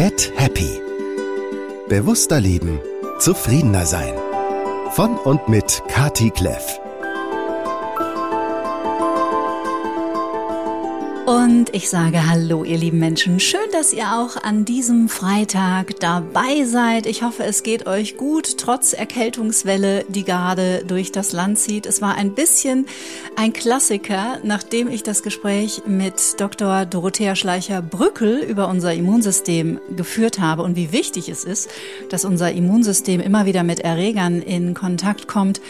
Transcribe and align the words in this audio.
Get 0.00 0.32
Happy. 0.34 0.80
Bewusster 1.90 2.40
leben, 2.40 2.80
zufriedener 3.18 3.84
sein. 3.84 4.14
Von 4.92 5.18
und 5.18 5.46
mit 5.50 5.82
Kati 5.88 6.30
Kleff. 6.30 6.80
Und 11.42 11.74
ich 11.74 11.88
sage 11.88 12.28
Hallo, 12.28 12.64
ihr 12.64 12.76
lieben 12.76 12.98
Menschen. 12.98 13.40
Schön, 13.40 13.60
dass 13.72 13.94
ihr 13.94 14.12
auch 14.12 14.36
an 14.42 14.66
diesem 14.66 15.08
Freitag 15.08 15.98
dabei 15.98 16.64
seid. 16.64 17.06
Ich 17.06 17.22
hoffe, 17.22 17.44
es 17.44 17.62
geht 17.62 17.86
euch 17.86 18.18
gut, 18.18 18.58
trotz 18.58 18.92
Erkältungswelle, 18.92 20.04
die 20.08 20.24
gerade 20.24 20.84
durch 20.86 21.12
das 21.12 21.32
Land 21.32 21.58
zieht. 21.58 21.86
Es 21.86 22.02
war 22.02 22.14
ein 22.14 22.34
bisschen 22.34 22.84
ein 23.36 23.54
Klassiker, 23.54 24.38
nachdem 24.42 24.88
ich 24.88 25.02
das 25.02 25.22
Gespräch 25.22 25.80
mit 25.86 26.38
Dr. 26.38 26.84
Dorothea 26.84 27.34
Schleicher-Brückel 27.34 28.40
über 28.40 28.68
unser 28.68 28.92
Immunsystem 28.92 29.80
geführt 29.96 30.40
habe 30.40 30.62
und 30.62 30.76
wie 30.76 30.92
wichtig 30.92 31.30
es 31.30 31.44
ist, 31.44 31.70
dass 32.10 32.26
unser 32.26 32.52
Immunsystem 32.52 33.18
immer 33.18 33.46
wieder 33.46 33.62
mit 33.62 33.80
Erregern 33.80 34.42
in 34.42 34.74
Kontakt 34.74 35.26
kommt 35.26 35.62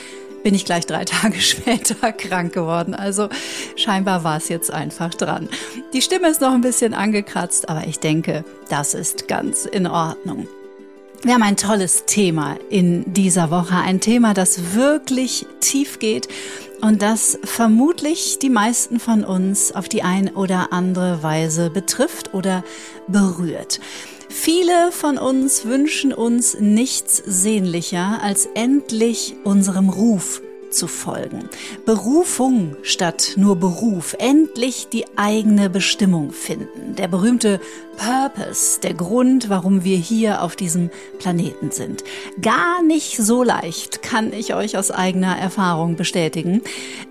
bin 0.42 0.54
ich 0.54 0.64
gleich 0.64 0.86
drei 0.86 1.04
Tage 1.06 1.40
später 1.40 2.12
krank 2.12 2.52
geworden. 2.52 2.94
Also 2.94 3.28
scheinbar 3.76 4.24
war 4.24 4.36
es 4.36 4.48
jetzt 4.48 4.70
einfach 4.70 5.14
dran. 5.14 5.48
Die 5.92 6.02
Stimme 6.02 6.28
ist 6.28 6.40
noch 6.40 6.52
ein 6.52 6.60
bisschen 6.60 6.94
angekratzt, 6.94 7.68
aber 7.68 7.86
ich 7.86 7.98
denke, 7.98 8.44
das 8.68 8.94
ist 8.94 9.28
ganz 9.28 9.64
in 9.64 9.86
Ordnung. 9.86 10.46
Wir 11.22 11.34
haben 11.34 11.42
ein 11.42 11.58
tolles 11.58 12.06
Thema 12.06 12.56
in 12.70 13.12
dieser 13.12 13.50
Woche. 13.50 13.74
Ein 13.76 14.00
Thema, 14.00 14.32
das 14.32 14.74
wirklich 14.74 15.46
tief 15.60 15.98
geht 15.98 16.28
und 16.80 17.02
das 17.02 17.38
vermutlich 17.44 18.38
die 18.38 18.48
meisten 18.48 18.98
von 18.98 19.24
uns 19.24 19.72
auf 19.72 19.86
die 19.86 20.02
ein 20.02 20.34
oder 20.34 20.72
andere 20.72 21.22
Weise 21.22 21.68
betrifft 21.68 22.32
oder 22.32 22.64
berührt. 23.06 23.80
Viele 24.30 24.92
von 24.92 25.18
uns 25.18 25.64
wünschen 25.64 26.14
uns 26.14 26.56
nichts 26.58 27.20
sehnlicher, 27.26 28.22
als 28.22 28.46
endlich 28.54 29.34
unserem 29.44 29.88
Ruf 29.88 30.40
zu 30.70 30.86
folgen. 30.86 31.50
Berufung 31.84 32.76
statt 32.82 33.32
nur 33.36 33.56
Beruf. 33.56 34.14
Endlich 34.18 34.88
die 34.88 35.04
eigene 35.16 35.68
Bestimmung 35.68 36.30
finden. 36.30 36.94
Der 36.94 37.08
berühmte 37.08 37.60
Purpose, 38.00 38.80
der 38.80 38.94
Grund, 38.94 39.50
warum 39.50 39.84
wir 39.84 39.98
hier 39.98 40.42
auf 40.42 40.56
diesem 40.56 40.90
Planeten 41.18 41.70
sind. 41.70 42.02
Gar 42.40 42.82
nicht 42.82 43.18
so 43.18 43.42
leicht, 43.42 44.00
kann 44.02 44.32
ich 44.32 44.54
euch 44.54 44.78
aus 44.78 44.90
eigener 44.90 45.36
Erfahrung 45.36 45.96
bestätigen. 45.96 46.62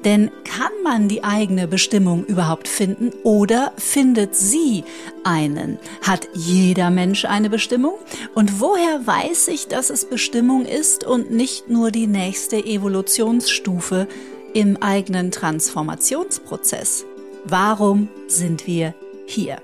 Denn 0.03 0.31
kann 0.43 0.71
man 0.83 1.07
die 1.07 1.23
eigene 1.23 1.67
Bestimmung 1.67 2.25
überhaupt 2.25 2.67
finden 2.67 3.11
oder 3.21 3.71
findet 3.77 4.35
sie 4.35 4.83
einen? 5.23 5.77
Hat 6.01 6.27
jeder 6.33 6.89
Mensch 6.89 7.25
eine 7.25 7.51
Bestimmung? 7.51 7.93
Und 8.33 8.59
woher 8.59 9.05
weiß 9.05 9.49
ich, 9.49 9.67
dass 9.67 9.91
es 9.91 10.05
Bestimmung 10.05 10.65
ist 10.65 11.05
und 11.05 11.29
nicht 11.29 11.69
nur 11.69 11.91
die 11.91 12.07
nächste 12.07 12.57
Evolutionsstufe 12.57 14.07
im 14.55 14.81
eigenen 14.81 15.29
Transformationsprozess? 15.29 17.05
Warum 17.45 18.09
sind 18.27 18.65
wir 18.65 18.95
hier? 19.27 19.61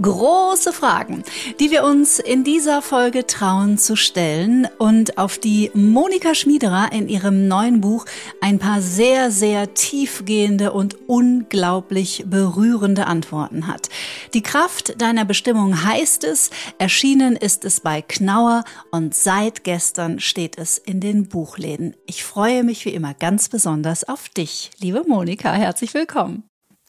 Große 0.00 0.72
Fragen, 0.72 1.22
die 1.60 1.70
wir 1.70 1.84
uns 1.84 2.18
in 2.18 2.44
dieser 2.44 2.82
Folge 2.82 3.26
trauen 3.26 3.78
zu 3.78 3.96
stellen 3.96 4.66
und 4.78 5.18
auf 5.18 5.38
die 5.38 5.70
Monika 5.74 6.34
Schmiederer 6.34 6.90
in 6.92 7.08
ihrem 7.08 7.48
neuen 7.48 7.80
Buch 7.80 8.04
ein 8.40 8.58
paar 8.58 8.80
sehr, 8.80 9.30
sehr 9.30 9.74
tiefgehende 9.74 10.72
und 10.72 10.96
unglaublich 11.08 12.24
berührende 12.26 13.06
Antworten 13.06 13.66
hat. 13.66 13.88
Die 14.34 14.42
Kraft 14.42 15.00
deiner 15.00 15.24
Bestimmung 15.24 15.84
heißt 15.84 16.24
es, 16.24 16.50
erschienen 16.78 17.36
ist 17.36 17.64
es 17.64 17.80
bei 17.80 18.02
Knauer 18.02 18.64
und 18.90 19.14
seit 19.14 19.64
gestern 19.64 20.20
steht 20.20 20.58
es 20.58 20.78
in 20.78 21.00
den 21.00 21.28
Buchläden. 21.28 21.94
Ich 22.06 22.24
freue 22.24 22.64
mich 22.64 22.84
wie 22.84 22.94
immer 22.94 23.14
ganz 23.14 23.48
besonders 23.48 24.04
auf 24.04 24.28
dich, 24.28 24.70
liebe 24.80 25.04
Monika. 25.06 25.52
Herzlich 25.52 25.94
willkommen. 25.94 26.44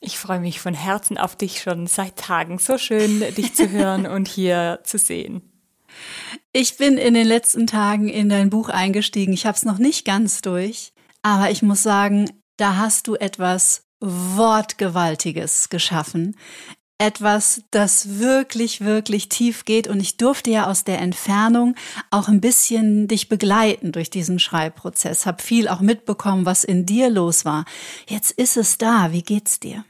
Ich 0.06 0.20
freue 0.20 0.40
mich 0.40 0.60
von 0.60 0.76
Herzen 0.76 1.18
auf 1.18 1.36
dich 1.36 1.64
schon 1.64 1.88
seit 1.88 2.16
Tagen. 2.16 2.60
So 2.60 2.78
schön, 2.78 3.22
dich 3.36 3.56
zu 3.56 3.72
hören 3.72 4.06
und 4.06 4.28
hier 4.28 4.82
zu 4.84 5.00
sehen. 5.00 5.42
Ich 6.54 6.78
bin 6.78 7.00
in 7.00 7.16
den 7.16 7.26
letzten 7.26 7.66
Tagen 7.66 8.08
in 8.08 8.30
dein 8.30 8.52
Buch 8.52 8.70
eingestiegen. 8.70 9.34
Ich 9.34 9.48
habe 9.48 9.58
es 9.58 9.66
noch 9.66 9.80
nicht 9.80 10.06
ganz 10.06 10.42
durch, 10.42 10.94
aber 11.24 11.50
ich 11.50 11.64
muss 11.64 11.82
sagen, 11.82 12.30
da 12.58 12.78
hast 12.78 13.08
du 13.08 13.16
etwas 13.16 13.88
Wortgewaltiges 14.00 15.70
geschaffen. 15.70 16.36
Etwas, 17.00 17.64
das 17.72 18.20
wirklich, 18.20 18.82
wirklich 18.82 19.28
tief 19.28 19.66
geht. 19.66 19.88
Und 19.88 20.00
ich 20.00 20.18
durfte 20.18 20.52
ja 20.52 20.68
aus 20.68 20.84
der 20.84 21.00
Entfernung 21.00 21.74
auch 22.12 22.28
ein 22.28 22.42
bisschen 22.42 23.08
dich 23.08 23.28
begleiten 23.28 23.92
durch 23.92 24.12
diesen 24.12 24.38
Schreibprozess. 24.38 25.26
Hab 25.26 25.42
viel 25.42 25.68
auch 25.68 25.82
mitbekommen, 25.82 26.46
was 26.46 26.64
in 26.64 26.86
dir 26.86 27.10
los 27.10 27.44
war. 27.44 27.66
Jetzt 28.08 28.32
ist 28.32 28.56
es 28.56 28.78
da. 28.78 29.12
Wie 29.12 29.24
geht's 29.24 29.60
dir? 29.60 29.84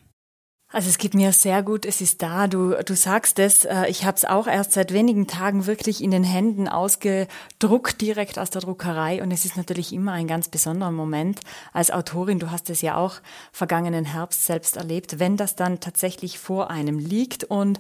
Also 0.76 0.90
es 0.90 0.98
geht 0.98 1.14
mir 1.14 1.32
sehr 1.32 1.64
gut, 1.64 1.86
es 1.86 2.02
ist 2.02 2.22
da, 2.22 2.48
du, 2.48 2.72
du 2.84 2.98
sagst 2.98 3.40
es, 3.40 3.64
äh, 3.64 3.86
ich 3.88 4.04
habe 4.04 4.18
es 4.18 4.26
auch 4.26 4.46
erst 4.46 4.74
seit 4.74 4.92
wenigen 4.92 5.26
Tagen 5.26 5.68
wirklich 5.68 6.04
in 6.04 6.12
den 6.12 6.26
Händen 6.26 6.68
ausgedruckt, 6.68 8.02
direkt 8.02 8.38
aus 8.38 8.50
der 8.50 8.62
Druckerei. 8.62 9.24
Und 9.24 9.32
es 9.32 9.46
ist 9.46 9.56
natürlich 9.56 9.94
immer 9.94 10.12
ein 10.12 10.28
ganz 10.28 10.50
besonderer 10.50 10.92
Moment 10.92 11.40
als 11.72 11.92
Autorin, 11.92 12.40
du 12.40 12.52
hast 12.52 12.70
es 12.70 12.82
ja 12.82 12.98
auch 12.98 13.22
vergangenen 13.54 14.04
Herbst 14.04 14.44
selbst 14.44 14.76
erlebt, 14.76 15.18
wenn 15.18 15.38
das 15.38 15.56
dann 15.56 15.80
tatsächlich 15.80 16.40
vor 16.40 16.70
einem 16.70 17.00
liegt. 17.00 17.46
Und 17.46 17.80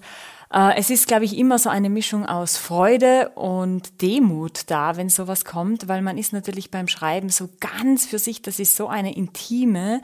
äh, 0.53 0.77
es 0.77 0.89
ist, 0.89 1.06
glaube 1.06 1.25
ich, 1.25 1.38
immer 1.38 1.59
so 1.59 1.69
eine 1.69 1.89
Mischung 1.89 2.25
aus 2.25 2.56
Freude 2.56 3.27
und 3.35 4.01
Demut 4.01 4.72
da, 4.72 4.95
wenn 4.95 5.09
sowas 5.09 5.44
kommt, 5.44 5.89
weil 5.89 6.01
man 6.01 6.17
ist 6.17 6.31
natürlich 6.31 6.72
beim 6.72 6.88
Schreiben 6.88 7.27
so 7.27 7.50
ganz 7.59 8.06
für 8.06 8.19
sich, 8.19 8.41
das 8.41 8.57
ist 8.57 8.77
so 8.77 8.88
eine 8.88 9.13
intime, 9.17 10.00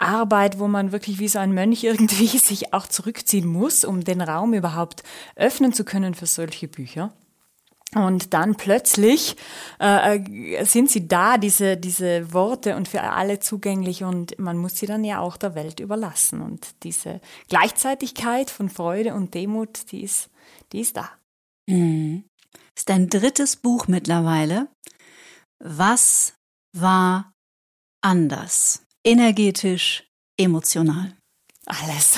Arbeit, 0.00 0.58
wo 0.58 0.68
man 0.68 0.92
wirklich 0.92 1.18
wie 1.18 1.28
so 1.28 1.38
ein 1.38 1.52
Mönch 1.52 1.84
irgendwie 1.84 2.26
sich 2.26 2.72
auch 2.72 2.86
zurückziehen 2.86 3.46
muss, 3.46 3.84
um 3.84 4.02
den 4.02 4.20
Raum 4.20 4.54
überhaupt 4.54 5.02
öffnen 5.36 5.72
zu 5.72 5.84
können 5.84 6.14
für 6.14 6.26
solche 6.26 6.68
Bücher. 6.68 7.12
Und 7.94 8.34
dann 8.34 8.54
plötzlich 8.54 9.34
äh, 9.80 10.18
äh, 10.18 10.64
sind 10.64 10.90
sie 10.90 11.08
da, 11.08 11.38
diese, 11.38 11.76
diese 11.76 12.32
Worte 12.32 12.76
und 12.76 12.86
für 12.86 13.02
alle 13.02 13.40
zugänglich 13.40 14.04
und 14.04 14.38
man 14.38 14.56
muss 14.58 14.76
sie 14.76 14.86
dann 14.86 15.02
ja 15.02 15.18
auch 15.18 15.36
der 15.36 15.56
Welt 15.56 15.80
überlassen. 15.80 16.40
Und 16.40 16.68
diese 16.84 17.20
Gleichzeitigkeit 17.48 18.48
von 18.48 18.68
Freude 18.68 19.14
und 19.14 19.34
Demut, 19.34 19.90
die 19.90 20.04
ist, 20.04 20.30
die 20.72 20.80
ist 20.80 20.96
da. 20.96 21.10
Mhm. 21.68 22.24
Ist 22.76 22.88
dein 22.88 23.08
drittes 23.08 23.56
Buch 23.56 23.88
mittlerweile. 23.88 24.68
Was 25.58 26.34
war 26.72 27.32
anders? 28.02 28.86
Energetisch, 29.04 30.04
emotional? 30.36 31.19
Alles. 31.70 32.16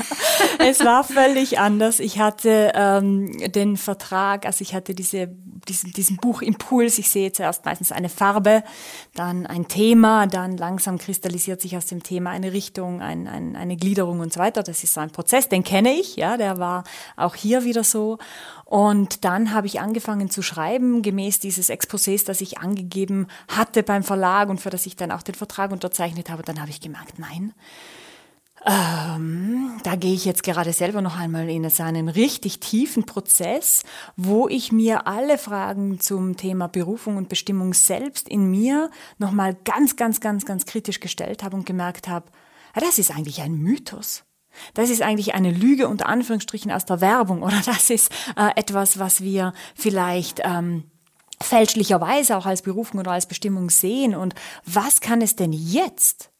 es 0.58 0.84
war 0.84 1.02
völlig 1.02 1.58
anders. 1.58 1.98
Ich 1.98 2.18
hatte 2.18 2.72
ähm, 2.74 3.32
den 3.52 3.78
Vertrag, 3.78 4.44
also 4.44 4.60
ich 4.60 4.74
hatte 4.74 4.94
diese, 4.94 5.28
diesen, 5.66 5.92
diesen 5.92 6.16
Buchimpuls. 6.18 6.98
Ich 6.98 7.08
sehe 7.10 7.32
zuerst 7.32 7.64
meistens 7.64 7.90
eine 7.90 8.10
Farbe, 8.10 8.62
dann 9.14 9.46
ein 9.46 9.66
Thema, 9.66 10.26
dann 10.26 10.58
langsam 10.58 10.98
kristallisiert 10.98 11.62
sich 11.62 11.76
aus 11.76 11.86
dem 11.86 12.02
Thema 12.02 12.30
eine 12.30 12.52
Richtung, 12.52 13.00
ein, 13.00 13.26
ein, 13.28 13.56
eine 13.56 13.76
Gliederung 13.76 14.20
und 14.20 14.32
so 14.34 14.40
weiter. 14.40 14.62
Das 14.62 14.84
ist 14.84 14.92
so 14.92 15.00
ein 15.00 15.10
Prozess, 15.10 15.48
den 15.48 15.64
kenne 15.64 15.94
ich, 15.94 16.16
ja, 16.16 16.36
der 16.36 16.58
war 16.58 16.84
auch 17.16 17.34
hier 17.34 17.64
wieder 17.64 17.84
so. 17.84 18.18
Und 18.66 19.24
dann 19.24 19.54
habe 19.54 19.66
ich 19.66 19.80
angefangen 19.80 20.28
zu 20.28 20.42
schreiben, 20.42 21.00
gemäß 21.02 21.40
dieses 21.40 21.70
Exposés, 21.70 22.26
das 22.26 22.42
ich 22.42 22.58
angegeben 22.58 23.26
hatte 23.48 23.82
beim 23.82 24.02
Verlag 24.02 24.50
und 24.50 24.60
für 24.60 24.70
das 24.70 24.84
ich 24.84 24.96
dann 24.96 25.12
auch 25.12 25.22
den 25.22 25.34
Vertrag 25.34 25.72
unterzeichnet 25.72 26.28
habe. 26.28 26.42
dann 26.42 26.60
habe 26.60 26.70
ich 26.70 26.80
gemerkt, 26.80 27.18
nein, 27.18 27.54
ähm, 28.64 29.80
da 29.82 29.96
gehe 29.96 30.14
ich 30.14 30.24
jetzt 30.24 30.42
gerade 30.42 30.72
selber 30.72 31.00
noch 31.00 31.18
einmal 31.18 31.48
in 31.48 31.66
einen 31.66 32.08
richtig 32.08 32.60
tiefen 32.60 33.04
Prozess, 33.04 33.82
wo 34.16 34.48
ich 34.48 34.70
mir 34.70 35.06
alle 35.06 35.38
Fragen 35.38 35.98
zum 36.00 36.36
Thema 36.36 36.68
Berufung 36.68 37.16
und 37.16 37.28
Bestimmung 37.28 37.74
selbst 37.74 38.28
in 38.28 38.50
mir 38.50 38.90
nochmal 39.18 39.56
ganz, 39.64 39.96
ganz, 39.96 40.20
ganz, 40.20 40.44
ganz 40.44 40.66
kritisch 40.66 41.00
gestellt 41.00 41.42
habe 41.42 41.56
und 41.56 41.66
gemerkt 41.66 42.08
habe, 42.08 42.26
das 42.74 42.98
ist 42.98 43.10
eigentlich 43.10 43.42
ein 43.42 43.54
Mythos. 43.54 44.24
Das 44.74 44.90
ist 44.90 45.02
eigentlich 45.02 45.34
eine 45.34 45.50
Lüge 45.50 45.88
unter 45.88 46.06
Anführungsstrichen 46.06 46.70
aus 46.70 46.84
der 46.84 47.00
Werbung 47.00 47.42
oder 47.42 47.60
das 47.64 47.90
ist 47.90 48.10
äh, 48.36 48.50
etwas, 48.56 48.98
was 48.98 49.22
wir 49.22 49.54
vielleicht 49.74 50.40
ähm, 50.44 50.84
fälschlicherweise 51.40 52.36
auch 52.36 52.46
als 52.46 52.62
Berufung 52.62 53.00
oder 53.00 53.12
als 53.12 53.26
Bestimmung 53.26 53.70
sehen. 53.70 54.14
Und 54.14 54.34
was 54.64 55.00
kann 55.00 55.20
es 55.20 55.36
denn 55.36 55.52
jetzt 55.52 56.31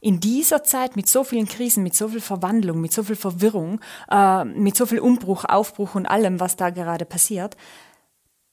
in 0.00 0.20
dieser 0.20 0.64
Zeit 0.64 0.96
mit 0.96 1.08
so 1.08 1.24
vielen 1.24 1.46
Krisen, 1.46 1.82
mit 1.82 1.94
so 1.94 2.08
viel 2.08 2.20
Verwandlung, 2.20 2.80
mit 2.80 2.92
so 2.92 3.02
viel 3.02 3.16
Verwirrung, 3.16 3.80
äh, 4.10 4.44
mit 4.44 4.76
so 4.76 4.86
viel 4.86 5.00
Umbruch, 5.00 5.44
Aufbruch 5.44 5.94
und 5.94 6.06
allem, 6.06 6.40
was 6.40 6.56
da 6.56 6.70
gerade 6.70 7.04
passiert, 7.04 7.56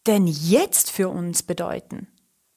denn 0.06 0.28
jetzt 0.28 0.92
für 0.92 1.10
uns 1.10 1.44
bedeuten? 1.44 2.08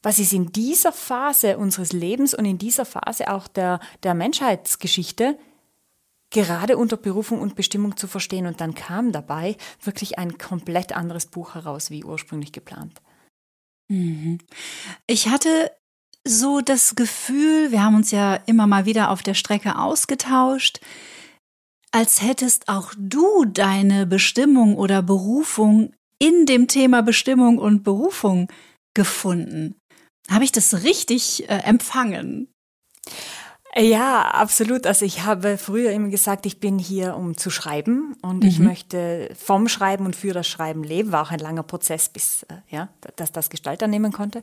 Was 0.03 0.19
ist 0.19 0.33
in 0.33 0.53
dieser 0.53 0.93
Phase 0.93 1.59
unseres 1.59 1.93
Lebens 1.93 2.33
und 2.33 2.45
in 2.45 2.59
dieser 2.59 2.87
Phase 2.87 3.31
auch 3.31 3.49
der, 3.49 3.81
der 4.03 4.15
Menschheitsgeschichte 4.15 5.37
gerade 6.31 6.77
unter 6.77 6.97
Berufung 6.97 7.41
und 7.41 7.57
Bestimmung 7.57 7.97
zu 7.97 8.07
verstehen. 8.07 8.47
Und 8.47 8.61
dann 8.61 8.75
kam 8.75 9.13
dabei 9.13 9.57
wirklich 9.83 10.19
ein 10.19 10.39
komplett 10.39 10.97
anderes 10.97 11.27
Buch 11.27 11.55
heraus, 11.55 11.91
wie 11.91 12.05
ursprünglich 12.05 12.53
geplant. 12.53 13.01
Mhm. 13.89 14.39
Ich 15.07 15.29
hatte 15.29 15.73
so 16.27 16.61
das 16.61 16.95
Gefühl, 16.97 17.71
wir 17.71 17.83
haben 17.83 17.97
uns 17.97 18.11
ja 18.11 18.35
immer 18.47 18.67
mal 18.67 18.85
wieder 18.85 19.11
auf 19.11 19.23
der 19.23 19.35
Strecke 19.35 19.79
ausgetauscht, 19.79 20.81
als 21.93 22.23
hättest 22.23 22.69
auch 22.69 22.93
du 22.97 23.45
deine 23.45 24.07
Bestimmung 24.07 24.77
oder 24.77 25.03
Berufung 25.03 25.93
in 26.19 26.47
dem 26.47 26.69
Thema 26.69 27.03
Bestimmung 27.03 27.59
und 27.59 27.83
Berufung 27.83 28.49
gefunden. 28.95 29.75
Habe 30.31 30.45
ich 30.45 30.53
das 30.53 30.85
richtig 30.85 31.49
äh, 31.49 31.59
empfangen? 31.65 32.49
Ja, 33.77 34.23
absolut. 34.23 34.87
Also 34.87 35.05
ich 35.05 35.23
habe 35.23 35.57
früher 35.57 35.93
immer 35.93 36.09
gesagt, 36.09 36.45
ich 36.45 36.59
bin 36.59 36.79
hier, 36.79 37.17
um 37.17 37.37
zu 37.37 37.51
schreiben 37.51 38.17
und 38.21 38.43
mhm. 38.43 38.49
ich 38.49 38.59
möchte 38.59 39.31
vom 39.39 39.69
Schreiben 39.69 40.07
und 40.07 40.17
für 40.17 40.33
das 40.33 40.49
Schreiben 40.49 40.83
leben. 40.83 41.13
War 41.13 41.23
auch 41.23 41.31
ein 41.31 41.39
langer 41.39 41.63
Prozess, 41.63 42.09
bis 42.09 42.45
äh, 42.45 42.55
ja, 42.69 42.89
dass 43.17 43.33
das 43.33 43.49
Gestalt 43.49 43.83
annehmen 43.83 44.13
konnte. 44.13 44.43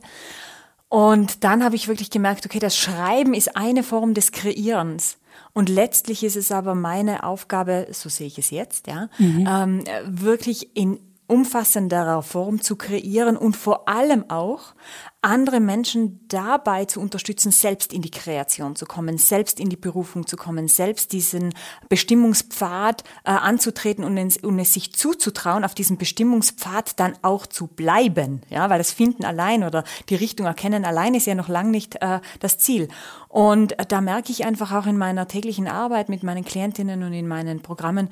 Und 0.88 1.44
dann 1.44 1.62
habe 1.62 1.76
ich 1.76 1.88
wirklich 1.88 2.10
gemerkt, 2.10 2.46
okay, 2.46 2.58
das 2.58 2.76
Schreiben 2.76 3.34
ist 3.34 3.56
eine 3.56 3.82
Form 3.82 4.14
des 4.14 4.32
Kreierens. 4.32 5.18
Und 5.52 5.68
letztlich 5.68 6.24
ist 6.24 6.36
es 6.36 6.52
aber 6.52 6.74
meine 6.74 7.24
Aufgabe, 7.24 7.88
so 7.90 8.08
sehe 8.08 8.26
ich 8.26 8.38
es 8.38 8.50
jetzt, 8.50 8.86
ja, 8.86 9.08
mhm. 9.18 9.48
ähm, 9.48 9.84
wirklich 10.06 10.76
in 10.76 10.98
umfassenderer 11.28 12.22
Form 12.22 12.60
zu 12.60 12.76
kreieren 12.76 13.36
und 13.36 13.56
vor 13.56 13.88
allem 13.88 14.28
auch 14.30 14.74
andere 15.20 15.60
Menschen 15.60 16.26
dabei 16.28 16.86
zu 16.86 17.00
unterstützen, 17.00 17.50
selbst 17.50 17.92
in 17.92 18.02
die 18.02 18.10
Kreation 18.10 18.76
zu 18.76 18.86
kommen, 18.86 19.18
selbst 19.18 19.60
in 19.60 19.68
die 19.68 19.76
Berufung 19.76 20.26
zu 20.26 20.36
kommen, 20.36 20.68
selbst 20.68 21.12
diesen 21.12 21.54
Bestimmungspfad 21.88 23.04
äh, 23.24 23.30
anzutreten 23.30 24.04
und, 24.04 24.16
ins, 24.16 24.38
und 24.38 24.58
es 24.58 24.72
sich 24.72 24.94
zuzutrauen, 24.94 25.64
auf 25.64 25.74
diesem 25.74 25.98
Bestimmungspfad 25.98 26.98
dann 26.98 27.14
auch 27.22 27.46
zu 27.46 27.66
bleiben. 27.66 28.40
Ja, 28.48 28.70
weil 28.70 28.78
das 28.78 28.92
Finden 28.92 29.24
allein 29.24 29.64
oder 29.64 29.84
die 30.08 30.14
Richtung 30.14 30.46
erkennen 30.46 30.84
allein 30.84 31.14
ist 31.14 31.26
ja 31.26 31.34
noch 31.34 31.48
lang 31.48 31.70
nicht 31.70 31.96
äh, 32.00 32.20
das 32.40 32.58
Ziel. 32.58 32.88
Und 33.28 33.76
da 33.88 34.00
merke 34.00 34.32
ich 34.32 34.46
einfach 34.46 34.72
auch 34.72 34.86
in 34.86 34.96
meiner 34.96 35.28
täglichen 35.28 35.68
Arbeit 35.68 36.08
mit 36.08 36.22
meinen 36.22 36.44
Klientinnen 36.44 37.02
und 37.02 37.12
in 37.12 37.28
meinen 37.28 37.60
Programmen, 37.60 38.08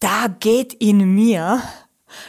da 0.00 0.28
geht 0.28 0.74
in 0.74 1.14
mir 1.14 1.60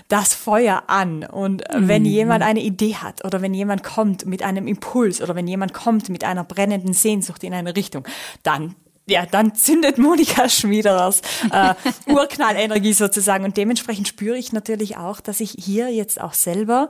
das 0.08 0.34
Feuer 0.34 0.84
an. 0.88 1.24
Und 1.24 1.64
mhm. 1.74 1.88
wenn 1.88 2.06
jemand 2.06 2.44
eine 2.44 2.62
Idee 2.62 2.96
hat 2.96 3.24
oder 3.26 3.42
wenn 3.42 3.54
jemand 3.54 3.84
kommt 3.84 4.26
mit 4.26 4.44
einem 4.44 4.68
Impuls 4.68 5.22
oder 5.22 5.36
wenn 5.36 5.48
jemand 5.48 5.74
kommt 5.74 6.10
mit 6.10 6.24
einer 6.24 6.44
brennenden 6.44 6.94
Sehnsucht 6.94 7.44
in 7.44 7.54
eine 7.54 7.76
Richtung, 7.76 8.08
dann 8.44 8.76
ja, 9.10 9.26
dann 9.26 9.56
zündet 9.56 9.98
Monika 9.98 10.48
Schmiederers 10.48 11.22
äh, 11.52 11.74
Urknallenergie 12.12 12.94
sozusagen. 12.94 13.44
Und 13.44 13.58
dementsprechend 13.58 14.08
spüre 14.08 14.38
ich 14.38 14.54
natürlich 14.54 14.98
auch, 14.98 15.20
dass 15.20 15.40
ich 15.40 15.56
hier 15.58 15.90
jetzt 15.90 16.22
auch 16.22 16.34
selber 16.34 16.90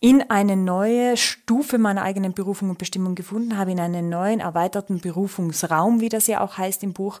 in 0.00 0.30
eine 0.30 0.56
neue 0.56 1.16
Stufe 1.16 1.78
meiner 1.78 2.02
eigenen 2.02 2.32
Berufung 2.32 2.70
und 2.70 2.78
Bestimmung 2.78 3.14
gefunden 3.14 3.56
habe, 3.56 3.72
in 3.72 3.80
einen 3.80 4.08
neuen 4.08 4.40
erweiterten 4.40 5.00
Berufungsraum, 5.00 6.00
wie 6.00 6.08
das 6.08 6.26
ja 6.28 6.40
auch 6.40 6.56
heißt 6.56 6.82
im 6.84 6.92
Buch. 6.92 7.20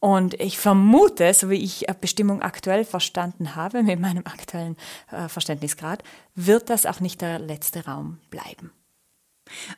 Und 0.00 0.34
ich 0.34 0.58
vermute, 0.58 1.32
so 1.34 1.50
wie 1.50 1.62
ich 1.62 1.88
äh, 1.88 1.94
Bestimmung 1.98 2.42
aktuell 2.42 2.84
verstanden 2.84 3.56
habe, 3.56 3.82
mit 3.82 4.00
meinem 4.00 4.24
aktuellen 4.26 4.76
äh, 5.10 5.28
Verständnisgrad, 5.28 6.02
wird 6.34 6.70
das 6.70 6.86
auch 6.86 7.00
nicht 7.00 7.20
der 7.20 7.38
letzte 7.38 7.84
Raum 7.84 8.18
bleiben. 8.30 8.72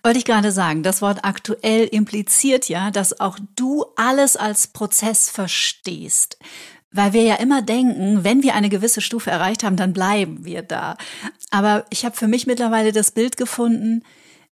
Wollte 0.03 0.19
ich 0.19 0.25
gerade 0.25 0.53
sagen, 0.53 0.83
das 0.83 1.03
Wort 1.03 1.25
aktuell 1.25 1.87
impliziert 1.87 2.69
ja, 2.69 2.91
dass 2.91 3.19
auch 3.21 3.39
du 3.57 3.85
alles 3.97 4.37
als 4.37 4.69
Prozess 4.69 5.29
verstehst. 5.29 6.39
Weil 6.97 7.13
wir 7.13 7.23
ja 7.23 7.35
immer 7.35 7.61
denken, 7.61 8.25
wenn 8.25 8.43
wir 8.43 8.55
eine 8.55 8.71
gewisse 8.71 9.03
Stufe 9.03 9.31
erreicht 9.31 9.65
haben, 9.65 9.77
dann 9.77 9.93
bleiben 9.93 10.45
wir 10.45 10.63
da. 10.63 10.97
Aber 11.51 11.85
ich 11.91 12.05
habe 12.05 12.17
für 12.17 12.27
mich 12.27 12.47
mittlerweile 12.47 12.91
das 12.93 13.11
Bild 13.11 13.37
gefunden, 13.37 14.03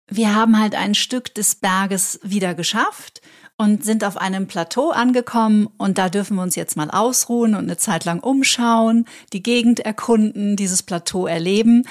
wir 0.08 0.34
haben 0.34 0.58
halt 0.58 0.74
ein 0.74 0.94
Stück 0.94 1.32
des 1.34 1.54
Berges 1.54 2.18
wieder 2.22 2.54
geschafft 2.54 3.22
und 3.56 3.84
sind 3.84 4.02
auf 4.02 4.16
einem 4.16 4.48
Plateau 4.48 4.90
angekommen 4.90 5.68
und 5.78 5.98
da 5.98 6.08
dürfen 6.08 6.34
wir 6.36 6.42
uns 6.42 6.56
jetzt 6.56 6.76
mal 6.76 6.90
ausruhen 6.90 7.54
und 7.54 7.62
eine 7.62 7.76
Zeit 7.76 8.04
lang 8.04 8.20
umschauen, 8.20 9.06
die 9.32 9.42
Gegend 9.42 9.80
erkunden, 9.80 10.56
dieses 10.56 10.82
Plateau 10.82 11.26
erleben. 11.26 11.84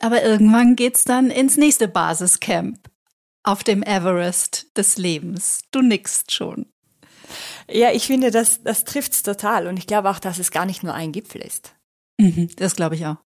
Aber 0.00 0.22
irgendwann 0.24 0.74
geht's 0.74 1.04
dann 1.04 1.30
ins 1.30 1.56
nächste 1.56 1.86
Basiscamp 1.86 2.78
auf 3.44 3.62
dem 3.62 3.84
Everest 3.84 4.76
des 4.76 4.98
Lebens. 4.98 5.60
Du 5.70 5.80
nickst 5.80 6.32
schon. 6.32 6.66
Ja, 7.70 7.92
ich 7.92 8.06
finde, 8.06 8.30
das, 8.30 8.62
das 8.62 8.84
trifft's 8.84 9.22
total. 9.22 9.66
Und 9.66 9.78
ich 9.78 9.86
glaube 9.86 10.10
auch, 10.10 10.18
dass 10.18 10.38
es 10.38 10.50
gar 10.50 10.66
nicht 10.66 10.82
nur 10.82 10.94
ein 10.94 11.12
Gipfel 11.12 11.40
ist. 11.40 11.74
Mhm, 12.18 12.50
das 12.56 12.76
glaube 12.76 12.94
ich 12.94 13.06
auch 13.06 13.25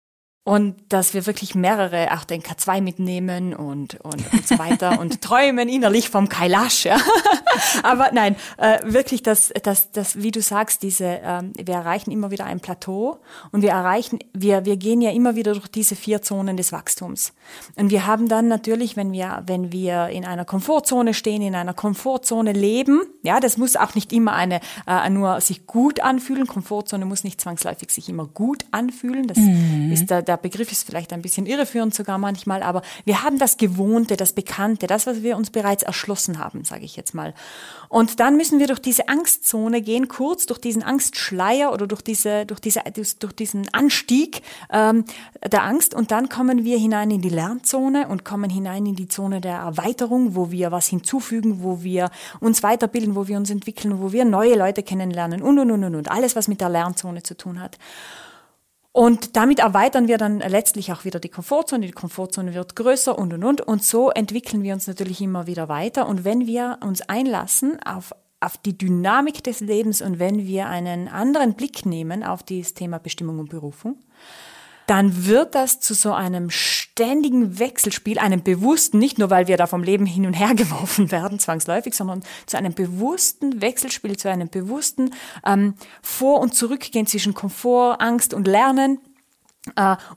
und 0.45 0.75
dass 0.89 1.15
wir 1.15 1.25
wirklich 1.25 1.55
mehrere, 1.55 2.13
auch 2.13 2.23
den 2.23 2.43
K2 2.43 2.79
mitnehmen 2.79 3.55
und, 3.55 3.95
und, 4.01 4.31
und 4.31 4.47
so 4.47 4.59
weiter 4.59 4.99
und 4.99 5.21
träumen 5.23 5.67
innerlich 5.67 6.09
vom 6.09 6.29
Kailash. 6.29 6.85
Ja. 6.85 6.97
Aber 7.83 8.11
nein, 8.13 8.35
äh, 8.57 8.77
wirklich, 8.83 9.23
dass, 9.23 9.51
dass, 9.63 9.91
dass, 9.91 10.21
wie 10.21 10.29
du 10.29 10.43
sagst, 10.43 10.83
diese, 10.83 11.19
ähm, 11.23 11.51
wir 11.55 11.73
erreichen 11.73 12.11
immer 12.11 12.29
wieder 12.29 12.45
ein 12.45 12.59
Plateau 12.59 13.17
und 13.51 13.63
wir 13.63 13.71
erreichen, 13.71 14.19
wir, 14.33 14.65
wir 14.65 14.77
gehen 14.77 15.01
ja 15.01 15.09
immer 15.09 15.35
wieder 15.35 15.53
durch 15.53 15.67
diese 15.67 15.95
vier 15.95 16.21
Zonen 16.21 16.57
des 16.57 16.71
Wachstums. 16.71 17.33
Und 17.75 17.89
wir 17.89 18.05
haben 18.05 18.27
dann 18.27 18.47
natürlich, 18.47 18.95
wenn 18.95 19.11
wir, 19.11 19.41
wenn 19.47 19.71
wir 19.71 20.09
in 20.09 20.25
einer 20.25 20.45
Komfortzone 20.45 21.15
stehen, 21.15 21.41
in 21.41 21.55
einer 21.55 21.73
Komfortzone 21.73 22.51
leben, 22.51 23.01
ja, 23.23 23.39
das 23.39 23.57
muss 23.57 23.75
auch 23.75 23.95
nicht 23.95 24.13
immer 24.13 24.33
eine, 24.33 24.59
äh, 24.85 25.09
nur 25.09 25.41
sich 25.41 25.65
gut 25.65 26.01
anfühlen. 26.01 26.45
Komfortzone 26.45 27.05
muss 27.05 27.23
nicht 27.23 27.41
zwangsläufig 27.41 27.89
sich 27.89 28.09
immer 28.09 28.27
gut 28.27 28.63
anfühlen. 28.69 29.25
Das 29.25 29.39
mhm. 29.39 29.91
ist 29.91 30.11
der, 30.11 30.21
der 30.21 30.34
der 30.35 30.41
Begriff 30.41 30.69
ist 30.71 30.85
vielleicht 30.85 31.13
ein 31.13 31.21
bisschen 31.21 31.45
irreführend 31.45 31.95
sogar 31.95 32.17
manchmal, 32.17 32.61
aber 32.61 32.81
wir 33.05 33.23
haben 33.23 33.39
das 33.39 33.55
Gewohnte, 33.55 34.17
das 34.17 34.33
Bekannte, 34.33 34.85
das, 34.85 35.07
was 35.07 35.23
wir 35.23 35.37
uns 35.37 35.49
bereits 35.49 35.83
erschlossen 35.83 36.39
haben, 36.39 36.65
sage 36.65 36.83
ich 36.83 36.97
jetzt 36.97 37.13
mal. 37.13 37.33
Und 37.87 38.19
dann 38.19 38.35
müssen 38.35 38.59
wir 38.59 38.67
durch 38.67 38.79
diese 38.79 39.07
Angstzone 39.07 39.81
gehen, 39.81 40.09
kurz 40.09 40.45
durch 40.45 40.59
diesen 40.59 40.83
Angstschleier 40.83 41.71
oder 41.71 41.87
durch 41.87 42.01
diese, 42.01 42.45
durch 42.45 42.59
diese, 42.59 42.81
durch 43.19 43.33
diesen 43.33 43.73
Anstieg 43.73 44.41
ähm, 44.71 45.05
der 45.41 45.63
Angst. 45.63 45.93
Und 45.93 46.11
dann 46.11 46.27
kommen 46.27 46.65
wir 46.65 46.77
hinein 46.77 47.11
in 47.11 47.21
die 47.21 47.29
Lernzone 47.29 48.09
und 48.09 48.25
kommen 48.25 48.49
hinein 48.49 48.85
in 48.85 48.97
die 48.97 49.07
Zone 49.07 49.39
der 49.39 49.55
Erweiterung, 49.55 50.35
wo 50.35 50.51
wir 50.51 50.73
was 50.73 50.87
hinzufügen, 50.87 51.63
wo 51.63 51.81
wir 51.81 52.11
uns 52.41 52.61
weiterbilden, 52.61 53.15
wo 53.15 53.29
wir 53.29 53.37
uns 53.37 53.49
entwickeln, 53.49 54.01
wo 54.01 54.11
wir 54.11 54.25
neue 54.25 54.55
Leute 54.55 54.83
kennenlernen 54.83 55.41
und 55.41 55.59
und 55.59 55.71
und 55.71 55.83
und 55.85 55.95
und 55.95 56.11
alles, 56.11 56.35
was 56.35 56.49
mit 56.49 56.59
der 56.59 56.69
Lernzone 56.69 57.23
zu 57.23 57.37
tun 57.37 57.61
hat. 57.61 57.77
Und 58.95 59.35
damit 59.35 59.59
erweitern 59.59 60.07
wir 60.07 60.17
dann 60.17 60.39
letztlich 60.39 60.93
auch 60.93 61.03
wieder 61.03 61.19
die 61.19 61.27
Komfortzone. 61.27 61.85
Die 61.85 61.91
Komfortzone 61.91 62.53
wird 62.53 62.77
größer 62.77 63.19
und 63.19 63.33
und 63.33 63.43
und. 63.43 63.59
Und 63.59 63.83
so 63.83 64.09
entwickeln 64.09 64.63
wir 64.63 64.73
uns 64.73 64.87
natürlich 64.87 65.19
immer 65.19 65.47
wieder 65.47 65.67
weiter. 65.67 66.07
Und 66.07 66.23
wenn 66.23 66.47
wir 66.47 66.77
uns 66.81 67.01
einlassen 67.01 67.77
auf 67.83 68.15
auf 68.39 68.57
die 68.57 68.77
Dynamik 68.77 69.43
des 69.43 69.59
Lebens 69.59 70.01
und 70.01 70.19
wenn 70.19 70.47
wir 70.47 70.67
einen 70.67 71.09
anderen 71.09 71.55
Blick 71.55 71.85
nehmen 71.85 72.23
auf 72.23 72.43
dieses 72.43 72.73
Thema 72.73 72.99
Bestimmung 72.99 73.39
und 73.39 73.49
Berufung, 73.49 73.97
dann 74.87 75.25
wird 75.25 75.55
das 75.55 75.79
zu 75.79 75.93
so 75.93 76.13
einem 76.13 76.49
ständigen 76.49 77.59
Wechselspiel, 77.59 78.19
einem 78.19 78.43
bewussten, 78.43 78.99
nicht 78.99 79.17
nur 79.17 79.29
weil 79.29 79.47
wir 79.47 79.57
da 79.57 79.67
vom 79.67 79.83
Leben 79.83 80.05
hin 80.05 80.25
und 80.25 80.33
her 80.33 80.53
geworfen 80.55 81.11
werden, 81.11 81.39
zwangsläufig, 81.39 81.93
sondern 81.93 82.23
zu 82.45 82.57
einem 82.57 82.73
bewussten 82.73 83.61
Wechselspiel, 83.61 84.17
zu 84.17 84.29
einem 84.29 84.49
bewussten 84.49 85.11
ähm, 85.45 85.75
Vor- 86.01 86.39
und 86.39 86.53
Zurückgehen 86.53 87.07
zwischen 87.07 87.33
Komfort, 87.33 87.97
Angst 87.99 88.33
und 88.33 88.47
Lernen 88.47 88.99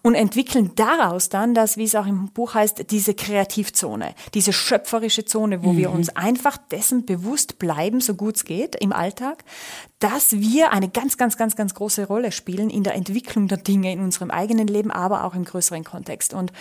und 0.02 0.14
entwickeln 0.14 0.72
daraus 0.76 1.30
dann 1.30 1.54
das, 1.54 1.78
wie 1.78 1.84
es 1.84 1.94
auch 1.94 2.06
im 2.06 2.28
Buch 2.28 2.54
heißt, 2.54 2.90
diese 2.90 3.14
Kreativzone, 3.14 4.14
diese 4.34 4.52
schöpferische 4.52 5.24
Zone, 5.24 5.64
wo 5.64 5.72
mhm. 5.72 5.76
wir 5.78 5.90
uns 5.90 6.10
einfach 6.10 6.58
dessen 6.70 7.06
bewusst 7.06 7.58
bleiben, 7.58 8.00
so 8.00 8.14
gut 8.14 8.36
es 8.36 8.44
geht 8.44 8.76
im 8.76 8.92
Alltag, 8.92 9.44
dass 10.00 10.32
wir 10.32 10.72
eine 10.72 10.90
ganz, 10.90 11.16
ganz, 11.16 11.38
ganz, 11.38 11.56
ganz 11.56 11.74
große 11.74 12.06
Rolle 12.06 12.30
spielen 12.30 12.68
in 12.68 12.82
der 12.82 12.94
Entwicklung 12.94 13.48
der 13.48 13.58
Dinge 13.58 13.90
in 13.90 14.00
unserem 14.00 14.30
eigenen 14.30 14.66
Leben, 14.66 14.90
aber 14.90 15.24
auch 15.24 15.34
im 15.34 15.44
größeren 15.44 15.82
Kontext. 15.82 16.34
Und 16.34 16.52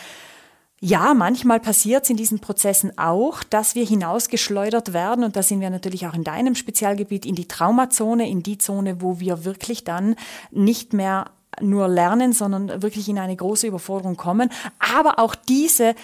ja, 0.80 1.14
manchmal 1.14 1.60
passiert 1.60 2.04
es 2.04 2.10
in 2.12 2.18
diesen 2.18 2.40
Prozessen 2.40 2.98
auch, 3.00 3.44
dass 3.44 3.74
wir 3.74 3.84
hinausgeschleudert 3.84 4.94
werden 4.94 5.24
und 5.24 5.36
da 5.36 5.42
sind 5.42 5.60
wir 5.60 5.72
natürlich 5.72 6.06
auch 6.06 6.14
in 6.14 6.24
deinem 6.24 6.54
Spezialgebiet 6.54 7.26
in 7.26 7.34
die 7.34 7.48
Traumazone, 7.48 8.30
in 8.30 8.44
die 8.44 8.60
Zone, 8.60 9.02
wo 9.02 9.20
wir 9.20 9.44
wirklich 9.44 9.84
dann 9.84 10.16
nicht 10.52 10.94
mehr 10.94 11.32
nur 11.62 11.88
lernen, 11.88 12.34
sondern 12.34 12.82
wirklich 12.82 13.10
in 13.10 13.20
eine 13.20 13.36
große 13.36 13.68
Überforderung 13.68 14.18
kommen. 14.18 14.50
Aber 14.80 15.20
auch 15.20 15.36
diese 15.36 15.96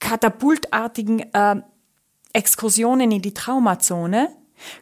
katapultartigen 0.00 1.20
äh, 1.32 1.56
Exkursionen 2.32 3.10
in 3.10 3.22
die 3.22 3.34
Traumazone, 3.34 4.28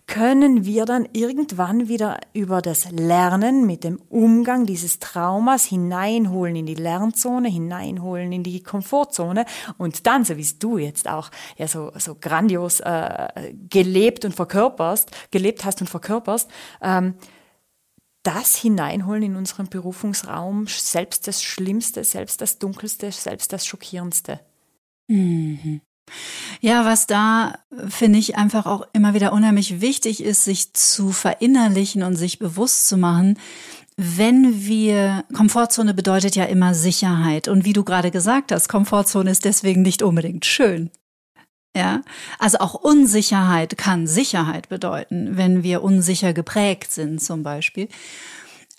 können 0.06 0.64
wir 0.64 0.84
dann 0.84 1.08
irgendwann 1.12 1.88
wieder 1.88 2.18
über 2.32 2.62
das 2.62 2.90
Lernen 2.90 3.66
mit 3.66 3.84
dem 3.84 4.00
Umgang 4.08 4.66
dieses 4.66 4.98
Traumas 4.98 5.64
hineinholen 5.64 6.56
in 6.56 6.66
die 6.66 6.74
Lernzone, 6.74 7.48
hineinholen 7.48 8.32
in 8.32 8.42
die 8.42 8.62
Komfortzone 8.62 9.44
und 9.78 10.06
dann, 10.06 10.24
so 10.24 10.36
wie 10.36 10.46
du 10.58 10.78
jetzt 10.78 11.08
auch 11.08 11.30
ja 11.56 11.66
so, 11.66 11.92
so 11.96 12.14
grandios 12.14 12.80
äh, 12.80 13.54
gelebt 13.68 14.24
und 14.24 14.34
verkörperst, 14.34 15.10
gelebt 15.30 15.64
hast 15.64 15.80
und 15.80 15.88
verkörperst, 15.88 16.50
ähm, 16.82 17.14
das 18.22 18.56
hineinholen 18.56 19.22
in 19.22 19.36
unseren 19.36 19.68
Berufungsraum, 19.68 20.66
selbst 20.68 21.26
das 21.26 21.42
Schlimmste, 21.42 22.04
selbst 22.04 22.40
das 22.40 22.58
Dunkelste, 22.58 23.10
selbst 23.10 23.52
das 23.52 23.66
Schockierendste. 23.66 24.40
Mhm. 25.08 25.80
Ja, 26.60 26.84
was 26.84 27.06
da 27.06 27.58
finde 27.88 28.18
ich 28.18 28.36
einfach 28.36 28.66
auch 28.66 28.86
immer 28.92 29.14
wieder 29.14 29.32
unheimlich 29.32 29.80
wichtig 29.80 30.22
ist, 30.22 30.44
sich 30.44 30.72
zu 30.74 31.12
verinnerlichen 31.12 32.02
und 32.02 32.16
sich 32.16 32.38
bewusst 32.38 32.86
zu 32.88 32.96
machen, 32.96 33.38
wenn 33.96 34.64
wir, 34.64 35.24
Komfortzone 35.34 35.94
bedeutet 35.94 36.34
ja 36.34 36.44
immer 36.44 36.74
Sicherheit. 36.74 37.48
Und 37.48 37.64
wie 37.64 37.72
du 37.72 37.84
gerade 37.84 38.10
gesagt 38.10 38.52
hast, 38.52 38.68
Komfortzone 38.68 39.30
ist 39.30 39.44
deswegen 39.44 39.82
nicht 39.82 40.02
unbedingt 40.02 40.44
schön. 40.44 40.90
Ja, 41.74 42.02
also 42.38 42.58
auch 42.58 42.74
Unsicherheit 42.74 43.78
kann 43.78 44.06
Sicherheit 44.06 44.68
bedeuten, 44.68 45.38
wenn 45.38 45.62
wir 45.62 45.82
unsicher 45.82 46.34
geprägt 46.34 46.92
sind 46.92 47.22
zum 47.22 47.42
Beispiel. 47.42 47.88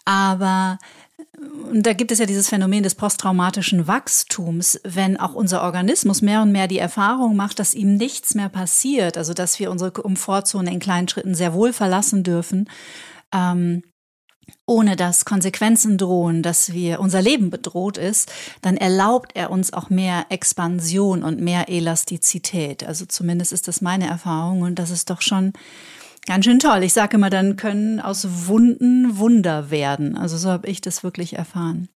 Aber 0.06 0.78
und 1.72 1.86
da 1.86 1.94
gibt 1.94 2.12
es 2.12 2.20
ja 2.20 2.26
dieses 2.26 2.50
Phänomen 2.50 2.84
des 2.84 2.96
posttraumatischen 2.96 3.88
Wachstums, 3.88 4.80
wenn 4.84 5.18
auch 5.18 5.34
unser 5.34 5.64
Organismus 5.64 6.22
mehr 6.22 6.42
und 6.42 6.52
mehr 6.52 6.68
die 6.68 6.78
Erfahrung 6.78 7.36
macht, 7.36 7.60
dass 7.60 7.74
ihm 7.74 7.96
nichts 7.96 8.36
mehr 8.36 8.50
passiert, 8.50 9.18
also 9.18 9.34
dass 9.34 9.60
wir 9.60 9.72
unsere 9.72 9.92
Komfortzone 9.92 10.72
in 10.72 10.80
kleinen 10.80 11.08
Schritten 11.08 11.36
sehr 11.36 11.54
wohl 11.54 11.74
verlassen 11.74 12.24
dürfen, 12.24 12.70
ähm, 13.34 13.84
ohne 14.66 14.96
dass 14.96 15.26
Konsequenzen 15.26 15.98
drohen, 15.98 16.44
dass 16.44 16.74
wir 16.74 17.00
unser 17.00 17.22
Leben 17.22 17.50
bedroht 17.50 17.98
ist, 17.98 18.32
dann 18.62 18.78
erlaubt 18.78 19.32
er 19.36 19.52
uns 19.52 19.74
auch 19.74 19.90
mehr 19.90 20.26
Expansion 20.30 21.24
und 21.24 21.42
mehr 21.42 21.70
Elastizität. 21.70 22.86
Also 22.86 23.06
zumindest 23.06 23.54
ist 23.54 23.68
das 23.68 23.82
meine 23.82 24.08
Erfahrung 24.08 24.62
und 24.62 24.80
das 24.80 24.90
ist 24.90 25.10
doch 25.10 25.22
schon 25.22 25.54
Ganz 26.26 26.46
schön 26.46 26.60
toll. 26.60 26.84
Ich 26.84 26.94
sage 26.94 27.18
immer, 27.18 27.30
dann 27.30 27.58
können 27.58 28.00
aus 28.00 28.48
Wunden 28.48 29.18
Wunder 29.18 29.72
werden. 29.72 30.18
Also 30.18 30.38
so 30.38 30.50
habe 30.50 30.68
ich 30.68 30.80
das 30.80 31.04
wirklich 31.04 31.34
erfahren. 31.34 31.90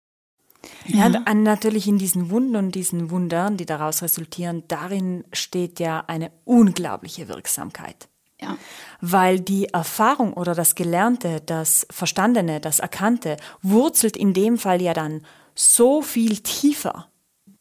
Ja, 0.86 1.08
ja 1.08 1.34
natürlich 1.34 1.86
in 1.88 1.98
diesen 1.98 2.30
Wunden 2.30 2.56
und 2.56 2.74
diesen 2.74 3.10
Wundern, 3.10 3.58
die 3.58 3.66
daraus 3.66 4.02
resultieren, 4.02 4.64
darin 4.68 5.24
steht 5.34 5.78
ja 5.78 6.04
eine 6.06 6.30
unglaubliche 6.44 7.28
Wirksamkeit. 7.28 8.08
Ja. 8.44 8.56
Weil 9.00 9.40
die 9.40 9.66
Erfahrung 9.66 10.32
oder 10.32 10.54
das 10.54 10.74
Gelernte, 10.74 11.42
das 11.44 11.86
Verstandene, 11.90 12.60
das 12.60 12.78
Erkannte 12.78 13.36
wurzelt 13.62 14.16
in 14.16 14.32
dem 14.32 14.58
Fall 14.58 14.80
ja 14.80 14.94
dann 14.94 15.26
so 15.54 16.02
viel 16.02 16.38
tiefer 16.38 17.08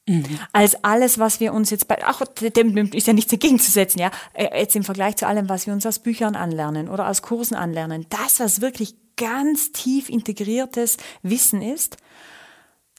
Mhm. 0.05 0.37
Als 0.51 0.83
alles, 0.83 1.17
was 1.17 1.39
wir 1.39 1.53
uns 1.53 1.69
jetzt 1.69 1.87
bei, 1.87 1.97
ach, 2.03 2.21
dem 2.25 2.75
ist 2.91 3.07
ja 3.07 3.13
nichts 3.13 3.31
entgegenzusetzen, 3.31 4.01
ja. 4.01 4.11
Äh, 4.33 4.59
jetzt 4.59 4.75
im 4.75 4.83
Vergleich 4.83 5.15
zu 5.15 5.27
allem, 5.27 5.47
was 5.47 5.65
wir 5.65 5.73
uns 5.73 5.85
aus 5.85 5.99
Büchern 5.99 6.35
anlernen 6.35 6.89
oder 6.89 7.07
aus 7.07 7.21
Kursen 7.21 7.55
anlernen. 7.55 8.05
Das, 8.09 8.39
was 8.39 8.59
wirklich 8.59 8.95
ganz 9.15 9.71
tief 9.71 10.09
integriertes 10.09 10.97
Wissen 11.21 11.61
ist, 11.61 11.97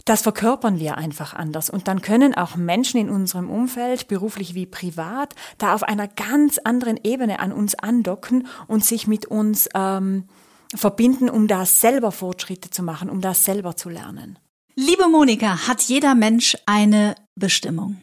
das 0.05 0.23
verkörpern 0.23 0.79
wir 0.79 0.99
einfach 0.99 1.33
anders. 1.35 1.71
Und 1.71 1.89
dann 1.89 2.03
können 2.03 2.35
auch 2.35 2.57
Menschen 2.57 3.01
in 3.01 3.09
unserem 3.09 3.51
Umfeld, 3.51 4.09
beruflich 4.09 4.55
wie 4.55 4.67
privat, 4.67 5.35
da 5.59 5.75
auf 5.75 5.83
einer 5.83 6.09
ganz 6.09 6.59
anderen 6.59 7.01
Ebene 7.03 7.39
an 7.39 7.53
uns 7.53 7.75
andocken 7.75 8.47
und 8.67 8.85
sich 8.85 9.07
mit 9.07 9.27
uns 9.27 9.69
ähm, 9.75 10.25
verbinden, 10.75 11.31
um 11.31 11.49
da 11.49 11.65
selber 11.65 12.13
Fortschritte 12.13 12.71
zu 12.71 12.83
machen, 12.83 13.09
um 13.09 13.21
da 13.21 13.35
selber 13.35 13.77
zu 13.77 13.89
lernen. 13.89 14.39
Liebe 14.75 15.09
Monika, 15.09 15.69
hat 15.69 15.83
jeder 15.83 16.15
Mensch 16.15 16.57
eine 16.67 17.15
Bestimmung? 17.37 18.03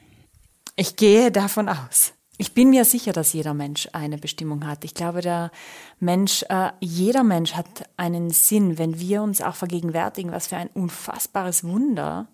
Ich 0.76 0.96
gehe 0.96 1.32
davon 1.32 1.70
aus. 1.70 2.14
Ich 2.42 2.56
bin 2.56 2.72
mir 2.72 2.86
sicher, 2.86 3.14
dass 3.14 3.34
jeder 3.34 3.54
Mensch 3.54 3.88
eine 3.94 4.18
Bestimmung 4.18 4.66
hat. 4.66 4.84
Ich 4.84 4.96
glaube, 4.96 5.22
der 5.22 5.52
Mensch, 6.00 6.44
äh, 6.50 6.72
jeder 6.80 7.24
Mensch 7.24 7.54
hat 7.54 7.88
einen 7.98 8.32
Sinn, 8.32 8.80
wenn 8.80 9.00
wir 9.00 9.22
uns 9.22 9.42
auch 9.42 9.54
vergegenwärtigen, 9.54 10.32
was 10.32 10.48
für 10.48 10.58
ein 10.58 10.72
unfassbares 10.74 11.64
Wunder 11.64 12.28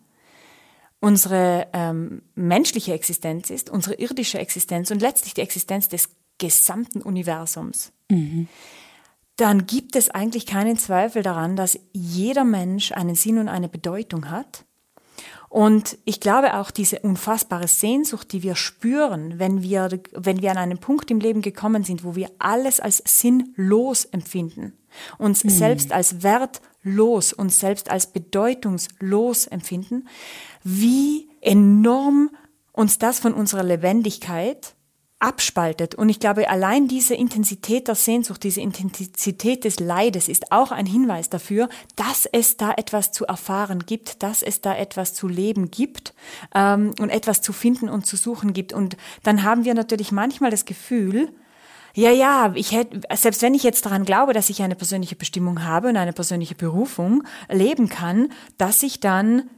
unsere 1.01 1.67
ähm, 1.73 2.21
menschliche 2.35 2.93
Existenz 2.93 3.49
ist, 3.49 3.69
unsere 3.69 3.95
irdische 3.95 4.39
Existenz 4.39 4.91
und 4.91 5.01
letztlich 5.01 5.33
die 5.33 5.41
Existenz 5.41 5.89
des 5.89 6.07
gesamten 6.37 7.01
Universums. 7.01 7.91
Mhm 8.09 8.47
dann 9.37 9.67
gibt 9.67 9.95
es 9.95 10.09
eigentlich 10.09 10.47
keinen 10.47 10.77
Zweifel 10.77 11.21
daran, 11.21 11.55
dass 11.55 11.79
jeder 11.93 12.43
Mensch 12.43 12.91
einen 12.91 13.13
Sinn 13.13 13.37
und 13.37 13.49
eine 13.49 13.69
Bedeutung 13.69 14.31
hat. 14.31 14.65
Und 15.49 15.97
ich 16.03 16.19
glaube 16.19 16.55
auch 16.55 16.71
diese 16.71 16.99
unfassbare 16.99 17.67
Sehnsucht, 17.67 18.31
die 18.33 18.43
wir 18.43 18.55
spüren, 18.55 19.39
wenn 19.39 19.61
wir, 19.61 19.89
wenn 20.11 20.41
wir 20.41 20.51
an 20.51 20.57
einen 20.57 20.77
Punkt 20.77 21.09
im 21.09 21.19
Leben 21.19 21.41
gekommen 21.41 21.83
sind, 21.83 22.03
wo 22.03 22.15
wir 22.15 22.29
alles 22.39 22.79
als 22.79 23.01
sinnlos 23.05 24.05
empfinden, 24.05 24.73
uns 25.17 25.43
mhm. 25.43 25.49
selbst 25.49 25.91
als 25.93 26.21
wertlos, 26.21 27.31
uns 27.31 27.59
selbst 27.59 27.89
als 27.89 28.07
bedeutungslos 28.07 29.47
empfinden, 29.47 30.07
wie 30.63 31.29
enorm 31.41 32.29
uns 32.73 32.99
das 32.99 33.19
von 33.19 33.33
unserer 33.33 33.63
Lebendigkeit 33.63 34.75
abspaltet. 35.19 35.95
Und 35.95 36.09
ich 36.09 36.19
glaube, 36.19 36.49
allein 36.49 36.87
diese 36.87 37.15
Intensität 37.15 37.87
der 37.87 37.95
Sehnsucht, 37.95 38.43
diese 38.43 38.61
Intensität 38.61 39.63
des 39.63 39.79
Leides 39.79 40.29
ist 40.29 40.51
auch 40.51 40.71
ein 40.71 40.85
Hinweis 40.85 41.29
dafür, 41.29 41.69
dass 41.95 42.27
es 42.27 42.57
da 42.57 42.73
etwas 42.73 43.11
zu 43.11 43.25
erfahren 43.25 43.85
gibt, 43.85 44.21
dass 44.21 44.43
es 44.43 44.61
da 44.61 44.75
etwas 44.75 45.15
zu 45.15 45.27
leben 45.27 45.71
gibt 45.71 46.13
ähm, 46.53 46.93
und 46.99 47.09
etwas 47.09 47.41
zu 47.41 47.51
finden 47.51 47.89
und 47.89 48.05
zu 48.05 48.15
suchen 48.15 48.53
gibt. 48.53 48.73
Und 48.73 48.95
dann 49.23 49.43
haben 49.43 49.65
wir 49.65 49.73
natürlich 49.73 50.11
manchmal 50.11 50.51
das 50.51 50.65
Gefühl, 50.65 51.33
ja, 51.95 52.11
ja, 52.11 52.51
ich 52.53 52.73
hätte, 52.73 53.01
selbst 53.15 53.41
wenn 53.41 53.55
ich 53.55 53.63
jetzt 53.63 53.87
daran 53.87 54.05
glaube, 54.05 54.33
dass 54.33 54.51
ich 54.51 54.61
eine 54.61 54.75
persönliche 54.75 55.15
Bestimmung 55.15 55.63
habe 55.63 55.89
und 55.89 55.97
eine 55.97 56.13
persönliche 56.13 56.53
Berufung 56.53 57.23
leben 57.49 57.89
kann, 57.89 58.31
dass 58.59 58.83
ich 58.83 58.99
dann 58.99 59.49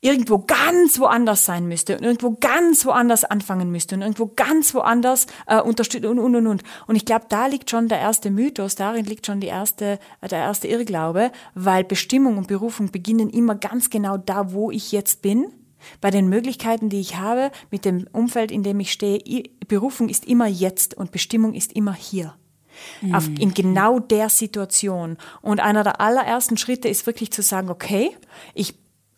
irgendwo 0.00 0.38
ganz 0.38 0.98
woanders 0.98 1.44
sein 1.44 1.66
müsste 1.66 1.96
und 1.96 2.04
irgendwo 2.04 2.36
ganz 2.38 2.84
woanders 2.84 3.24
anfangen 3.24 3.70
müsste 3.70 3.94
und 3.94 4.02
irgendwo 4.02 4.32
ganz 4.34 4.74
woanders 4.74 5.26
äh, 5.46 5.60
unterstützen 5.60 6.06
und, 6.06 6.18
und, 6.18 6.36
und, 6.36 6.46
und. 6.46 6.62
Und 6.86 6.96
ich 6.96 7.04
glaube, 7.04 7.26
da 7.28 7.46
liegt 7.46 7.70
schon 7.70 7.88
der 7.88 7.98
erste 7.98 8.30
Mythos, 8.30 8.74
darin 8.74 9.04
liegt 9.04 9.26
schon 9.26 9.40
die 9.40 9.46
erste, 9.46 9.98
äh, 10.20 10.28
der 10.28 10.38
erste 10.38 10.68
Irrglaube, 10.68 11.32
weil 11.54 11.84
Bestimmung 11.84 12.38
und 12.38 12.48
Berufung 12.48 12.90
beginnen 12.90 13.30
immer 13.30 13.54
ganz 13.54 13.90
genau 13.90 14.16
da, 14.16 14.52
wo 14.52 14.70
ich 14.70 14.92
jetzt 14.92 15.22
bin, 15.22 15.46
bei 16.00 16.10
den 16.10 16.28
Möglichkeiten, 16.28 16.88
die 16.88 17.00
ich 17.00 17.16
habe, 17.16 17.50
mit 17.70 17.84
dem 17.84 18.06
Umfeld, 18.12 18.50
in 18.50 18.62
dem 18.62 18.80
ich 18.80 18.92
stehe. 18.92 19.20
Berufung 19.68 20.08
ist 20.08 20.24
immer 20.26 20.46
jetzt 20.46 20.94
und 20.96 21.12
Bestimmung 21.12 21.54
ist 21.54 21.72
immer 21.72 21.94
hier. 21.94 22.34
Auf, 23.12 23.26
in 23.38 23.54
genau 23.54 24.00
der 24.00 24.28
Situation. 24.28 25.16
Und 25.40 25.60
einer 25.60 25.82
der 25.82 26.00
allerersten 26.00 26.58
Schritte 26.58 26.88
ist 26.88 27.06
wirklich 27.06 27.30
zu 27.32 27.40
sagen, 27.40 27.70
okay, 27.70 28.14
ich 28.52 28.74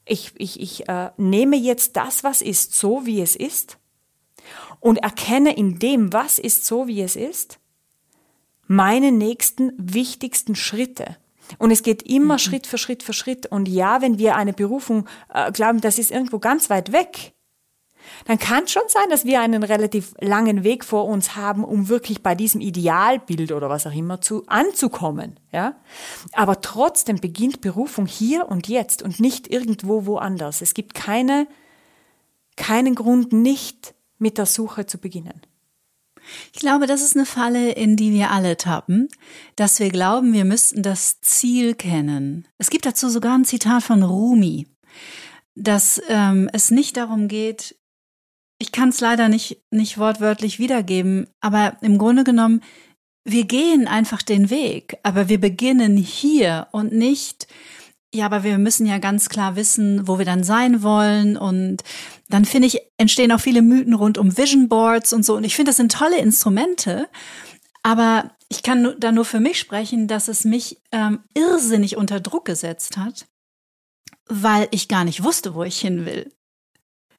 ich, 0.09 0.33
ich, 0.37 0.61
ich 0.61 0.89
äh, 0.89 1.11
nehme 1.17 1.57
jetzt 1.57 1.97
das, 1.97 2.25
was 2.25 2.43
ist, 2.43 2.75
so 2.75 3.07
wie 3.07 3.21
es 3.21 3.37
ist 3.37 3.79
und 4.81 4.99
erkenne 4.99 5.57
in 5.57 5.79
dem, 5.79 6.13
was 6.13 6.39
ist, 6.39 6.65
so 6.65 6.87
wie 6.87 7.03
es 7.03 7.17
ist, 7.17 7.59
meine 8.67 9.13
nächsten 9.13 9.73
wichtigsten 9.77 10.55
Schritte. 10.55 11.17
Und 11.59 11.71
es 11.71 11.83
geht 11.83 12.03
immer 12.03 12.35
mhm. 12.35 12.39
Schritt 12.39 12.67
für 12.67 12.79
Schritt 12.79 13.03
für 13.03 13.15
Schritt. 13.15 13.47
Und 13.47 13.69
ja, 13.69 14.03
wenn 14.03 14.19
wir 14.19 14.37
eine 14.37 14.53
Berufung 14.53 15.09
äh, 15.33 15.51
glauben, 15.51 15.81
das 15.81 15.99
ist 15.99 16.11
irgendwo 16.11 16.39
ganz 16.39 16.69
weit 16.69 16.93
weg, 16.93 17.33
dann 18.27 18.39
kann 18.39 18.65
es 18.65 18.73
schon 18.73 18.83
sein, 18.89 19.09
dass 19.11 19.25
wir 19.25 19.41
einen 19.41 19.63
relativ 19.63 20.15
langen 20.21 20.65
Weg 20.65 20.85
vor 20.85 21.07
uns 21.07 21.37
haben, 21.37 21.65
um 21.65 21.89
wirklich 21.89 22.23
bei 22.23 22.35
diesem 22.35 22.61
Idealbild 22.61 23.53
oder 23.53 23.69
was 23.69 23.87
auch 23.87 23.95
immer 23.95 24.21
zu 24.21 24.45
anzukommen, 24.47 25.39
ja. 25.53 25.77
Aber 26.33 26.61
trotzdem 26.61 27.21
beginnt 27.21 27.61
Berufung 27.61 28.07
hier 28.07 28.49
und 28.49 28.69
jetzt 28.69 29.03
und 29.03 29.21
nicht 29.21 29.49
irgendwo 29.49 30.07
woanders. 30.07 30.63
Es 30.63 30.75
gibt 30.75 30.95
keine, 30.95 31.47
keinen 32.57 32.95
Grund, 32.95 33.33
nicht 33.33 33.95
mit 34.19 34.39
der 34.39 34.47
Suche 34.47 34.87
zu 34.87 34.99
beginnen. 34.99 35.41
Ich 36.53 36.61
glaube, 36.61 36.87
das 36.87 37.03
ist 37.03 37.17
eine 37.17 37.27
Falle, 37.27 37.73
in 37.73 37.97
die 37.97 38.13
wir 38.13 38.31
alle 38.31 38.57
tappen, 38.57 39.09
dass 39.57 39.81
wir 39.81 39.89
glauben, 39.91 40.33
wir 40.33 40.45
müssten 40.45 40.83
das 40.83 41.21
Ziel 41.21 41.75
kennen. 41.75 42.47
Es 42.59 42.71
gibt 42.71 42.87
dazu 42.87 43.09
sogar 43.09 43.37
ein 43.37 43.45
Zitat 43.45 43.83
von 43.83 44.03
Rumi, 44.03 44.67
dass 45.55 46.01
ähm, 46.09 46.49
es 46.53 46.71
nicht 46.71 46.97
darum 46.97 47.29
geht, 47.29 47.77
ich 48.59 48.73
kann 48.73 48.89
es 48.89 49.01
leider 49.01 49.29
nicht, 49.29 49.63
nicht 49.71 49.99
wortwörtlich 49.99 50.59
wiedergeben, 50.59 51.29
aber 51.41 51.77
im 51.81 51.99
Grunde 51.99 52.25
genommen, 52.25 52.63
wir 53.25 53.45
gehen 53.45 53.87
einfach 53.87 54.23
den 54.23 54.51
Weg, 54.51 54.97
aber 55.03 55.29
wir 55.29 55.39
beginnen 55.39 55.97
hier 55.97 56.69
und 56.73 56.93
nicht, 56.93 57.47
ja, 58.15 58.25
aber 58.25 58.43
wir 58.43 58.57
müssen 58.57 58.87
ja 58.87 58.99
ganz 58.99 59.29
klar 59.29 59.55
wissen, 59.55 60.09
wo 60.09 60.19
wir 60.19 60.25
dann 60.25 60.43
sein 60.43 60.83
wollen. 60.83 61.37
Und 61.37 61.85
dann 62.31 62.47
finde 62.47 62.69
ich, 62.69 62.81
entstehen 62.97 63.33
auch 63.33 63.41
viele 63.41 63.61
Mythen 63.61 63.93
rund 63.93 64.17
um 64.17 64.39
Vision 64.39 64.69
Boards 64.69 65.13
und 65.13 65.27
so. 65.27 65.37
Und 65.37 65.45
ich 65.45 65.55
finde, 65.55 65.71
das 65.71 65.77
sind 65.77 65.93
tolle 65.93 66.19
Instrumente. 66.19 67.09
Aber 67.83 68.31
Ich 68.51 68.63
kann 68.63 68.95
da 68.99 69.13
nur 69.13 69.27
für 69.27 69.41
mich 69.41 69.59
sprechen, 69.59 70.09
dass 70.09 70.29
es 70.29 70.45
mich 70.45 70.81
ähm, 70.91 71.21
irrsinnig 71.35 71.97
unter 71.97 72.19
Druck 72.19 72.47
gesetzt 72.47 72.97
hat, 72.97 73.27
weil 74.27 74.69
ich 74.71 74.89
gar 74.89 75.05
nicht 75.05 75.23
wusste, 75.23 75.55
wo 75.55 75.65
ich 75.65 75.79
hin 75.79 76.07
will. 76.07 76.33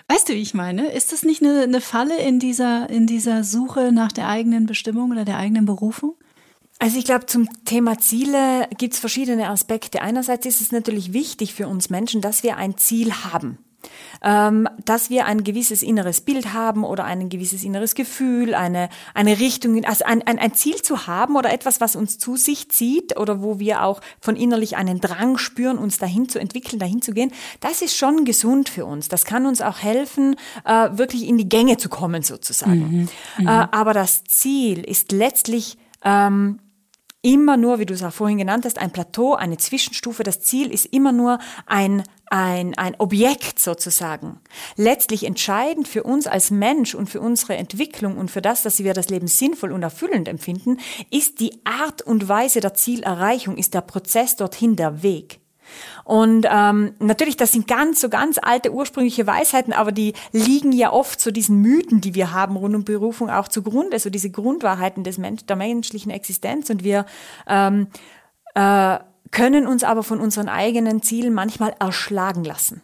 Weißt 0.09 0.27
du, 0.27 0.33
wie 0.33 0.41
ich 0.41 0.55
meine? 0.55 0.91
Ist 0.91 1.11
das 1.11 1.21
nicht 1.21 1.43
eine, 1.43 1.61
eine 1.61 1.81
Falle 1.81 2.19
in 2.19 2.39
dieser, 2.39 2.89
in 2.89 3.05
dieser 3.05 3.43
Suche 3.43 3.91
nach 3.91 4.11
der 4.11 4.27
eigenen 4.27 4.65
Bestimmung 4.65 5.11
oder 5.11 5.23
der 5.23 5.37
eigenen 5.37 5.67
Berufung? 5.67 6.15
Also 6.79 6.97
ich 6.97 7.05
glaube, 7.05 7.27
zum 7.27 7.47
Thema 7.63 7.99
Ziele 7.99 8.67
gibt 8.77 8.95
es 8.95 8.99
verschiedene 8.99 9.49
Aspekte. 9.49 10.01
Einerseits 10.01 10.47
ist 10.47 10.61
es 10.61 10.71
natürlich 10.71 11.13
wichtig 11.13 11.53
für 11.53 11.67
uns 11.67 11.91
Menschen, 11.91 12.21
dass 12.21 12.41
wir 12.41 12.57
ein 12.57 12.75
Ziel 12.77 13.13
haben. 13.13 13.59
Ähm, 14.21 14.67
dass 14.83 15.09
wir 15.09 15.25
ein 15.25 15.43
gewisses 15.43 15.81
inneres 15.81 16.21
Bild 16.21 16.53
haben 16.53 16.83
oder 16.83 17.05
ein 17.05 17.29
gewisses 17.29 17.63
inneres 17.63 17.95
Gefühl, 17.95 18.53
eine, 18.53 18.89
eine 19.13 19.39
Richtung, 19.39 19.83
also 19.85 20.05
ein, 20.05 20.21
ein, 20.23 20.39
ein 20.39 20.53
Ziel 20.53 20.81
zu 20.81 21.07
haben 21.07 21.35
oder 21.35 21.53
etwas, 21.53 21.79
was 21.79 21.95
uns 21.95 22.17
zu 22.17 22.35
sich 22.35 22.69
zieht 22.69 23.17
oder 23.17 23.41
wo 23.41 23.59
wir 23.59 23.83
auch 23.83 24.01
von 24.19 24.35
innerlich 24.35 24.77
einen 24.77 24.99
Drang 24.99 25.37
spüren, 25.37 25.77
uns 25.77 25.97
dahin 25.97 26.27
zu 26.27 26.39
entwickeln, 26.39 26.79
dahin 26.79 27.01
zu 27.01 27.13
gehen, 27.13 27.31
das 27.59 27.81
ist 27.81 27.95
schon 27.95 28.25
gesund 28.25 28.69
für 28.69 28.85
uns. 28.85 29.07
Das 29.07 29.25
kann 29.25 29.45
uns 29.45 29.61
auch 29.61 29.79
helfen, 29.79 30.35
äh, 30.65 30.89
wirklich 30.91 31.27
in 31.27 31.37
die 31.37 31.47
Gänge 31.47 31.77
zu 31.77 31.89
kommen 31.89 32.23
sozusagen. 32.23 32.79
Mhm. 32.79 33.09
Mhm. 33.37 33.47
Äh, 33.47 33.67
aber 33.71 33.93
das 33.93 34.23
Ziel 34.25 34.79
ist 34.83 35.11
letztlich 35.11 35.77
ähm, 36.03 36.59
immer 37.21 37.57
nur, 37.57 37.79
wie 37.79 37.85
du 37.85 37.93
es 37.93 38.03
auch 38.03 38.13
vorhin 38.13 38.37
genannt 38.37 38.65
hast, 38.65 38.79
ein 38.79 38.91
Plateau, 38.91 39.33
eine 39.33 39.57
Zwischenstufe. 39.57 40.23
Das 40.23 40.41
Ziel 40.41 40.71
ist 40.71 40.85
immer 40.85 41.11
nur 41.11 41.39
ein, 41.65 42.03
ein, 42.27 42.77
ein 42.77 42.95
Objekt 42.97 43.59
sozusagen. 43.59 44.39
Letztlich 44.77 45.25
entscheidend 45.25 45.87
für 45.87 46.03
uns 46.03 46.27
als 46.27 46.49
Mensch 46.49 46.95
und 46.95 47.09
für 47.09 47.19
unsere 47.19 47.57
Entwicklung 47.57 48.17
und 48.17 48.31
für 48.31 48.41
das, 48.41 48.63
dass 48.63 48.83
wir 48.83 48.93
das 48.93 49.09
Leben 49.09 49.27
sinnvoll 49.27 49.71
und 49.73 49.83
erfüllend 49.83 50.27
empfinden, 50.27 50.77
ist 51.11 51.39
die 51.41 51.59
Art 51.65 52.01
und 52.01 52.29
Weise 52.29 52.61
der 52.61 52.73
Zielerreichung, 52.73 53.57
ist 53.57 53.73
der 53.73 53.81
Prozess 53.81 54.37
dorthin 54.37 54.75
der 54.75 55.03
Weg. 55.03 55.41
Und 56.03 56.47
ähm, 56.49 56.93
natürlich, 56.99 57.37
das 57.37 57.51
sind 57.51 57.67
ganz 57.67 58.01
so 58.01 58.09
ganz 58.09 58.39
alte 58.41 58.71
ursprüngliche 58.71 59.27
Weisheiten, 59.27 59.73
aber 59.73 59.91
die 59.91 60.13
liegen 60.31 60.71
ja 60.71 60.91
oft 60.91 61.19
so 61.19 61.31
diesen 61.31 61.61
Mythen, 61.61 62.01
die 62.01 62.15
wir 62.15 62.33
haben 62.33 62.55
rund 62.55 62.75
um 62.75 62.83
Berufung 62.83 63.29
auch 63.29 63.47
zugrunde, 63.47 63.99
so 63.99 64.09
diese 64.09 64.29
Grundwahrheiten 64.29 65.03
des 65.03 65.17
Mensch, 65.17 65.45
der 65.45 65.55
menschlichen 65.55 66.11
Existenz. 66.11 66.69
Und 66.69 66.83
wir 66.83 67.05
ähm, 67.47 67.87
äh, 68.55 68.99
können 69.31 69.67
uns 69.67 69.83
aber 69.83 70.03
von 70.03 70.19
unseren 70.19 70.49
eigenen 70.49 71.01
Zielen 71.01 71.33
manchmal 71.33 71.75
erschlagen 71.79 72.43
lassen. 72.43 72.81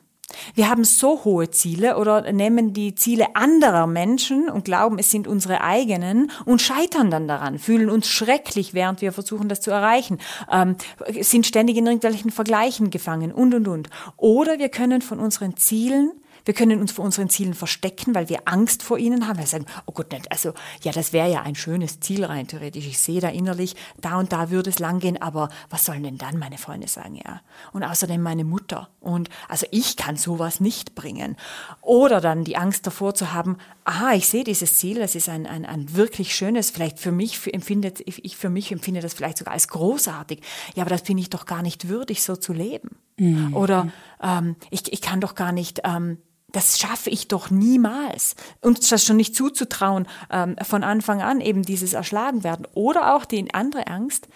Wir 0.53 0.69
haben 0.69 0.83
so 0.83 1.23
hohe 1.23 1.49
Ziele 1.51 1.97
oder 1.97 2.31
nehmen 2.31 2.73
die 2.73 2.95
Ziele 2.95 3.35
anderer 3.35 3.87
Menschen 3.87 4.49
und 4.49 4.65
glauben, 4.65 4.99
es 4.99 5.11
sind 5.11 5.27
unsere 5.27 5.61
eigenen 5.61 6.31
und 6.45 6.61
scheitern 6.61 7.11
dann 7.11 7.27
daran, 7.27 7.59
fühlen 7.59 7.89
uns 7.89 8.07
schrecklich, 8.07 8.73
während 8.73 9.01
wir 9.01 9.11
versuchen, 9.11 9.49
das 9.49 9.61
zu 9.61 9.71
erreichen, 9.71 10.19
ähm, 10.51 10.75
sind 11.21 11.45
ständig 11.45 11.77
in 11.77 11.85
irgendwelchen 11.85 12.31
Vergleichen 12.31 12.89
gefangen 12.89 13.31
und, 13.31 13.53
und, 13.53 13.67
und. 13.67 13.89
Oder 14.17 14.59
wir 14.59 14.69
können 14.69 15.01
von 15.01 15.19
unseren 15.19 15.57
Zielen 15.57 16.11
wir 16.45 16.53
können 16.53 16.79
uns 16.79 16.91
vor 16.91 17.03
unseren 17.03 17.29
Zielen 17.29 17.53
verstecken, 17.53 18.15
weil 18.15 18.29
wir 18.29 18.41
Angst 18.45 18.83
vor 18.83 18.97
ihnen 18.97 19.27
haben. 19.27 19.39
Wir 19.39 19.47
sagen, 19.47 19.65
oh 19.85 19.91
Gott, 19.91 20.11
nicht, 20.11 20.31
also 20.31 20.53
ja, 20.81 20.91
das 20.91 21.11
wäre 21.11 21.29
ja 21.29 21.41
ein 21.41 21.55
schönes 21.55 21.99
Ziel 21.99 22.23
rein 22.23 22.47
theoretisch. 22.47 22.85
Ich 22.85 22.99
sehe 22.99 23.19
da 23.19 23.29
innerlich, 23.29 23.75
da 23.99 24.17
und 24.17 24.31
da 24.31 24.51
würde 24.51 24.69
es 24.69 24.79
langgehen, 24.79 25.21
aber 25.21 25.49
was 25.69 25.85
sollen 25.85 26.03
denn 26.03 26.17
dann 26.17 26.37
meine 26.37 26.57
Freunde 26.57 26.87
sagen, 26.87 27.15
ja? 27.15 27.41
Und 27.73 27.83
außerdem 27.83 28.21
meine 28.21 28.43
Mutter. 28.43 28.89
Und 28.99 29.29
also 29.49 29.65
ich 29.71 29.97
kann 29.97 30.17
sowas 30.17 30.59
nicht 30.59 30.95
bringen. 30.95 31.35
Oder 31.81 32.21
dann 32.21 32.43
die 32.43 32.57
Angst 32.57 32.85
davor 32.85 33.15
zu 33.15 33.33
haben, 33.33 33.57
aha, 33.83 34.13
ich 34.13 34.27
sehe 34.27 34.43
dieses 34.43 34.77
Ziel, 34.77 34.99
das 34.99 35.15
ist 35.15 35.29
ein, 35.29 35.47
ein, 35.47 35.65
ein 35.65 35.95
wirklich 35.95 36.35
schönes, 36.35 36.69
vielleicht 36.69 36.99
für 36.99 37.11
mich 37.11 37.39
für, 37.39 37.53
empfindet, 37.53 38.01
ich 38.05 38.37
für 38.37 38.49
mich 38.49 38.71
empfinde 38.71 39.01
das 39.01 39.13
vielleicht 39.13 39.39
sogar 39.39 39.53
als 39.53 39.67
großartig. 39.67 40.41
Ja, 40.75 40.83
aber 40.83 40.89
das 40.91 41.03
bin 41.03 41.17
ich 41.17 41.29
doch 41.29 41.45
gar 41.45 41.61
nicht 41.61 41.87
würdig, 41.87 42.23
so 42.23 42.35
zu 42.35 42.53
leben. 42.53 42.97
Mhm. 43.17 43.55
Oder 43.55 43.91
ähm, 44.21 44.55
ich, 44.69 44.91
ich 44.91 45.01
kann 45.01 45.21
doch 45.21 45.35
gar 45.35 45.51
nicht 45.51 45.81
ähm, 45.83 46.17
das 46.55 46.79
schaffe 46.79 47.09
ich 47.09 47.27
doch 47.27 47.49
niemals. 47.49 48.35
Uns 48.61 48.87
das 48.87 49.03
schon 49.03 49.17
nicht 49.17 49.35
zuzutrauen, 49.35 50.07
ähm, 50.31 50.55
von 50.63 50.83
Anfang 50.83 51.21
an 51.21 51.41
eben 51.41 51.63
dieses 51.63 51.93
Erschlagen 51.93 52.43
werden. 52.43 52.65
Oder 52.73 53.15
auch 53.15 53.25
die 53.25 53.53
andere 53.53 53.87
Angst, 53.87 54.27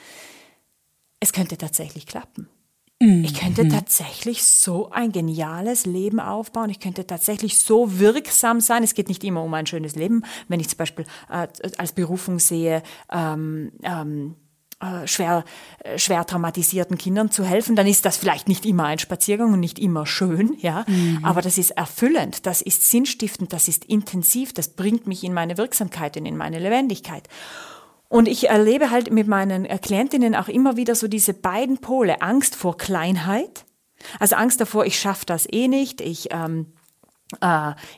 es 1.21 1.31
könnte 1.31 1.57
tatsächlich 1.57 2.05
klappen. 2.05 2.49
Ich 3.01 3.39
könnte 3.39 3.63
mhm. 3.63 3.69
tatsächlich 3.69 4.43
so 4.43 4.89
ein 4.89 5.13
geniales 5.13 5.85
Leben 5.85 6.19
aufbauen. 6.19 6.69
Ich 6.69 6.81
könnte 6.81 7.07
tatsächlich 7.07 7.57
so 7.57 7.97
wirksam 7.97 8.59
sein. 8.59 8.83
Es 8.83 8.93
geht 8.93 9.07
nicht 9.07 9.23
immer 9.23 9.41
um 9.41 9.53
ein 9.53 9.65
schönes 9.65 9.95
Leben. 9.95 10.25
Wenn 10.49 10.59
ich 10.59 10.67
zum 10.67 10.79
Beispiel 10.79 11.05
äh, 11.29 11.47
als 11.77 11.93
Berufung 11.93 12.39
sehe, 12.39 12.83
ähm, 13.09 13.71
ähm, 13.83 14.35
äh, 14.81 15.07
schwer, 15.07 15.43
äh, 15.79 15.97
schwer 15.97 16.25
traumatisierten 16.25 16.97
Kindern 16.97 17.31
zu 17.31 17.43
helfen, 17.43 17.75
dann 17.75 17.87
ist 17.87 18.05
das 18.05 18.17
vielleicht 18.17 18.47
nicht 18.47 18.65
immer 18.65 18.85
ein 18.85 18.99
Spaziergang 18.99 19.53
und 19.53 19.59
nicht 19.59 19.77
immer 19.77 20.05
schön, 20.05 20.55
ja, 20.59 20.85
mhm. 20.87 21.19
aber 21.23 21.41
das 21.41 21.57
ist 21.57 21.71
erfüllend, 21.71 22.45
das 22.45 22.61
ist 22.61 22.89
sinnstiftend, 22.89 23.51
das 23.51 23.67
ist 23.67 23.85
intensiv, 23.85 24.53
das 24.53 24.69
bringt 24.69 25.05
mich 25.05 25.23
in 25.23 25.33
meine 25.33 25.57
Wirksamkeit 25.57 26.15
und 26.15 26.25
in 26.25 26.37
meine 26.37 26.59
Lebendigkeit. 26.59 27.27
Und 28.07 28.27
ich 28.27 28.49
erlebe 28.49 28.89
halt 28.89 29.11
mit 29.11 29.27
meinen 29.27 29.65
äh, 29.65 29.77
Klientinnen 29.77 30.33
auch 30.33 30.47
immer 30.47 30.77
wieder 30.77 30.95
so 30.95 31.07
diese 31.07 31.33
beiden 31.33 31.79
Pole, 31.79 32.21
Angst 32.21 32.55
vor 32.55 32.77
Kleinheit, 32.77 33.65
also 34.19 34.35
Angst 34.35 34.61
davor, 34.61 34.85
ich 34.85 34.97
schaffe 34.99 35.25
das 35.25 35.45
eh 35.51 35.67
nicht, 35.67 36.01
ich 36.01 36.29
ähm, 36.31 36.67
äh, 36.67 36.78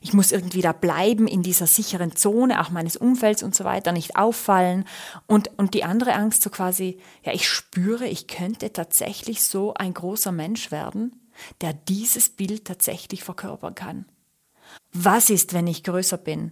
ich 0.02 0.12
muss 0.12 0.34
irgendwie 0.34 0.62
da 0.62 0.74
bleiben 0.74 1.26
in 1.26 1.42
dieser 1.42 1.66
sicheren 1.66 2.16
Zone, 2.16 2.60
auch 2.60 2.70
meines 2.70 2.98
Umfelds 2.98 3.44
und 3.44 3.56
so 3.56 3.64
weiter, 3.64 3.94
nicht 3.94 4.18
auffallen. 4.18 4.86
Und, 5.26 5.58
und 5.58 5.74
die 5.74 5.86
andere 5.86 6.14
Angst 6.14 6.42
so 6.42 6.50
quasi, 6.50 7.00
ja, 7.24 7.32
ich 7.32 7.48
spüre, 7.48 8.06
ich 8.08 8.28
könnte 8.28 8.74
tatsächlich 8.74 9.42
so 9.42 9.74
ein 9.74 9.94
großer 9.94 10.34
Mensch 10.34 10.70
werden, 10.72 11.16
der 11.62 11.74
dieses 11.74 12.30
Bild 12.30 12.66
tatsächlich 12.66 13.24
verkörpern 13.24 13.74
kann. 13.74 14.06
Was 14.92 15.30
ist, 15.30 15.54
wenn 15.54 15.68
ich 15.68 15.84
größer 15.84 16.18
bin? 16.18 16.52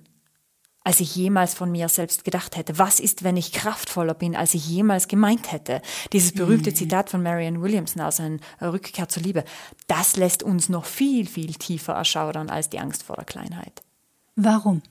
Als 0.84 1.00
ich 1.00 1.16
jemals 1.16 1.54
von 1.54 1.72
mir 1.72 1.90
selbst 1.90 2.24
gedacht 2.24 2.56
hätte. 2.56 2.78
Was 2.78 3.00
ist, 3.00 3.24
wenn 3.24 3.38
ich 3.38 3.52
kraftvoller 3.52 4.14
bin, 4.14 4.36
als 4.36 4.54
ich 4.54 4.68
jemals 4.68 5.08
gemeint 5.08 5.52
hätte? 5.52 5.82
Dieses 6.14 6.32
berühmte 6.34 6.72
mhm. 6.72 6.76
Zitat 6.76 7.10
von 7.10 7.22
Marianne 7.22 7.62
Williamson 7.62 8.02
aus 8.02 8.20
einer 8.20 8.40
Rückkehr 8.62 9.10
zur 9.10 9.24
Liebe, 9.24 9.44
das 9.88 10.16
lässt 10.16 10.44
uns 10.44 10.70
noch 10.70 10.86
viel, 10.86 11.28
viel 11.28 11.54
tiefer 11.54 11.94
erschaudern 11.94 12.50
als 12.50 12.70
die 12.70 12.80
Angst 12.80 13.04
vor 13.04 13.16
der 13.16 13.26
Kleinheit. 13.26 13.84
Warum? 14.36 14.82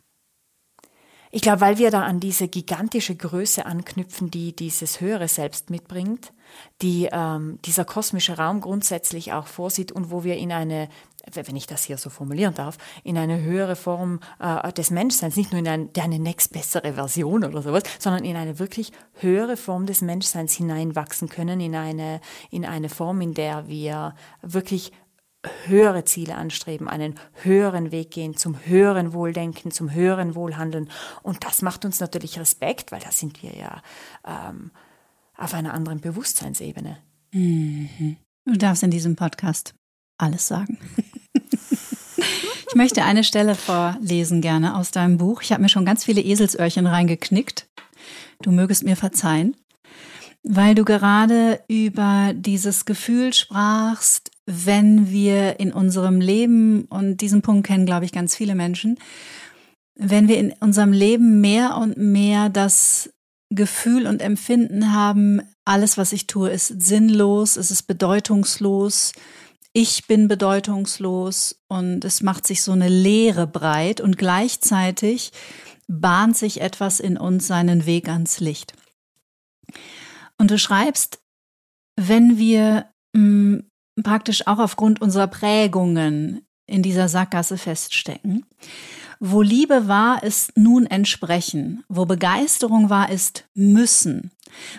Ich 1.30 1.42
glaube, 1.42 1.60
weil 1.60 1.78
wir 1.78 1.90
da 1.90 2.02
an 2.02 2.20
diese 2.20 2.48
gigantische 2.48 3.14
Größe 3.14 3.66
anknüpfen, 3.66 4.30
die 4.30 4.56
dieses 4.56 5.00
höhere 5.00 5.28
Selbst 5.28 5.70
mitbringt, 5.70 6.32
die 6.80 7.08
ähm, 7.12 7.58
dieser 7.64 7.84
kosmische 7.84 8.38
Raum 8.38 8.60
grundsätzlich 8.60 9.32
auch 9.32 9.46
vorsieht 9.46 9.92
und 9.92 10.10
wo 10.10 10.24
wir 10.24 10.36
in 10.36 10.52
eine 10.52 10.88
wenn 11.34 11.56
ich 11.56 11.66
das 11.66 11.84
hier 11.84 11.98
so 11.98 12.08
formulieren 12.08 12.54
darf, 12.54 12.78
in 13.04 13.18
eine 13.18 13.42
höhere 13.42 13.76
Form 13.76 14.20
äh, 14.40 14.72
des 14.72 14.90
Menschseins, 14.90 15.36
nicht 15.36 15.52
nur 15.52 15.58
in 15.58 15.68
ein, 15.68 15.90
eine 15.98 16.18
nächstbessere 16.18 16.94
Version 16.94 17.44
oder 17.44 17.60
sowas, 17.60 17.82
sondern 17.98 18.24
in 18.24 18.34
eine 18.34 18.58
wirklich 18.58 18.92
höhere 19.14 19.58
Form 19.58 19.84
des 19.84 20.00
Menschseins 20.00 20.54
hineinwachsen 20.54 21.28
können, 21.28 21.60
in 21.60 21.74
eine, 21.74 22.22
in 22.50 22.64
eine 22.64 22.88
Form, 22.88 23.20
in 23.20 23.34
der 23.34 23.68
wir 23.68 24.14
wirklich 24.40 24.92
höhere 25.64 26.04
Ziele 26.04 26.37
anstreben, 26.37 26.88
einen 26.88 27.14
höheren 27.42 27.90
Weg 27.90 28.11
gehen, 28.11 28.37
zum 28.37 28.58
höheren 28.64 29.12
Wohldenken, 29.12 29.70
zum 29.70 29.92
höheren 29.92 30.34
Wohlhandeln. 30.34 30.90
Und 31.22 31.44
das 31.44 31.62
macht 31.62 31.84
uns 31.84 32.00
natürlich 32.00 32.38
Respekt, 32.38 32.92
weil 32.92 33.00
da 33.00 33.11
sind 33.11 33.42
wir 33.42 33.54
ja 33.54 33.82
ähm, 34.26 34.70
auf 35.37 35.54
einer 35.54 35.74
anderen 35.74 36.00
Bewusstseinsebene. 36.00 36.98
Mhm. 37.32 38.16
Du 38.44 38.56
darfst 38.56 38.82
in 38.82 38.90
diesem 38.90 39.16
Podcast 39.16 39.74
alles 40.18 40.48
sagen. 40.48 40.78
Ich 42.68 42.74
möchte 42.74 43.02
eine 43.02 43.24
Stelle 43.24 43.54
vorlesen 43.54 44.42
gerne 44.42 44.76
aus 44.76 44.90
deinem 44.90 45.16
Buch. 45.16 45.42
Ich 45.42 45.52
habe 45.52 45.62
mir 45.62 45.70
schon 45.70 45.87
ganz 45.87 46.04
viele 46.04 46.20
Eselsöhrchen 46.20 46.87
reingeknickt. 46.87 47.66
Du 48.42 48.50
mögest 48.50 48.84
mir 48.84 48.94
verzeihen, 48.94 49.56
weil 50.42 50.74
du 50.74 50.84
gerade 50.84 51.62
über 51.68 52.32
dieses 52.34 52.84
Gefühl 52.84 53.32
sprachst, 53.32 54.30
wenn 54.50 55.11
wir 55.11 55.61
in 55.61 55.74
unserem 55.74 56.22
Leben, 56.22 56.87
und 56.87 57.18
diesen 57.18 57.42
Punkt 57.42 57.66
kennen, 57.66 57.84
glaube 57.84 58.06
ich, 58.06 58.12
ganz 58.12 58.34
viele 58.34 58.54
Menschen, 58.54 58.98
wenn 59.94 60.26
wir 60.26 60.38
in 60.38 60.54
unserem 60.61 60.92
Leben 60.92 61.42
mehr 61.42 61.76
und 61.76 61.98
mehr 61.98 62.48
das 62.48 63.11
Gefühl 63.50 64.06
und 64.06 64.22
Empfinden 64.22 64.94
haben, 64.94 65.42
alles, 65.66 65.98
was 65.98 66.14
ich 66.14 66.26
tue, 66.26 66.48
ist 66.48 66.68
sinnlos, 66.80 67.56
es 67.58 67.70
ist 67.70 67.82
bedeutungslos, 67.82 69.12
ich 69.74 70.06
bin 70.06 70.28
bedeutungslos 70.28 71.61
und 71.68 72.06
es 72.06 72.22
macht 72.22 72.46
sich 72.46 72.62
so 72.62 72.72
eine 72.72 72.88
Leere 72.88 73.46
breit 73.46 74.00
und 74.00 74.16
gleichzeitig 74.16 75.32
bahnt 75.88 76.38
sich 76.38 76.62
etwas 76.62 77.00
in 77.00 77.18
uns 77.18 77.46
seinen 77.46 77.84
Weg 77.84 78.08
ans 78.08 78.40
Licht. 78.40 78.72
Und 80.38 80.50
du 80.50 80.58
schreibst, 80.58 81.20
wenn 81.96 82.38
wir 82.38 82.87
mh, 83.12 83.22
mm, 83.22 83.68
praktisch 84.02 84.46
auch 84.46 84.58
aufgrund 84.58 85.00
unserer 85.00 85.26
Prägungen 85.26 86.42
in 86.66 86.82
dieser 86.82 87.08
Sackgasse 87.08 87.58
feststecken 87.58 88.44
Wo 89.20 89.42
Liebe 89.42 89.88
war, 89.88 90.22
ist 90.22 90.56
nun 90.56 90.87
entsprechen. 90.87 91.84
Wo 91.88 92.04
Begeisterung 92.04 92.90
war, 92.90 93.11
ist 93.11 93.44
müssen. 93.54 94.30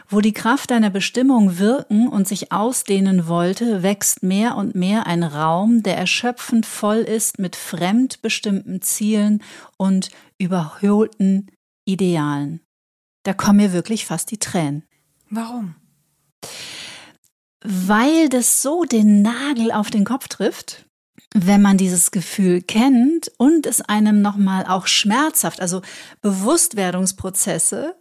Wo 0.08 0.22
die 0.22 0.34
Kraft 0.34 0.72
deiner 0.72 0.90
Bestimmung 0.90 1.58
wirken 1.58 2.08
und 2.08 2.28
sich 2.28 2.52
ausdehnen 2.52 3.28
wollte, 3.28 3.84
wächst 3.84 4.24
mehr 4.24 4.56
und 4.56 4.76
mehr 4.76 5.08
ein 5.08 5.24
Raum, 5.24 5.84
der 5.84 5.98
erschöpfend 5.98 6.66
voll 6.66 7.00
ist 7.00 7.40
mit 7.40 7.56
fremdbestimmten 7.56 8.82
Zielen 8.82 9.44
und 9.78 10.10
überholten 10.38 11.52
Idealen. 11.86 12.62
Da 13.24 13.34
kommen 13.34 13.58
mir 13.58 13.74
wirklich 13.74 14.06
fast 14.06 14.32
die 14.32 14.40
Tränen. 14.40 14.84
Warum? 15.30 15.76
Weil 17.62 18.30
das 18.30 18.62
so 18.62 18.84
den 18.86 19.22
Nagel 19.22 19.72
auf 19.72 19.90
den 19.90 20.06
Kopf 20.06 20.28
trifft 20.28 20.86
wenn 21.34 21.62
man 21.62 21.78
dieses 21.78 22.12
Gefühl 22.12 22.62
kennt 22.62 23.32
und 23.38 23.66
es 23.66 23.82
einem 23.82 24.22
nochmal 24.22 24.66
auch 24.66 24.88
schmerzhaft, 24.88 25.62
also 25.62 25.82
Bewusstwerdungsprozesse, 26.22 27.96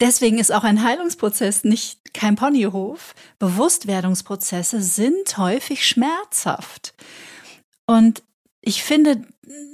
deswegen 0.00 0.38
ist 0.38 0.52
auch 0.52 0.64
ein 0.64 0.84
Heilungsprozess 0.84 1.64
nicht 1.64 2.12
kein 2.12 2.36
Ponyhof, 2.36 3.14
Bewusstwerdungsprozesse 3.38 4.82
sind 4.82 5.38
häufig 5.38 5.86
schmerzhaft. 5.86 6.94
Und 7.86 8.22
ich 8.60 8.82
finde, 8.82 9.22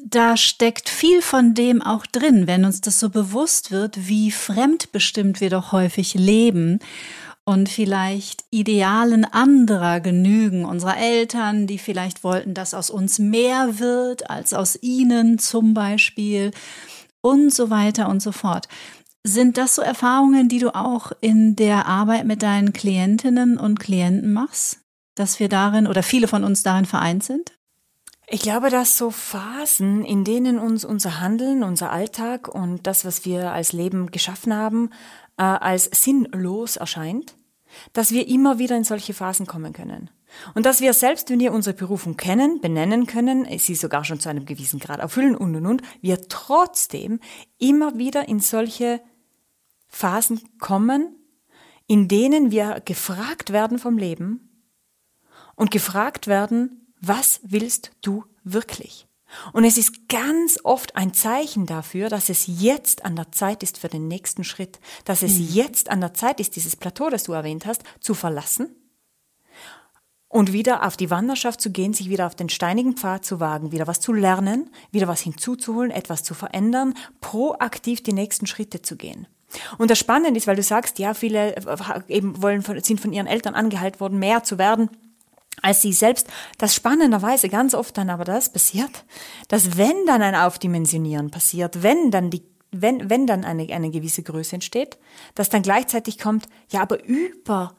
da 0.05 0.37
steckt 0.37 0.89
viel 0.89 1.23
von 1.23 1.55
dem 1.55 1.83
auch 1.83 2.07
drin, 2.07 2.47
wenn 2.47 2.65
uns 2.65 2.81
das 2.81 3.01
so 3.01 3.11
bewusst 3.11 3.73
wird, 3.73 4.07
wie 4.07 4.31
fremdbestimmt 4.31 5.41
wir 5.41 5.51
doch 5.51 5.73
häufig 5.73 6.15
leben 6.15 6.79
und 7.46 7.68
vielleicht 7.68 8.44
Idealen 8.50 9.24
anderer 9.24 10.00
genügen, 10.00 10.64
unserer 10.64 10.98
Eltern, 10.98 11.68
die 11.68 11.78
vielleicht 11.78 12.24
wollten, 12.24 12.54
dass 12.54 12.74
aus 12.74 12.90
uns 12.90 13.20
mehr 13.20 13.78
wird 13.78 14.28
als 14.28 14.52
aus 14.52 14.76
ihnen 14.82 15.38
zum 15.38 15.72
Beispiel 15.72 16.50
und 17.20 17.54
so 17.54 17.70
weiter 17.70 18.09
und 18.09 18.20
so 18.20 18.32
fort. 18.32 18.66
Sind 19.22 19.59
das 19.59 19.76
so 19.76 19.82
Erfahrungen, 19.82 20.48
die 20.48 20.59
du 20.59 20.74
auch 20.74 21.12
in 21.20 21.54
der 21.56 21.87
Arbeit 21.87 22.26
mit 22.26 22.42
deinen 22.42 22.72
Klientinnen 22.72 23.59
und 23.59 23.78
Klienten 23.78 24.32
machst? 24.32 24.80
Dass 25.14 25.38
wir 25.40 25.48
darin 25.48 25.87
oder 25.87 26.02
viele 26.02 26.28
von 26.28 26.44
uns 26.44 26.64
darin 26.64 26.85
vereint 26.85 27.22
sind? 27.24 27.52
Ich 28.28 28.42
glaube, 28.42 28.70
dass 28.70 28.98
so 28.98 29.12
Phasen, 29.12 30.04
in 30.04 30.24
denen 30.24 30.59
uns 30.59 30.85
unser 30.85 31.20
Handeln, 31.20 31.62
unser 31.62 31.92
Alltag 31.92 32.48
und 32.48 32.87
das, 32.88 33.04
was 33.04 33.24
wir 33.24 33.52
als 33.52 33.72
Leben 33.72 34.11
geschaffen 34.11 34.52
haben, 34.52 34.90
äh, 35.38 35.42
als 35.42 35.85
sinnlos 35.92 36.77
erscheint, 36.77 37.37
dass 37.92 38.12
wir 38.12 38.29
immer 38.29 38.59
wieder 38.59 38.77
in 38.77 38.85
solche 38.85 39.14
Phasen 39.14 39.46
kommen 39.46 39.72
können. 39.72 40.11
Und 40.55 40.66
dass 40.66 40.81
wir 40.81 40.92
selbst, 40.92 41.31
wenn 41.31 41.40
wir 41.40 41.53
unsere 41.53 41.77
Berufung 41.77 42.16
kennen, 42.16 42.61
benennen 42.61 43.07
können, 43.07 43.46
sie 43.59 43.75
sogar 43.75 44.05
schon 44.05 44.20
zu 44.20 44.29
einem 44.29 44.44
gewissen 44.44 44.81
Grad 44.81 45.01
erfüllen 45.01 45.37
und 45.37 45.55
und 45.57 45.66
und, 45.66 45.83
wir 46.01 46.29
trotzdem 46.29 47.20
immer 47.59 47.96
wieder 47.96 48.29
in 48.29 48.40
solche 48.40 49.01
Phasen 49.88 50.40
kommen, 50.59 51.16
in 51.87 52.09
denen 52.09 52.51
wir 52.51 52.83
gefragt 52.85 53.53
werden 53.53 53.79
vom 53.79 53.99
Leben 53.99 54.64
und 55.55 55.70
gefragt 55.70 56.27
werden, 56.27 56.92
was 57.01 57.40
willst 57.44 57.92
du 58.03 58.25
wirklich? 58.42 59.07
Und 59.53 59.65
es 59.65 59.77
ist 59.77 60.09
ganz 60.09 60.59
oft 60.62 60.97
ein 60.97 61.12
Zeichen 61.12 61.67
dafür, 61.67 62.09
dass 62.09 62.29
es 62.29 62.45
jetzt 62.47 63.05
an 63.05 63.17
der 63.17 63.33
Zeit 63.33 63.62
ist 63.62 63.79
für 63.79 63.89
den 63.89 64.09
nächsten 64.09 64.45
Schritt, 64.45 64.79
dass 65.05 65.23
es 65.23 65.39
mhm. 65.39 65.49
jetzt 65.51 65.91
an 65.91 66.01
der 66.01 66.15
Zeit 66.15 66.41
ist, 66.41 66.57
dieses 66.57 66.77
Plateau, 66.77 67.11
das 67.11 67.25
du 67.25 67.33
erwähnt 67.33 67.67
hast, 67.67 67.83
zu 68.01 68.15
verlassen 68.15 68.75
und 70.29 70.53
wieder 70.53 70.87
auf 70.87 70.97
die 70.97 71.11
Wanderschaft 71.11 71.61
zu 71.61 71.71
gehen, 71.71 71.93
sich 71.93 72.11
wieder 72.11 72.27
auf 72.27 72.35
den 72.35 72.49
steinigen 72.49 72.97
Pfad 72.97 73.25
zu 73.25 73.41
wagen, 73.41 73.73
wieder 73.73 73.87
was 73.87 74.01
zu 74.01 74.12
lernen, 74.12 74.71
wieder 74.91 75.09
was 75.09 75.21
hinzuzuholen, 75.21 75.91
etwas 75.91 76.23
zu 76.23 76.35
verändern, 76.35 76.95
proaktiv 77.21 78.03
die 78.03 78.12
nächsten 78.12 78.47
Schritte 78.47 78.83
zu 78.83 78.97
gehen. 78.97 79.27
Und 79.79 79.91
das 79.91 79.99
Spannende 79.99 80.37
ist, 80.37 80.47
weil 80.47 80.57
du 80.57 80.62
sagst, 80.62 80.99
ja, 80.99 81.15
viele 81.15 81.55
eben 82.09 82.43
wollen, 82.43 82.62
sind 82.83 83.01
von 83.01 83.12
ihren 83.12 83.27
Eltern 83.27 83.55
angehalten 83.55 84.01
worden, 84.01 84.19
mehr 84.19 84.43
zu 84.43 84.59
werden 84.59 84.91
als 85.62 85.83
sie 85.83 85.92
selbst. 85.92 86.29
Das 86.59 86.75
spannenderweise 86.75 87.49
ganz 87.49 87.75
oft 87.75 87.97
dann 87.97 88.11
aber 88.11 88.25
das 88.25 88.53
passiert, 88.53 89.05
dass 89.49 89.77
wenn 89.77 90.07
dann 90.07 90.23
ein 90.23 90.35
Aufdimensionieren 90.35 91.31
passiert, 91.31 91.83
wenn 91.83 92.11
dann 92.11 92.31
die 92.31 92.42
wenn, 92.73 93.09
wenn 93.09 93.27
dann 93.27 93.45
eine, 93.45 93.73
eine 93.73 93.90
gewisse 93.90 94.23
Größe 94.23 94.57
entsteht, 94.57 94.99
dass 95.35 95.49
dann 95.49 95.62
gleichzeitig 95.62 96.19
kommt, 96.19 96.47
ja, 96.69 96.83
aber 96.83 97.03
über, 97.05 97.75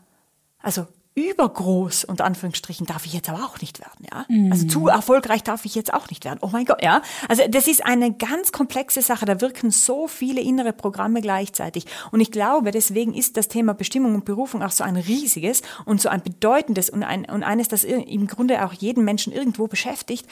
also 0.60 0.88
übergroß, 1.18 2.06
unter 2.06 2.26
Anführungsstrichen, 2.26 2.86
darf 2.86 3.08
ich 3.08 3.14
jetzt 3.14 3.28
aber 3.28 3.40
auch 3.40 3.60
nicht 3.60 3.80
werden, 3.80 4.06
ja. 4.12 4.26
Mhm. 4.30 4.52
Also 4.52 4.68
zu 4.68 4.88
erfolgreich 4.88 5.42
darf 5.42 5.66
ich 5.66 5.74
jetzt 5.74 5.92
auch 5.92 6.10
nicht 6.12 6.26
werden. 6.26 6.38
Oh 6.42 6.50
mein 6.54 6.66
Gott, 6.66 6.84
ja. 6.84 7.02
Also 7.28 7.42
das 7.50 7.68
ist 7.68 7.84
eine 7.84 8.14
ganz 8.14 8.52
komplexe 8.52 9.02
Sache. 9.02 9.26
Da 9.26 9.42
wirken 9.42 9.72
so 9.72 10.08
viele 10.08 10.42
innere 10.42 10.74
Programme 10.74 11.22
gleichzeitig. 11.22 11.88
Und 12.12 12.20
ich 12.20 12.32
glaube, 12.32 12.70
deswegen 12.70 13.16
ist 13.16 13.36
das 13.36 13.48
Thema 13.48 13.74
Bestimmung 13.74 14.14
und 14.14 14.26
Berufung 14.26 14.62
auch 14.62 14.70
so 14.70 14.84
ein 14.84 14.96
riesiges 14.96 15.64
und 15.86 16.00
so 16.00 16.10
ein 16.10 16.22
bedeutendes 16.22 16.92
und, 16.92 17.02
ein, 17.02 17.26
und 17.26 17.42
eines, 17.42 17.68
das 17.68 17.84
im 17.84 18.28
Grunde 18.28 18.64
auch 18.64 18.74
jeden 18.74 19.04
Menschen 19.04 19.34
irgendwo 19.34 19.66
beschäftigt, 19.66 20.28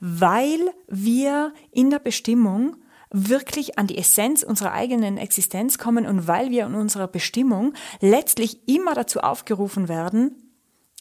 weil 0.00 0.70
wir 0.88 1.52
in 1.70 1.90
der 1.90 1.98
Bestimmung 1.98 2.76
wirklich 3.10 3.78
an 3.78 3.86
die 3.86 3.98
Essenz 3.98 4.42
unserer 4.42 4.72
eigenen 4.72 5.18
Existenz 5.18 5.78
kommen 5.78 6.06
und 6.06 6.26
weil 6.28 6.50
wir 6.50 6.66
in 6.66 6.74
unserer 6.74 7.08
Bestimmung 7.08 7.74
letztlich 8.00 8.68
immer 8.68 8.94
dazu 8.94 9.20
aufgerufen 9.20 9.88
werden, 9.88 10.50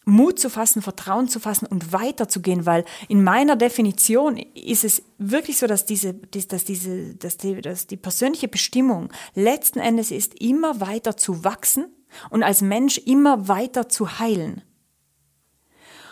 Mut 0.05 0.39
zu 0.39 0.49
fassen, 0.49 0.81
Vertrauen 0.81 1.27
zu 1.27 1.39
fassen 1.39 1.67
und 1.67 1.93
weiterzugehen, 1.93 2.65
weil 2.65 2.83
in 3.07 3.23
meiner 3.23 3.55
Definition 3.55 4.37
ist 4.37 4.83
es 4.83 5.03
wirklich 5.17 5.57
so, 5.57 5.67
dass 5.67 5.85
diese, 5.85 6.13
dass 6.13 6.65
diese, 6.65 7.15
dass 7.15 7.37
die, 7.37 7.61
dass 7.61 7.85
die 7.85 7.97
persönliche 7.97 8.47
Bestimmung 8.47 9.09
letzten 9.35 9.79
Endes 9.79 10.09
ist, 10.09 10.41
immer 10.41 10.81
weiter 10.81 11.15
zu 11.15 11.43
wachsen 11.43 11.93
und 12.31 12.43
als 12.43 12.61
Mensch 12.61 12.97
immer 12.97 13.47
weiter 13.47 13.87
zu 13.87 14.19
heilen 14.19 14.63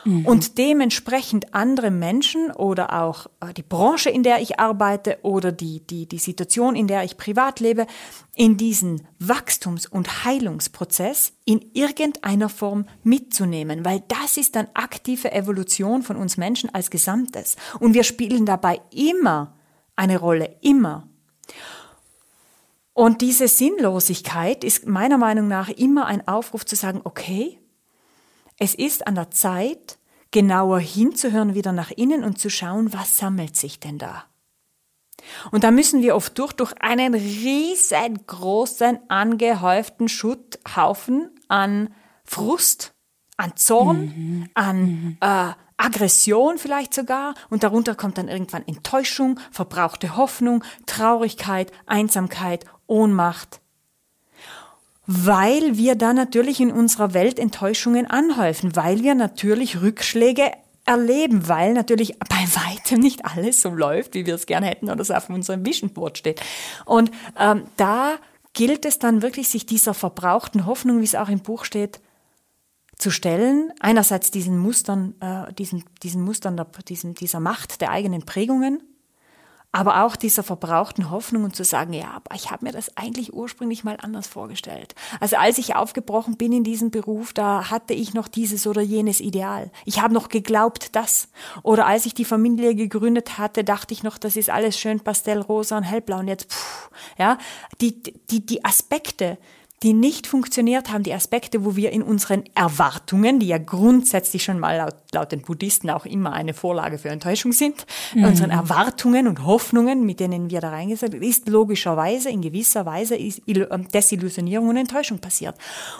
mhm. 0.05 0.25
und 0.25 0.57
dementsprechend 0.57 1.53
andere 1.53 1.91
Menschen 1.91 2.51
oder 2.51 3.01
auch 3.01 3.27
äh, 3.39 3.53
die 3.53 3.63
Branche, 3.63 4.09
in 4.09 4.23
der 4.23 4.41
ich 4.41 4.59
arbeite 4.59 5.19
oder 5.21 5.51
die, 5.51 5.85
die, 5.85 6.07
die 6.07 6.17
Situation, 6.17 6.75
in 6.75 6.87
der 6.87 7.03
ich 7.03 7.17
privat 7.17 7.59
lebe, 7.59 7.87
in 8.35 8.57
diesen 8.57 9.07
Wachstums- 9.19 9.87
und 9.87 10.25
Heilungsprozess 10.25 11.33
in 11.45 11.65
irgendeiner 11.73 12.49
Form 12.49 12.85
mitzunehmen, 13.03 13.83
weil 13.83 14.03
das 14.07 14.37
ist 14.37 14.55
dann 14.55 14.67
aktive 14.73 15.31
Evolution 15.31 16.03
von 16.03 16.17
uns 16.17 16.37
Menschen 16.37 16.73
als 16.73 16.89
Gesamtes. 16.89 17.55
Und 17.79 17.93
wir 17.93 18.03
spielen 18.03 18.45
dabei 18.45 18.79
immer 18.91 19.55
eine 19.95 20.19
Rolle, 20.19 20.55
immer. 20.61 21.07
Und 22.93 23.21
diese 23.21 23.47
Sinnlosigkeit 23.47 24.63
ist 24.63 24.87
meiner 24.87 25.19
Meinung 25.19 25.47
nach 25.47 25.69
immer 25.69 26.07
ein 26.07 26.27
Aufruf 26.27 26.65
zu 26.65 26.75
sagen, 26.75 27.01
okay, 27.03 27.59
es 28.57 28.75
ist 28.75 29.07
an 29.07 29.15
der 29.15 29.31
Zeit, 29.31 29.99
genauer 30.31 30.79
hinzuhören 30.79 31.53
wieder 31.53 31.71
nach 31.71 31.91
innen 31.91 32.23
und 32.23 32.39
zu 32.39 32.49
schauen, 32.49 32.93
was 32.93 33.17
sammelt 33.17 33.55
sich 33.55 33.79
denn 33.79 33.97
da. 33.97 34.25
Und 35.51 35.63
da 35.63 35.71
müssen 35.71 36.01
wir 36.01 36.15
oft 36.15 36.37
durch, 36.37 36.53
durch 36.53 36.73
einen 36.79 37.13
riesengroßen, 37.13 38.99
angehäuften 39.09 40.09
Schutthaufen 40.09 41.31
an 41.47 41.93
Frust, 42.23 42.93
an 43.35 43.55
Zorn, 43.55 43.99
mhm. 43.99 44.49
an 44.53 44.81
mhm. 44.81 45.17
Äh, 45.21 45.53
Aggression 45.77 46.57
vielleicht 46.57 46.93
sogar 46.93 47.35
und 47.49 47.63
darunter 47.63 47.93
kommt 47.93 48.17
dann 48.17 48.27
irgendwann 48.27 48.67
Enttäuschung, 48.67 49.39
verbrauchte 49.51 50.17
Hoffnung, 50.17 50.63
Traurigkeit, 50.87 51.71
Einsamkeit, 51.85 52.65
Ohnmacht, 52.87 53.61
weil 55.07 55.77
wir 55.77 55.95
da 55.95 56.13
natürlich 56.13 56.59
in 56.59 56.71
unserer 56.71 57.13
Welt 57.13 57.39
Enttäuschungen 57.39 58.05
anhäufen, 58.05 58.75
weil 58.75 59.03
wir 59.03 59.15
natürlich 59.15 59.81
Rückschläge 59.81 60.51
erleben, 60.85 61.47
weil 61.47 61.73
natürlich 61.73 62.19
bei 62.19 62.35
weitem 62.35 62.99
nicht 62.99 63.25
alles 63.25 63.61
so 63.61 63.69
läuft, 63.69 64.13
wie 64.13 64.25
wir 64.25 64.35
es 64.35 64.45
gerne 64.45 64.67
hätten 64.67 64.89
oder 64.89 65.03
so 65.03 65.13
auf 65.13 65.29
unserem 65.29 65.65
Vision 65.65 65.91
Board 65.91 66.17
steht. 66.17 66.41
Und 66.85 67.11
ähm, 67.39 67.63
da 67.77 68.17
gilt 68.53 68.85
es 68.85 68.99
dann 68.99 69.21
wirklich, 69.21 69.47
sich 69.47 69.65
dieser 69.65 69.93
verbrauchten 69.93 70.65
Hoffnung, 70.65 70.99
wie 70.99 71.05
es 71.05 71.15
auch 71.15 71.29
im 71.29 71.39
Buch 71.39 71.63
steht, 71.63 72.01
zu 72.97 73.11
stellen. 73.11 73.71
Einerseits 73.79 74.31
diesen 74.31 74.57
Mustern, 74.57 75.15
äh, 75.21 75.53
diesen, 75.53 75.85
diesen 76.03 76.21
Mustern, 76.21 76.57
der, 76.57 76.67
diesen, 76.87 77.13
dieser 77.13 77.39
Macht 77.39 77.79
der 77.79 77.91
eigenen 77.91 78.23
Prägungen 78.23 78.81
aber 79.77 80.03
auch 80.03 80.15
dieser 80.15 80.41
verbrauchten 80.41 81.11
Hoffnung 81.11 81.43
und 81.43 81.55
zu 81.55 81.63
sagen, 81.63 81.93
ja, 81.93 82.09
aber 82.15 82.33
ich 82.33 82.49
habe 82.49 82.65
mir 82.65 82.71
das 82.71 82.97
eigentlich 82.97 83.33
ursprünglich 83.33 83.83
mal 83.83 83.95
anders 84.01 84.25
vorgestellt. 84.25 84.95
Also 85.19 85.35
als 85.35 85.59
ich 85.59 85.75
aufgebrochen 85.75 86.35
bin 86.35 86.51
in 86.51 86.63
diesem 86.63 86.89
Beruf, 86.89 87.31
da 87.31 87.69
hatte 87.69 87.93
ich 87.93 88.15
noch 88.15 88.27
dieses 88.27 88.65
oder 88.65 88.81
jenes 88.81 89.21
Ideal. 89.21 89.69
Ich 89.85 90.01
habe 90.01 90.15
noch 90.15 90.29
geglaubt, 90.29 90.95
das. 90.95 91.27
Oder 91.61 91.85
als 91.85 92.07
ich 92.07 92.15
die 92.15 92.25
Familie 92.25 92.73
gegründet 92.73 93.37
hatte, 93.37 93.63
dachte 93.63 93.93
ich 93.93 94.01
noch, 94.01 94.17
das 94.17 94.35
ist 94.35 94.49
alles 94.49 94.79
schön 94.79 94.99
pastellrosa 94.99 95.77
und 95.77 95.83
hellblau 95.83 96.17
und 96.17 96.27
jetzt, 96.27 96.51
pff, 96.51 96.89
ja, 97.19 97.37
die, 97.79 98.01
die, 98.01 98.43
die 98.43 98.65
Aspekte, 98.65 99.37
die 99.83 99.93
nicht 99.93 100.25
funktioniert 100.25 100.91
haben, 100.91 101.03
die 101.03 101.13
Aspekte, 101.13 101.63
wo 101.63 101.75
wir 101.75 101.91
in 101.91 102.01
unseren 102.01 102.43
Erwartungen, 102.55 103.39
die 103.39 103.47
ja 103.47 103.59
grundsätzlich 103.59 104.43
schon 104.43 104.59
mal 104.59 104.77
laut, 104.77 104.95
laut 105.13 105.31
den 105.31 105.41
Buddhisten 105.41 105.89
auch 105.91 106.05
immer 106.05 106.33
eine 106.33 106.55
Vorlage 106.55 106.97
für 106.97 107.09
Enttäuschung 107.09 107.51
sind, 107.51 107.85
mhm. 108.15 108.25
unseren 108.25 108.49
Erwartungen 108.49 109.27
und 109.27 109.45
Hoffnungen, 109.45 110.03
mit 110.03 110.19
denen 110.19 110.49
wir 110.49 110.61
da 110.61 110.69
reingesetzt 110.69 111.11
sind, 111.11 111.23
ist 111.23 111.47
logischerweise, 111.47 112.29
in 112.29 112.41
gewisser 112.41 112.85
Weise 112.87 113.15
ist 113.15 113.41
ähm, 113.47 113.87
Desillusionierung 113.89 114.69
und 114.69 114.77
Enttäuschung 114.77 115.19
passiert. 115.19 115.55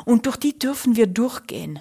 Und 0.06 0.26
durch 0.26 0.38
die 0.38 0.58
dürfen 0.58 0.96
wir 0.96 1.06
durchgehen. 1.06 1.80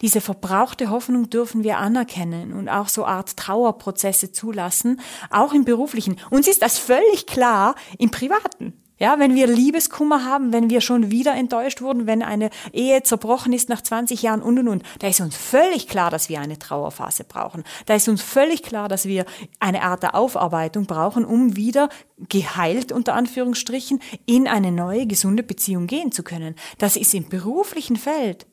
Diese 0.00 0.20
verbrauchte 0.20 0.90
Hoffnung 0.90 1.30
dürfen 1.30 1.64
wir 1.64 1.78
anerkennen 1.78 2.52
und 2.52 2.68
auch 2.68 2.88
so 2.88 3.04
Art 3.06 3.36
Trauerprozesse 3.36 4.32
zulassen, 4.32 5.00
auch 5.30 5.52
im 5.52 5.64
beruflichen. 5.64 6.16
Uns 6.30 6.48
ist 6.48 6.62
das 6.62 6.78
völlig 6.78 7.26
klar 7.26 7.74
im 7.98 8.10
privaten. 8.10 8.74
Ja, 8.98 9.18
wenn 9.18 9.34
wir 9.34 9.46
Liebeskummer 9.46 10.24
haben, 10.24 10.52
wenn 10.52 10.70
wir 10.70 10.80
schon 10.80 11.10
wieder 11.10 11.34
enttäuscht 11.34 11.82
wurden, 11.82 12.06
wenn 12.06 12.22
eine 12.22 12.48
Ehe 12.72 13.02
zerbrochen 13.02 13.52
ist 13.52 13.68
nach 13.68 13.82
20 13.82 14.22
Jahren 14.22 14.40
und 14.40 14.58
und 14.58 14.68
und, 14.68 14.82
da 15.00 15.08
ist 15.08 15.20
uns 15.20 15.36
völlig 15.36 15.86
klar, 15.86 16.10
dass 16.10 16.30
wir 16.30 16.40
eine 16.40 16.58
Trauerphase 16.58 17.24
brauchen. 17.24 17.64
Da 17.84 17.94
ist 17.94 18.08
uns 18.08 18.22
völlig 18.22 18.62
klar, 18.62 18.88
dass 18.88 19.04
wir 19.04 19.26
eine 19.60 19.82
Art 19.82 20.02
der 20.02 20.14
Aufarbeitung 20.14 20.86
brauchen, 20.86 21.26
um 21.26 21.56
wieder 21.56 21.90
geheilt 22.30 22.90
unter 22.90 23.14
Anführungsstrichen 23.14 24.00
in 24.24 24.48
eine 24.48 24.72
neue 24.72 25.06
gesunde 25.06 25.42
Beziehung 25.42 25.86
gehen 25.86 26.10
zu 26.10 26.22
können. 26.22 26.54
Das 26.78 26.96
ist 26.96 27.12
im 27.12 27.28
beruflichen 27.28 27.96
Feld 27.96 28.46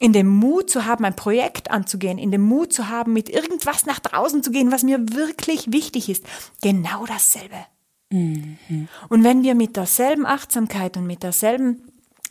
in 0.00 0.12
dem 0.12 0.26
Mut 0.26 0.70
zu 0.70 0.86
haben, 0.86 1.04
ein 1.04 1.16
Projekt 1.16 1.70
anzugehen, 1.70 2.18
in 2.18 2.30
dem 2.30 2.42
Mut 2.42 2.72
zu 2.72 2.88
haben, 2.88 3.12
mit 3.12 3.28
irgendwas 3.28 3.86
nach 3.86 4.00
draußen 4.00 4.42
zu 4.42 4.50
gehen, 4.50 4.72
was 4.72 4.82
mir 4.82 4.98
wirklich 5.12 5.72
wichtig 5.72 6.08
ist. 6.08 6.24
Genau 6.62 7.06
dasselbe. 7.06 7.56
Mhm. 8.12 8.88
Und 9.08 9.24
wenn 9.24 9.42
wir 9.42 9.54
mit 9.54 9.76
derselben 9.76 10.26
Achtsamkeit 10.26 10.96
und 10.96 11.06
mit 11.06 11.22
derselben 11.22 11.82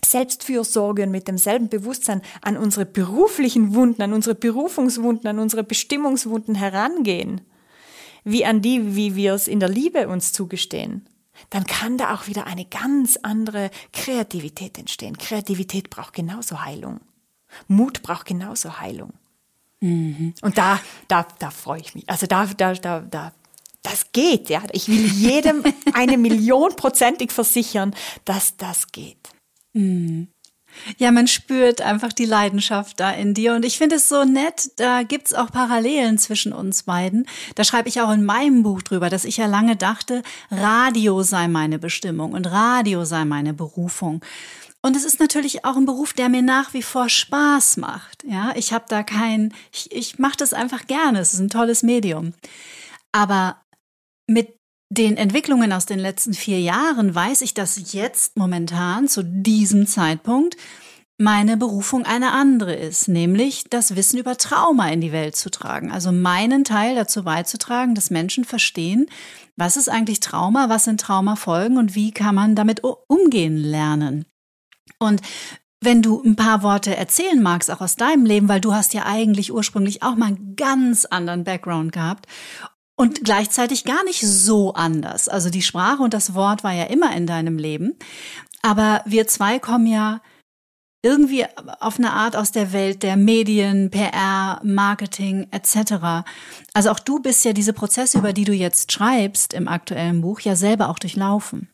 Selbstfürsorge 0.03 1.03
und 1.03 1.11
mit 1.11 1.27
demselben 1.27 1.69
Bewusstsein 1.69 2.21
an 2.41 2.57
unsere 2.57 2.85
beruflichen 2.85 3.73
Wunden, 3.73 4.01
an 4.01 4.13
unsere 4.13 4.35
Berufungswunden, 4.35 5.27
an 5.27 5.39
unsere 5.39 5.63
Bestimmungswunden 5.63 6.55
herangehen, 6.55 7.41
wie 8.23 8.45
an 8.45 8.61
die, 8.61 8.95
wie 8.95 9.15
wir 9.15 9.33
es 9.33 9.47
in 9.47 9.59
der 9.59 9.69
Liebe 9.69 10.07
uns 10.07 10.33
zugestehen, 10.33 11.07
dann 11.49 11.65
kann 11.65 11.97
da 11.97 12.13
auch 12.13 12.27
wieder 12.27 12.45
eine 12.45 12.65
ganz 12.65 13.17
andere 13.23 13.71
Kreativität 13.93 14.77
entstehen. 14.77 15.17
Kreativität 15.17 15.89
braucht 15.89 16.13
genauso 16.13 16.63
Heilung. 16.63 16.99
Mut 17.67 18.03
braucht 18.03 18.27
genauso 18.27 18.79
Heilung. 18.79 19.13
Mhm. 19.79 20.33
Und 20.41 20.57
da, 20.57 20.79
da, 21.07 21.27
da 21.39 21.49
freue 21.49 21.81
ich 21.81 21.95
mich. 21.95 22.07
Also 22.07 22.27
da, 22.27 22.45
da, 22.45 22.73
da, 22.73 22.99
da, 23.01 23.33
das 23.83 24.11
geht, 24.11 24.49
ja. 24.49 24.61
Ich 24.71 24.87
will 24.87 25.05
jedem 25.05 25.63
eine 25.93 26.17
Million 26.17 26.75
prozentig 26.75 27.31
versichern, 27.31 27.95
dass 28.25 28.57
das 28.57 28.91
geht. 28.91 29.29
Mhm. 29.73 30.27
Ja, 30.97 31.11
man 31.11 31.27
spürt 31.27 31.81
einfach 31.81 32.13
die 32.13 32.25
Leidenschaft 32.25 32.99
da 32.99 33.11
in 33.11 33.33
dir. 33.33 33.55
Und 33.55 33.65
ich 33.65 33.77
finde 33.77 33.97
es 33.97 34.07
so 34.07 34.23
nett, 34.23 34.71
da 34.77 35.03
gibt's 35.03 35.33
auch 35.33 35.51
Parallelen 35.51 36.17
zwischen 36.17 36.53
uns 36.53 36.83
beiden. 36.83 37.27
Da 37.55 37.63
schreibe 37.63 37.89
ich 37.89 38.01
auch 38.01 38.11
in 38.11 38.23
meinem 38.23 38.63
Buch 38.63 38.81
drüber, 38.81 39.09
dass 39.09 39.25
ich 39.25 39.37
ja 39.37 39.47
lange 39.47 39.75
dachte, 39.75 40.23
Radio 40.49 41.23
sei 41.23 41.47
meine 41.47 41.79
Bestimmung 41.79 42.33
und 42.33 42.45
Radio 42.49 43.05
sei 43.05 43.25
meine 43.25 43.53
Berufung. 43.53 44.23
Und 44.81 44.95
es 44.95 45.05
ist 45.05 45.19
natürlich 45.19 45.63
auch 45.63 45.75
ein 45.75 45.85
Beruf, 45.85 46.13
der 46.13 46.29
mir 46.29 46.41
nach 46.41 46.73
wie 46.73 46.81
vor 46.81 47.07
Spaß 47.07 47.77
macht. 47.77 48.23
Ja, 48.23 48.53
ich 48.55 48.73
habe 48.73 48.85
da 48.87 49.03
kein, 49.03 49.53
ich, 49.71 49.91
ich 49.91 50.17
mache 50.17 50.37
das 50.37 50.53
einfach 50.53 50.87
gerne. 50.87 51.19
Es 51.19 51.33
ist 51.33 51.39
ein 51.39 51.49
tolles 51.49 51.83
Medium. 51.83 52.33
Aber 53.11 53.60
mit 54.31 54.57
den 54.89 55.15
Entwicklungen 55.15 55.71
aus 55.71 55.85
den 55.85 55.99
letzten 55.99 56.33
vier 56.33 56.59
Jahren 56.59 57.15
weiß 57.15 57.41
ich, 57.41 57.53
dass 57.53 57.93
jetzt 57.93 58.37
momentan 58.37 59.07
zu 59.07 59.23
diesem 59.23 59.87
Zeitpunkt 59.87 60.57
meine 61.17 61.55
Berufung 61.55 62.03
eine 62.03 62.31
andere 62.31 62.73
ist, 62.73 63.07
nämlich 63.07 63.65
das 63.69 63.95
Wissen 63.95 64.19
über 64.19 64.37
Trauma 64.37 64.89
in 64.89 65.01
die 65.01 65.11
Welt 65.11 65.35
zu 65.35 65.51
tragen. 65.51 65.91
Also 65.91 66.11
meinen 66.11 66.63
Teil 66.63 66.95
dazu 66.95 67.23
beizutragen, 67.23 67.95
dass 67.95 68.09
Menschen 68.09 68.43
verstehen, 68.43 69.05
was 69.55 69.77
ist 69.77 69.87
eigentlich 69.87 70.19
Trauma, 70.19 70.67
was 70.67 70.85
sind 70.85 70.99
Traumafolgen 70.99 71.77
und 71.77 71.95
wie 71.95 72.11
kann 72.11 72.35
man 72.35 72.55
damit 72.55 72.81
umgehen 73.07 73.55
lernen. 73.55 74.25
Und 74.97 75.21
wenn 75.79 76.01
du 76.01 76.21
ein 76.21 76.35
paar 76.35 76.63
Worte 76.63 76.95
erzählen 76.95 77.41
magst, 77.41 77.71
auch 77.71 77.81
aus 77.81 77.95
deinem 77.95 78.25
Leben, 78.25 78.47
weil 78.49 78.61
du 78.61 78.73
hast 78.73 78.93
ja 78.93 79.05
eigentlich 79.05 79.51
ursprünglich 79.53 80.03
auch 80.03 80.15
mal 80.15 80.27
einen 80.27 80.55
ganz 80.55 81.05
anderen 81.05 81.43
Background 81.43 81.91
gehabt 81.91 82.27
und 83.01 83.25
gleichzeitig 83.25 83.83
gar 83.83 84.03
nicht 84.03 84.21
so 84.21 84.75
anders. 84.75 85.27
Also 85.27 85.49
die 85.49 85.63
Sprache 85.63 86.03
und 86.03 86.13
das 86.13 86.35
Wort 86.35 86.63
war 86.63 86.71
ja 86.71 86.83
immer 86.83 87.15
in 87.15 87.25
deinem 87.25 87.57
Leben. 87.57 87.95
Aber 88.61 89.01
wir 89.07 89.25
zwei 89.25 89.57
kommen 89.57 89.87
ja 89.87 90.21
irgendwie 91.01 91.45
auf 91.79 91.97
eine 91.97 92.13
Art 92.13 92.35
aus 92.35 92.51
der 92.51 92.73
Welt 92.73 93.01
der 93.01 93.17
Medien, 93.17 93.89
PR, 93.89 94.61
Marketing 94.63 95.47
etc. 95.49 96.27
Also 96.75 96.91
auch 96.91 96.99
du 96.99 97.19
bist 97.19 97.43
ja 97.43 97.53
diese 97.53 97.73
Prozesse, 97.73 98.19
über 98.19 98.33
die 98.33 98.45
du 98.45 98.53
jetzt 98.53 98.91
schreibst 98.91 99.55
im 99.55 99.67
aktuellen 99.67 100.21
Buch, 100.21 100.41
ja 100.41 100.55
selber 100.55 100.89
auch 100.89 100.99
durchlaufen. 100.99 101.69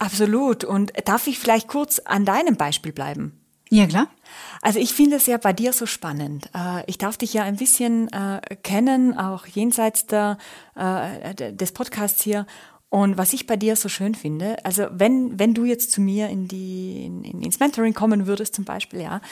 Absolut. 0.00 0.64
Und 0.64 0.92
darf 1.04 1.28
ich 1.28 1.38
vielleicht 1.38 1.68
kurz 1.68 2.00
an 2.00 2.24
deinem 2.24 2.56
Beispiel 2.56 2.90
bleiben? 2.90 3.40
Ja, 3.70 3.86
klar. 3.86 4.08
Also 4.60 4.78
ich 4.78 4.92
finde 4.94 5.16
es 5.16 5.26
ja 5.26 5.38
bei 5.38 5.52
dir 5.52 5.72
so 5.72 5.86
spannend. 5.86 6.48
Äh, 6.54 6.84
ich 6.86 6.98
darf 6.98 7.16
dich 7.16 7.32
ja 7.32 7.42
ein 7.42 7.56
bisschen 7.56 8.12
äh, 8.12 8.40
kennen, 8.62 9.16
auch 9.16 9.46
jenseits 9.46 10.06
der, 10.06 10.38
äh, 10.74 11.52
des 11.52 11.72
Podcasts 11.72 12.22
hier. 12.22 12.46
Und 12.88 13.16
was 13.16 13.32
ich 13.32 13.46
bei 13.46 13.56
dir 13.56 13.74
so 13.74 13.88
schön 13.88 14.14
finde, 14.14 14.62
also 14.66 14.86
wenn, 14.90 15.38
wenn 15.38 15.54
du 15.54 15.64
jetzt 15.64 15.92
zu 15.92 16.02
mir 16.02 16.28
in 16.28 16.46
die, 16.46 17.06
in, 17.06 17.24
ins 17.24 17.58
Mentoring 17.58 17.94
kommen 17.94 18.26
würdest 18.26 18.54
zum 18.54 18.66
Beispiel, 18.66 19.00
ja, 19.00 19.22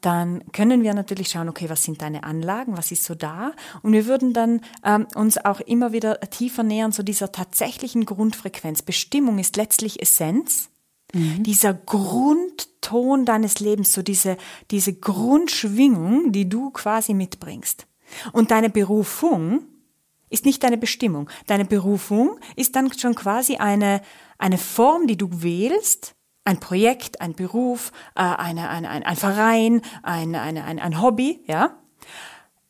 dann 0.00 0.44
können 0.52 0.84
wir 0.84 0.94
natürlich 0.94 1.30
schauen, 1.30 1.48
okay, 1.48 1.68
was 1.68 1.82
sind 1.82 2.02
deine 2.02 2.22
Anlagen, 2.22 2.76
was 2.76 2.92
ist 2.92 3.02
so 3.02 3.16
da? 3.16 3.50
Und 3.82 3.94
wir 3.94 4.06
würden 4.06 4.32
dann 4.32 4.60
ähm, 4.84 5.08
uns 5.16 5.44
auch 5.44 5.58
immer 5.58 5.90
wieder 5.90 6.20
tiefer 6.20 6.62
nähern 6.62 6.92
zu 6.92 7.02
dieser 7.02 7.32
tatsächlichen 7.32 8.04
Grundfrequenz. 8.06 8.82
Bestimmung 8.82 9.40
ist 9.40 9.56
letztlich 9.56 10.00
Essenz. 10.00 10.70
Mhm. 11.14 11.42
Dieser 11.42 11.72
Grundton 11.72 13.24
deines 13.24 13.60
Lebens, 13.60 13.92
so 13.92 14.02
diese, 14.02 14.36
diese 14.70 14.92
Grundschwingung, 14.92 16.32
die 16.32 16.48
du 16.48 16.70
quasi 16.70 17.14
mitbringst. 17.14 17.86
Und 18.32 18.50
deine 18.50 18.68
Berufung, 18.68 19.64
ist 20.34 20.44
nicht 20.44 20.64
deine 20.64 20.76
Bestimmung. 20.76 21.30
Deine 21.46 21.64
Berufung 21.64 22.38
ist 22.56 22.76
dann 22.76 22.92
schon 22.92 23.14
quasi 23.14 23.56
eine, 23.56 24.02
eine 24.36 24.58
Form, 24.58 25.06
die 25.06 25.16
du 25.16 25.28
wählst, 25.42 26.14
ein 26.44 26.60
Projekt, 26.60 27.20
ein 27.20 27.34
Beruf, 27.34 27.92
äh, 28.16 28.20
eine, 28.20 28.68
eine, 28.68 28.90
ein, 28.90 29.02
ein 29.04 29.16
Verein, 29.16 29.80
ein, 30.02 30.34
eine, 30.34 30.64
ein, 30.64 30.78
ein 30.78 31.00
Hobby, 31.00 31.40
ja, 31.46 31.78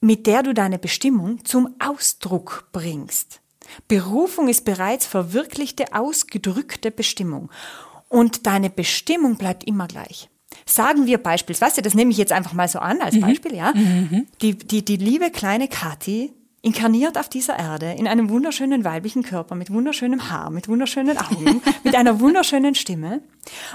mit 0.00 0.26
der 0.26 0.42
du 0.42 0.52
deine 0.52 0.78
Bestimmung 0.78 1.44
zum 1.44 1.74
Ausdruck 1.80 2.68
bringst. 2.72 3.40
Berufung 3.88 4.48
ist 4.48 4.64
bereits 4.64 5.06
verwirklichte, 5.06 5.94
ausgedrückte 5.94 6.90
Bestimmung. 6.90 7.50
Und 8.14 8.46
deine 8.46 8.70
Bestimmung 8.70 9.34
bleibt 9.34 9.64
immer 9.64 9.88
gleich. 9.88 10.28
Sagen 10.66 11.06
wir 11.06 11.18
beispielsweise, 11.18 11.82
das 11.82 11.94
nehme 11.94 12.12
ich 12.12 12.16
jetzt 12.16 12.30
einfach 12.30 12.52
mal 12.52 12.68
so 12.68 12.78
an 12.78 13.00
als 13.00 13.16
mhm. 13.16 13.22
Beispiel, 13.22 13.56
ja, 13.56 13.72
mhm. 13.74 14.28
die, 14.40 14.56
die, 14.56 14.84
die 14.84 14.98
liebe 14.98 15.32
kleine 15.32 15.66
Kathi 15.66 16.32
inkarniert 16.62 17.18
auf 17.18 17.28
dieser 17.28 17.58
Erde 17.58 17.90
in 17.98 18.06
einem 18.06 18.30
wunderschönen 18.30 18.84
weiblichen 18.84 19.24
Körper 19.24 19.56
mit 19.56 19.72
wunderschönem 19.72 20.30
Haar, 20.30 20.50
mit 20.50 20.68
wunderschönen 20.68 21.18
Augen, 21.18 21.60
mit 21.82 21.96
einer 21.96 22.20
wunderschönen 22.20 22.76
Stimme 22.76 23.20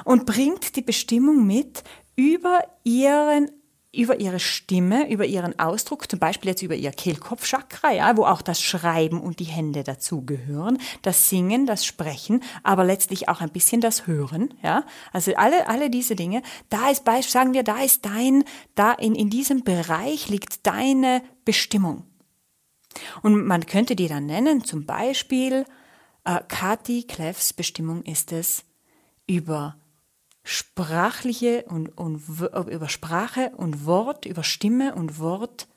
und 0.05 0.25
bringt 0.25 0.77
die 0.77 0.83
Bestimmung 0.83 1.45
mit 1.45 1.83
über 2.15 2.63
ihren 2.85 3.51
über 3.91 4.19
ihre 4.19 4.39
Stimme, 4.39 5.09
über 5.09 5.25
ihren 5.25 5.57
Ausdruck, 5.57 6.09
zum 6.09 6.19
Beispiel 6.19 6.49
jetzt 6.49 6.61
über 6.61 6.75
ihr 6.75 6.91
Kehlkopfchakra, 6.91 7.91
ja, 7.91 8.15
wo 8.17 8.25
auch 8.25 8.43
das 8.43 8.61
Schreiben 8.61 9.19
und 9.19 9.39
die 9.39 9.45
Hände 9.45 9.83
dazugehören, 9.83 10.77
das 11.01 11.29
Singen, 11.29 11.65
das 11.65 11.85
Sprechen, 11.85 12.43
aber 12.61 12.83
letztlich 12.83 13.29
auch 13.29 13.41
ein 13.41 13.49
bisschen 13.49 13.81
das 13.81 14.05
Hören, 14.05 14.53
ja. 14.61 14.85
Also 15.11 15.33
alle, 15.35 15.67
alle 15.67 15.89
diese 15.89 16.15
Dinge, 16.15 16.43
da 16.69 16.89
ist, 16.89 17.03
sagen 17.31 17.53
wir, 17.53 17.63
da 17.63 17.81
ist 17.81 18.05
dein, 18.05 18.43
da 18.75 18.91
in, 18.93 19.15
in 19.15 19.31
diesem 19.31 19.63
Bereich 19.63 20.29
liegt 20.29 20.67
deine 20.67 21.23
Bestimmung. 21.43 22.05
Und 23.23 23.45
man 23.45 23.65
könnte 23.65 23.95
die 23.95 24.07
dann 24.07 24.27
nennen, 24.27 24.63
zum 24.63 24.85
Beispiel, 24.85 25.65
äh, 26.25 26.39
Kati 26.47 27.03
Kleffs 27.03 27.53
Bestimmung 27.53 28.03
ist 28.03 28.31
es, 28.31 28.65
über 29.25 29.77
sprachliche 30.49 31.65
und, 31.67 31.95
und 31.95 32.23
über 32.69 32.89
Sprache 32.89 33.51
und 33.55 33.85
Wort, 33.85 34.25
über 34.25 34.43
Stimme 34.43 34.95
und 34.95 35.19
Wort 35.19 35.67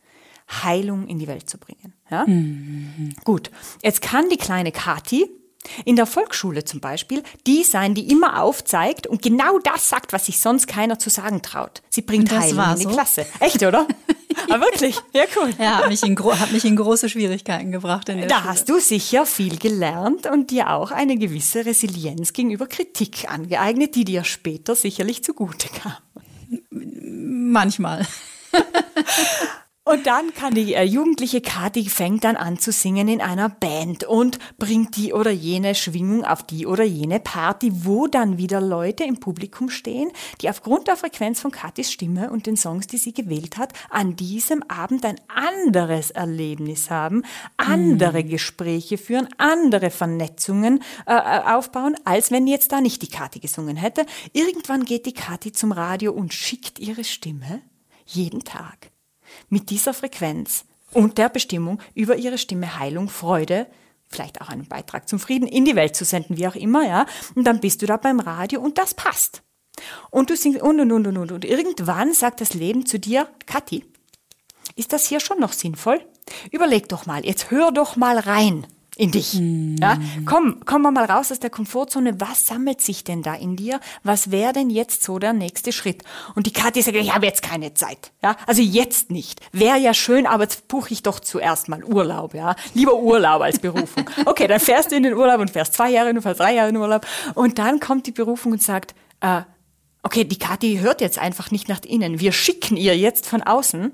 Heilung 0.51 1.09
in 1.09 1.19
die 1.19 1.27
Welt 1.29 1.51
zu 1.51 1.59
bringen. 1.59 1.93
Ja? 2.11 2.25
Mhm. 2.27 3.15
Gut, 3.23 3.51
jetzt 3.83 4.01
kann 4.01 4.31
die 4.31 4.39
kleine 4.39 4.73
Kati 4.73 5.29
in 5.85 5.96
der 5.96 6.07
Volksschule 6.07 6.64
zum 6.64 6.81
Beispiel 6.81 7.22
die 7.46 7.64
sein, 7.64 7.94
die 7.94 8.11
immer 8.11 8.42
aufzeigt 8.42 9.07
und 9.07 9.22
genau 9.22 9.59
das 9.61 9.88
sagt, 9.88 10.12
was 10.12 10.27
sich 10.27 10.40
sonst 10.40 10.66
keiner 10.66 10.98
zu 10.98 11.11
sagen 11.11 11.42
traut. 11.42 11.83
Sie 11.90 12.03
bringt 12.03 12.31
Heilung 12.31 12.72
in 12.72 12.79
die 12.79 12.83
so? 12.85 12.90
Klasse. 12.90 13.27
Echt, 13.40 13.62
oder? 13.62 13.87
Ah, 14.48 14.59
wirklich? 14.61 14.96
Ja, 15.12 15.25
cool. 15.37 15.53
Ja, 15.59 15.77
hat 15.79 15.88
mich 15.88 16.03
in, 16.03 16.18
hat 16.18 16.53
mich 16.53 16.64
in 16.64 16.75
große 16.75 17.11
Schwierigkeiten 17.11 17.70
gebracht. 17.70 18.09
Da 18.09 18.14
Schule. 18.14 18.44
hast 18.44 18.68
du 18.68 18.81
sicher 18.81 19.27
viel 19.27 19.59
gelernt 19.59 20.27
und 20.27 20.51
dir 20.51 20.70
auch 20.70 20.90
eine 20.90 21.18
gewisse 21.18 21.66
Resilienz 21.66 22.33
gegenüber 22.33 22.66
Kritik 22.66 23.31
angeeignet, 23.31 23.94
die 23.94 24.05
dir 24.05 24.25
später 24.25 24.75
sicherlich 24.75 25.22
zugute 25.22 25.68
kam. 25.68 25.96
Manchmal. 26.70 28.07
Und 29.85 30.07
dann 30.07 30.33
kann 30.33 30.55
die 30.55 30.75
äh, 30.75 30.85
jugendliche 30.85 31.40
Kathi 31.40 31.88
fängt 31.88 32.23
dann 32.23 32.37
an 32.37 32.57
zu 32.57 32.71
singen 32.71 33.09
in 33.09 33.21
einer 33.21 33.49
Band 33.49 34.05
und 34.05 34.38
bringt 34.57 34.97
die 34.97 35.12
oder 35.12 35.33
jene 35.33 35.75
Schwingung 35.75 36.25
auf 36.25 36.45
die 36.45 36.68
oder 36.68 36.85
jene 36.85 37.18
Party, 37.18 37.73
wo 37.85 38.07
dann 38.07 38.38
wieder 38.38 38.61
Leute 38.61 39.03
im 39.03 39.18
Publikum 39.18 39.71
stehen, 39.71 40.12
die 40.40 40.49
aufgrund 40.49 40.87
der 40.87 40.97
Frequenz 40.97 41.40
von 41.40 41.51
Kathis 41.51 41.90
Stimme 41.90 42.31
und 42.31 42.47
den 42.47 42.57
Songs, 42.57 42.87
die 42.87 42.97
sie 42.97 43.12
gewählt 43.12 43.57
hat, 43.57 43.73
an 43.90 44.14
diesem 44.14 44.62
Abend 44.68 45.05
ein 45.05 45.21
anderes 45.27 46.12
Erlebnis 46.12 46.88
haben, 46.88 47.25
andere 47.57 48.23
mhm. 48.23 48.29
Gespräche 48.29 48.99
führen, 48.99 49.29
andere 49.37 49.90
Vernetzungen 49.90 50.81
äh, 51.09 51.12
äh, 51.12 51.42
aufbauen, 51.55 51.97
als 52.05 52.31
wenn 52.31 52.47
jetzt 52.47 52.71
da 52.71 52.81
nicht 52.81 53.03
die 53.03 53.11
Kathi 53.11 53.40
gesungen 53.40 53.77
hätte. 53.77 54.07
Irgendwann 54.33 54.85
geht 54.85 55.07
die 55.07 55.14
Kathi 55.14 55.51
zum 55.51 55.73
Radio 55.73 56.12
und 56.12 56.33
schickt 56.33 56.79
ihre 56.79 57.03
Stimme 57.03 57.62
jeden 58.07 58.45
Tag 58.45 58.92
mit 59.53 59.69
dieser 59.69 59.93
Frequenz 59.93 60.65
und 60.93 61.19
der 61.19 61.29
Bestimmung 61.29 61.79
über 61.95 62.17
ihre 62.17 62.38
Stimme 62.38 62.79
Heilung, 62.79 63.11
Freude, 63.11 63.67
vielleicht 64.09 64.41
auch 64.41 64.49
einen 64.49 64.67
Beitrag 64.67 65.09
zum 65.09 65.21
Frieden 65.21 65.47
in 65.47 65.67
die 65.67 65.77
Welt 65.77 65.95
zu 65.95 66.07
senden, 66.07 66.38
wie 66.38 66.49
auch 66.49 66.55
immer, 66.55 66.87
ja. 66.87 67.07
Und 67.35 67.45
dann 67.45 67.61
bist 67.61 67.83
du 67.83 67.87
da 67.87 67.99
beim 67.99 68.19
Radio 68.19 68.61
und 68.61 68.79
das 68.79 68.95
passt. 68.95 69.43
Und 70.11 70.31
du 70.31 70.37
singst 70.37 70.62
und 70.62 70.81
und 70.81 70.91
und 70.91 71.07
und 71.07 71.17
und. 71.19 71.33
Und 71.33 71.45
irgendwann 71.45 72.15
sagt 72.15 72.41
das 72.41 72.55
Leben 72.55 72.87
zu 72.87 72.99
dir, 72.99 73.29
Kathi, 73.47 73.85
ist 74.75 74.93
das 74.95 75.07
hier 75.07 75.21
schon 75.21 75.38
noch 75.38 75.53
sinnvoll? 75.53 76.01
Überleg 76.51 76.88
doch 76.88 77.05
mal, 77.05 77.25
jetzt 77.25 77.51
hör 77.51 77.73
doch 77.73 77.97
mal 77.97 78.19
rein 78.19 78.67
in 79.03 79.11
dich. 79.11 79.35
Mm. 79.35 79.77
Ja, 79.81 79.99
komm, 80.27 80.61
komm 80.65 80.83
mal 80.83 81.05
raus 81.05 81.33
aus 81.33 81.41
der 81.41 81.51
Komfortzone. 81.51 82.21
Was 82.21 82.47
sammelt 82.47 82.81
sich 82.81 83.03
denn 83.03 83.23
da 83.23 83.35
in 83.35 83.57
dir? 83.57 83.81
Was 84.05 84.31
wäre 84.31 84.53
denn 84.53 84.71
jetzt 84.71 85.03
so 85.03 85.19
der 85.19 85.33
nächste 85.33 85.73
Schritt? 85.73 86.05
Und 86.37 86.47
die 86.47 86.53
Kathi 86.53 86.83
sagt, 86.83 86.97
ich 86.97 87.12
habe 87.12 87.27
jetzt 87.27 87.43
keine 87.43 87.75
Zeit. 87.75 88.12
Ja, 88.23 88.37
also 88.47 88.62
jetzt 88.62 89.11
nicht. 89.11 89.41
Wäre 89.51 89.79
ja 89.79 89.93
schön, 89.93 90.25
aber 90.25 90.45
jetzt 90.45 90.69
buche 90.69 90.93
ich 90.93 91.03
doch 91.03 91.19
zuerst 91.19 91.69
mal 91.69 91.83
Urlaub. 91.83 92.33
Ja, 92.33 92.55
lieber 92.75 92.97
Urlaub 92.97 93.43
als 93.43 93.59
Berufung. 93.59 94.09
Okay, 94.25 94.47
dann 94.47 94.61
fährst 94.61 94.93
du 94.93 94.97
in 94.97 95.03
den 95.03 95.15
Urlaub 95.15 95.41
und 95.41 95.51
fährst 95.51 95.75
zwei 95.75 95.91
Jahre, 95.91 96.15
du 96.15 96.23
fährst 96.23 96.38
drei 96.38 96.55
Jahre 96.55 96.69
in 96.69 96.75
den 96.77 96.83
Urlaub. 96.83 97.05
Und 97.35 97.59
dann 97.59 97.81
kommt 97.81 98.07
die 98.07 98.12
Berufung 98.12 98.53
und 98.53 98.62
sagt, 98.62 98.95
äh, 99.21 99.43
okay, 100.03 100.25
die 100.25 100.38
Kathi 100.38 100.79
hört 100.79 101.01
jetzt 101.01 101.19
einfach 101.19 101.51
nicht 101.51 101.69
nach 101.69 101.81
innen. 101.83 102.21
Wir 102.21 102.33
schicken 102.33 102.77
ihr 102.77 102.97
jetzt 102.97 103.27
von 103.27 103.43
außen 103.43 103.91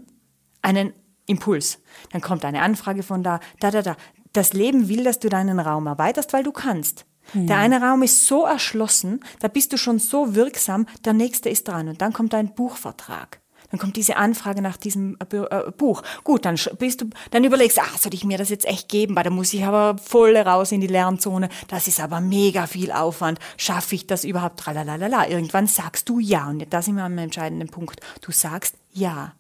einen 0.61 0.93
Impuls. 1.27 1.81
Dann 2.13 2.21
kommt 2.21 2.45
eine 2.45 2.63
Anfrage 2.63 3.03
von 3.03 3.23
da, 3.23 3.41
da, 3.61 3.71
da, 3.71 3.83
da 3.83 3.97
das 4.33 4.53
Leben 4.53 4.89
will, 4.89 5.05
dass 5.05 5.19
du 5.19 5.29
deinen 5.29 5.61
Raum 5.61 5.87
erweiterst, 5.87 6.33
weil 6.33 6.45
du 6.45 6.53
kannst. 6.53 7.05
Der 7.35 7.59
eine 7.59 7.83
Raum 7.83 8.03
ist 8.03 8.27
so 8.27 8.47
erschlossen, 8.47 9.21
da 9.41 9.49
bist 9.49 9.73
du 9.73 9.77
schon 9.77 9.99
so 9.99 10.35
wirksam, 10.35 10.87
der 11.05 11.13
nächste 11.13 11.51
ist 11.51 11.69
dran 11.69 11.89
und 11.89 12.01
dann 12.01 12.15
kommt 12.15 12.33
dein 12.33 12.55
Buchvertrag. 12.55 13.41
Dann 13.71 13.79
kommt 13.79 13.97
diese 13.97 14.17
Anfrage 14.17 14.63
nach 14.63 14.79
diesem 14.79 15.19
äh, 15.31 15.37
äh, 15.37 15.71
Buch. 15.77 16.03
Gut, 16.25 16.47
dann 16.47 16.59
bist 16.79 17.03
du, 17.03 17.11
dann 17.31 17.45
überlegst, 17.45 17.79
ah, 17.79 17.99
soll 17.99 18.15
ich 18.15 18.25
mir 18.25 18.39
das 18.39 18.49
jetzt 18.49 18.65
echt 18.65 18.89
geben? 18.89 19.15
Weil 19.15 19.25
da 19.25 19.31
muss 19.31 19.53
ich 19.53 19.63
aber 19.63 19.99
voll 19.99 20.37
raus 20.37 20.73
in 20.73 20.81
die 20.81 20.87
Lernzone. 20.87 21.51
Das 21.69 21.87
ist 21.87 22.01
aber 22.01 22.23
mega 22.23 22.67
viel 22.67 22.93
Aufwand. 22.93 23.39
Schaffe 23.59 23.95
ich 23.95 24.07
das 24.07 24.25
überhaupt? 24.25 24.61
Tralalala. 24.61 25.29
Irgendwann 25.29 25.67
sagst 25.67 26.09
du 26.09 26.19
ja. 26.19 26.49
Und 26.49 26.65
da 26.73 26.81
sind 26.81 26.97
wir 26.97 27.05
am 27.05 27.19
entscheidenden 27.19 27.69
Punkt. 27.69 28.01
Du 28.23 28.33
sagst 28.33 28.75
ja 28.93 29.35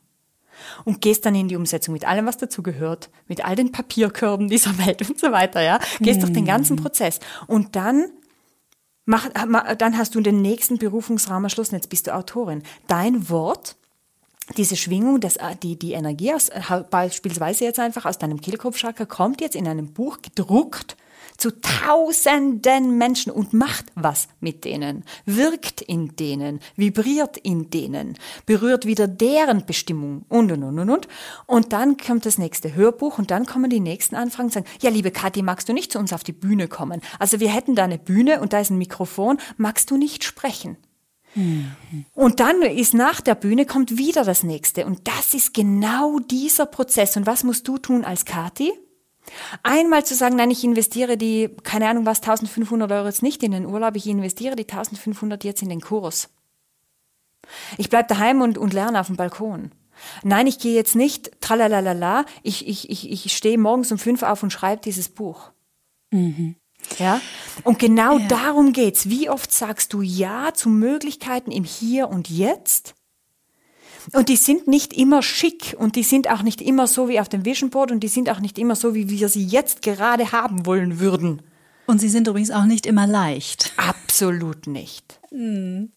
und 0.85 1.01
gehst 1.01 1.27
dann 1.27 1.35
in 1.35 1.49
die 1.49 1.57
Umsetzung 1.57 1.93
mit 1.93 2.07
allem, 2.07 2.27
was 2.27 2.37
dazu 2.37 2.63
gehört, 2.63 3.11
mit 3.27 3.45
all 3.45 3.57
den 3.57 3.73
Papierkörben 3.73 4.49
dieser 4.49 4.77
Welt 4.87 5.09
und 5.09 5.19
so 5.19 5.33
weiter, 5.33 5.63
ja. 5.63 5.79
Gehst 6.01 6.19
mhm. 6.19 6.23
durch 6.23 6.33
den 6.33 6.45
ganzen 6.45 6.77
Prozess. 6.77 7.21
Und 7.47 7.77
dann 7.77 8.11
mach, 9.05 9.29
dann 9.79 9.99
hast 9.99 10.15
du 10.15 10.21
den 10.21 10.43
nächsten 10.43 10.79
Berufungsraum 10.79 11.45
erschlossen. 11.45 11.75
Jetzt 11.75 11.89
bist 11.89 12.07
du 12.07 12.15
Autorin. 12.15 12.63
Dein 12.87 13.29
Wort 13.29 13.77
diese 14.57 14.77
Schwingung, 14.77 15.21
das, 15.21 15.39
die, 15.63 15.79
die 15.79 15.93
Energie 15.93 16.33
aus, 16.33 16.51
beispielsweise 16.91 17.65
jetzt 17.65 17.79
einfach 17.79 18.07
aus 18.07 18.19
deinem 18.19 18.41
Kehlkopfchakra 18.41 19.05
kommt 19.05 19.41
jetzt 19.41 19.55
in 19.57 19.69
einem 19.69 19.93
Buch 19.93 20.23
gedruckt 20.23 20.97
zu 21.39 21.53
tausenden 21.61 22.99
Menschen 22.99 23.33
und 23.33 23.53
macht 23.53 23.87
was 23.95 24.29
mit 24.41 24.65
denen, 24.65 25.05
wirkt 25.25 25.81
in 25.81 26.17
denen, 26.17 26.61
vibriert 26.77 27.37
in 27.39 27.71
denen, 27.71 28.19
berührt 28.45 28.85
wieder 28.85 29.07
deren 29.07 29.65
Bestimmung 29.65 30.25
und 30.29 30.53
und 30.53 30.65
und 30.65 30.79
und 30.79 30.91
und. 30.91 31.09
Und 31.47 31.73
dann 31.73 31.97
kommt 31.97 32.27
das 32.27 32.39
nächste 32.39 32.75
Hörbuch 32.75 33.19
und 33.19 33.31
dann 33.31 33.47
kommen 33.47 33.71
die 33.71 33.81
nächsten 33.81 34.17
Anfragen 34.17 34.49
und 34.49 34.53
sagen, 34.53 34.67
ja 34.83 34.91
liebe 34.91 35.13
Kathi, 35.13 35.43
magst 35.43 35.69
du 35.69 35.73
nicht 35.73 35.93
zu 35.93 35.99
uns 35.99 36.13
auf 36.13 36.25
die 36.25 36.33
Bühne 36.33 36.67
kommen? 36.67 37.01
Also 37.21 37.41
wir 37.41 37.53
hätten 37.53 37.77
da 37.77 37.85
eine 37.85 37.99
Bühne 37.99 38.41
und 38.41 38.53
da 38.53 38.59
ist 38.59 38.71
ein 38.71 38.79
Mikrofon, 38.79 39.39
magst 39.57 39.91
du 39.93 39.97
nicht 39.97 40.25
sprechen? 40.25 40.77
Mhm. 41.37 41.71
Und 42.15 42.41
dann 42.41 42.63
ist 42.63 42.95
nach 42.95 43.21
der 43.21 43.37
Bühne 43.37 43.65
kommt 43.65 43.97
wieder 43.97 44.25
das 44.25 44.43
nächste. 44.43 44.87
Und 44.87 45.07
das 45.07 45.35
ist 45.35 45.55
genau 45.55 46.19
dieser 46.19 46.67
Prozess. 46.67 47.17
Und 47.17 47.27
was 47.27 47.45
musst 47.45 47.69
du 47.69 47.79
tun 47.79 48.05
als 48.05 48.25
Kathi? 48.25 48.73
Einmal 49.63 50.05
zu 50.05 50.15
sagen, 50.15 50.37
nein, 50.37 50.51
ich 50.51 50.65
investiere 50.65 51.17
die, 51.17 51.51
keine 51.63 51.89
Ahnung 51.89 52.07
was, 52.07 52.21
1500 52.21 52.91
Euro 52.91 53.07
jetzt 53.07 53.23
nicht 53.23 53.43
in 53.43 53.53
den 53.53 53.67
Urlaub, 53.67 53.97
ich 53.97 54.07
investiere 54.07 54.57
die 54.57 54.69
1500 54.69 55.45
jetzt 55.45 55.63
in 55.63 55.69
den 55.69 55.81
Kurs. 55.81 56.31
Ich 57.77 57.89
bleib 57.89 58.09
daheim 58.09 58.41
und, 58.41 58.59
und 58.59 58.73
lerne 58.73 59.01
auf 59.01 59.07
dem 59.07 59.17
Balkon. 59.17 59.73
Nein, 60.23 60.47
ich 60.47 60.59
gehe 60.59 60.75
jetzt 60.75 60.95
nicht, 60.95 61.41
tralalala, 61.41 62.25
ich, 62.43 62.69
ich, 62.69 62.91
ich, 62.91 63.11
ich 63.11 63.37
stehe 63.37 63.59
morgens 63.59 63.91
um 63.91 63.99
fünf 63.99 64.23
auf 64.23 64.43
und 64.43 64.53
schreibe 64.53 64.83
dieses 64.83 65.09
Buch. 65.09 65.51
Mhm. 66.11 66.57
Ja? 66.99 67.21
Und 67.65 67.79
genau 67.79 68.19
ja. 68.19 68.29
darum 68.29 68.73
geht's. 68.73 69.09
Wie 69.09 69.29
oft 69.29 69.53
sagst 69.53 69.93
du 69.93 70.03
Ja 70.03 70.55
zu 70.55 70.69
Möglichkeiten 70.69 71.51
im 71.51 71.65
Hier 71.65 72.09
und 72.09 72.31
Jetzt? 72.31 72.95
Und 74.13 74.29
die 74.29 74.37
sind 74.37 74.69
nicht 74.69 74.93
immer 74.93 75.23
schick 75.23 75.75
und 75.79 75.97
die 75.97 76.03
sind 76.03 76.31
auch 76.31 76.43
nicht 76.43 76.61
immer 76.61 76.87
so 76.87 77.09
wie 77.09 77.21
auf 77.21 77.29
dem 77.29 77.45
Vision 77.45 77.71
Board 77.71 77.91
und 77.91 78.01
die 78.01 78.09
sind 78.09 78.31
auch 78.31 78.41
nicht 78.41 78.59
immer 78.59 78.77
so, 78.77 78.95
wie 78.95 79.11
wir 79.11 79.29
sie 79.29 79.45
jetzt 79.45 79.83
gerade 79.83 80.33
haben 80.33 80.67
wollen 80.67 81.01
würden. 81.01 81.43
Und 81.87 82.01
sie 82.01 82.09
sind 82.09 82.29
übrigens 82.29 82.51
auch 82.51 82.65
nicht 82.65 82.87
immer 82.87 83.07
leicht. 83.07 83.73
Absolut 83.77 84.67
nicht. 84.67 85.21
Hm. 85.31 85.91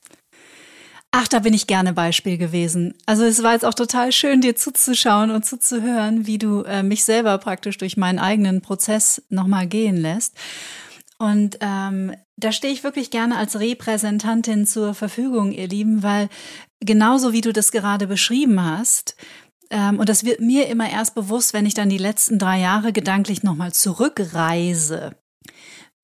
Ach, 1.13 1.27
da 1.27 1.39
bin 1.39 1.53
ich 1.53 1.67
gerne 1.67 1.91
Beispiel 1.91 2.37
gewesen. 2.37 2.93
Also 3.05 3.25
es 3.25 3.43
war 3.43 3.51
jetzt 3.51 3.65
auch 3.65 3.73
total 3.73 4.13
schön, 4.13 4.39
dir 4.39 4.55
zuzuschauen 4.55 5.29
und 5.29 5.45
zuzuhören, 5.45 6.25
wie 6.25 6.37
du 6.37 6.61
äh, 6.61 6.83
mich 6.83 7.03
selber 7.03 7.37
praktisch 7.37 7.77
durch 7.77 7.97
meinen 7.97 8.19
eigenen 8.19 8.61
Prozess 8.61 9.21
nochmal 9.27 9.67
gehen 9.67 9.97
lässt. 9.97 10.37
Und 11.17 11.57
ähm, 11.59 12.13
da 12.37 12.53
stehe 12.53 12.73
ich 12.73 12.85
wirklich 12.85 13.11
gerne 13.11 13.35
als 13.35 13.59
Repräsentantin 13.59 14.65
zur 14.65 14.93
Verfügung, 14.93 15.51
ihr 15.51 15.67
Lieben, 15.67 16.01
weil 16.01 16.29
genauso 16.81 17.31
wie 17.31 17.41
du 17.41 17.53
das 17.53 17.71
gerade 17.71 18.07
beschrieben 18.07 18.63
hast, 18.63 19.15
ähm, 19.71 19.99
und 19.99 20.09
das 20.09 20.25
wird 20.25 20.41
mir 20.41 20.67
immer 20.67 20.89
erst 20.89 21.15
bewusst, 21.15 21.53
wenn 21.53 21.65
ich 21.65 21.73
dann 21.73 21.89
die 21.89 21.97
letzten 21.97 22.37
drei 22.37 22.59
Jahre 22.59 22.91
gedanklich 22.91 23.41
nochmal 23.41 23.71
zurückreise, 23.71 25.15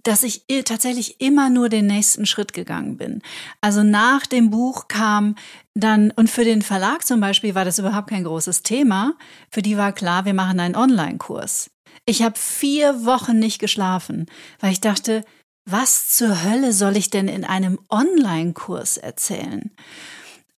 dass 0.03 0.23
ich 0.23 0.45
tatsächlich 0.63 1.19
immer 1.19 1.49
nur 1.49 1.67
den 1.67 1.85
nächsten 1.85 2.25
Schritt 2.25 2.53
gegangen 2.53 2.95
bin. 2.95 3.21
Also 3.59 3.83
nach 3.83 4.25
dem 4.25 4.49
Buch 4.49 4.87
kam 4.87 5.35
dann, 5.73 6.11
und 6.11 6.29
für 6.29 6.45
den 6.45 6.61
Verlag 6.61 7.05
zum 7.05 7.19
Beispiel 7.19 7.55
war 7.55 7.65
das 7.65 7.77
überhaupt 7.77 8.09
kein 8.09 8.23
großes 8.23 8.63
Thema. 8.63 9.15
Für 9.51 9.61
die 9.61 9.77
war 9.77 9.91
klar, 9.91 10.23
wir 10.23 10.33
machen 10.33 10.61
einen 10.61 10.77
Online-Kurs. 10.77 11.69
Ich 12.05 12.21
habe 12.23 12.39
vier 12.39 13.05
Wochen 13.05 13.37
nicht 13.37 13.59
geschlafen, 13.59 14.27
weil 14.61 14.71
ich 14.71 14.79
dachte, 14.79 15.25
was 15.65 16.07
zur 16.11 16.41
Hölle 16.45 16.71
soll 16.71 16.95
ich 16.95 17.09
denn 17.09 17.27
in 17.27 17.43
einem 17.43 17.77
Online-Kurs 17.89 18.95
erzählen? 18.95 19.71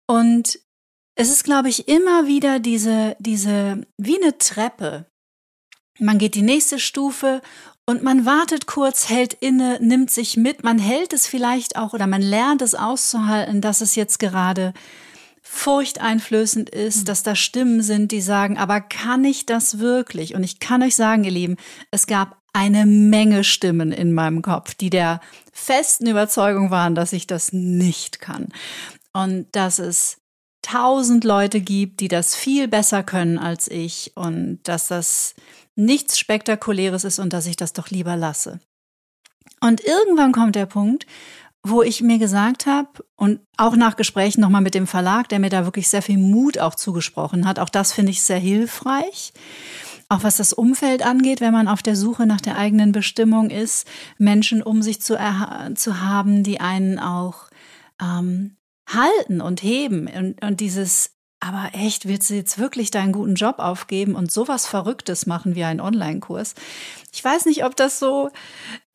Und 0.10 0.60
es 1.14 1.30
ist, 1.30 1.44
glaube 1.44 1.70
ich, 1.70 1.88
immer 1.88 2.26
wieder 2.26 2.60
diese, 2.60 3.16
diese, 3.20 3.86
wie 3.98 4.20
eine 4.20 4.40
Treppe. 4.40 5.06
Man 6.00 6.18
geht 6.18 6.34
die 6.34 6.42
nächste 6.42 6.80
Stufe 6.80 7.42
und 7.86 8.02
man 8.02 8.26
wartet 8.26 8.66
kurz, 8.66 9.10
hält 9.10 9.36
inne, 9.36 9.78
nimmt 9.82 10.10
sich 10.10 10.36
mit, 10.36 10.64
man 10.64 10.80
hält 10.80 11.14
es 11.14 11.28
vielleicht 11.28 11.76
auch 11.76 11.94
oder 11.94 12.08
man 12.08 12.24
lernt 12.24 12.64
es 12.64 12.74
auszuhalten, 12.74 13.62
dass 13.62 13.82
es 13.82 13.94
jetzt 13.94 14.18
gerade 14.18 14.74
furchteinflößend 15.44 16.72
ist, 16.72 17.02
mhm. 17.02 17.06
dass 17.06 17.22
da 17.22 17.36
Stimmen 17.36 17.84
sind, 17.84 18.12
die 18.12 18.22
sagen, 18.22 18.58
aber 18.58 18.82
kann 18.82 19.24
ich 19.24 19.46
das 19.46 19.78
wirklich? 19.78 20.34
Und 20.34 20.44
ich 20.44 20.60
kann 20.60 20.82
euch 20.82 20.96
sagen, 20.96 21.24
ihr 21.24 21.32
Lieben, 21.32 21.58
es 21.92 22.08
gab 22.08 22.36
eine 22.52 22.88
Menge 22.88 23.44
Stimmen 23.44 23.92
in 23.92 24.14
meinem 24.14 24.42
Kopf, 24.42 24.74
die 24.74 24.90
der 24.90 25.22
festen 25.54 26.08
Überzeugung 26.08 26.72
waren, 26.72 26.96
dass 26.96 27.14
ich 27.14 27.28
das 27.28 27.54
nicht 27.54 28.22
kann 28.22 28.48
und 29.24 29.48
dass 29.52 29.80
es 29.80 30.18
tausend 30.62 31.24
Leute 31.24 31.62
gibt, 31.62 32.00
die 32.00 32.08
das 32.08 32.36
viel 32.36 32.68
besser 32.68 33.04
können 33.04 33.38
als 33.38 33.68
ich 33.70 34.14
und 34.16 34.60
dass 34.64 34.88
das 34.88 35.36
nichts 35.76 36.20
Spektakuläres 36.20 37.04
ist 37.04 37.20
und 37.20 37.34
dass 37.34 37.46
ich 37.46 37.56
das 37.56 37.74
doch 37.74 37.90
lieber 37.90 38.16
lasse. 38.16 38.60
Und 39.62 39.82
irgendwann 39.82 40.32
kommt 40.32 40.56
der 40.56 40.66
Punkt, 40.66 41.06
wo 41.64 41.82
ich 41.82 42.02
mir 42.02 42.18
gesagt 42.18 42.66
habe 42.66 43.04
und 43.16 43.42
auch 43.58 43.76
nach 43.76 43.98
Gesprächen 43.98 44.40
nochmal 44.40 44.62
mit 44.62 44.76
dem 44.76 44.88
Verlag, 44.88 45.28
der 45.28 45.40
mir 45.40 45.50
da 45.50 45.66
wirklich 45.66 45.90
sehr 45.90 46.02
viel 46.02 46.18
Mut 46.18 46.58
auch 46.58 46.76
zugesprochen 46.76 47.46
hat, 47.46 47.60
auch 47.60 47.70
das 47.70 47.92
finde 47.92 48.12
ich 48.12 48.22
sehr 48.22 48.40
hilfreich. 48.40 49.34
Auch 50.08 50.24
was 50.24 50.38
das 50.38 50.54
Umfeld 50.54 51.06
angeht, 51.06 51.42
wenn 51.42 51.54
man 51.54 51.68
auf 51.68 51.84
der 51.84 51.96
Suche 51.96 52.26
nach 52.26 52.42
der 52.42 52.58
eigenen 52.58 52.94
Bestimmung 52.94 53.50
ist, 53.50 53.88
Menschen 54.18 54.64
um 54.64 54.82
sich 54.82 55.02
zu, 55.02 55.18
zu 55.76 56.02
haben, 56.02 56.44
die 56.44 56.60
einen 56.62 56.98
auch 56.98 57.50
ähm, 58.02 58.56
halten 58.94 59.42
und 59.42 59.64
heben 59.64 60.08
und, 60.08 60.44
und 60.44 60.60
dieses 60.60 61.12
aber 61.42 61.70
echt, 61.74 62.06
willst 62.06 62.30
du 62.30 62.34
jetzt 62.34 62.60
wirklich 62.60 62.92
deinen 62.92 63.14
guten 63.14 63.36
Job 63.36 63.60
aufgeben 63.60 64.16
und 64.16 64.30
sowas 64.30 64.68
Verrücktes 64.68 65.26
machen 65.26 65.56
wie 65.56 65.64
einen 65.64 65.80
Online-Kurs? 65.80 66.54
Ich 67.14 67.24
weiß 67.24 67.46
nicht, 67.46 67.64
ob 67.64 67.78
das 67.78 67.98
so 67.98 68.30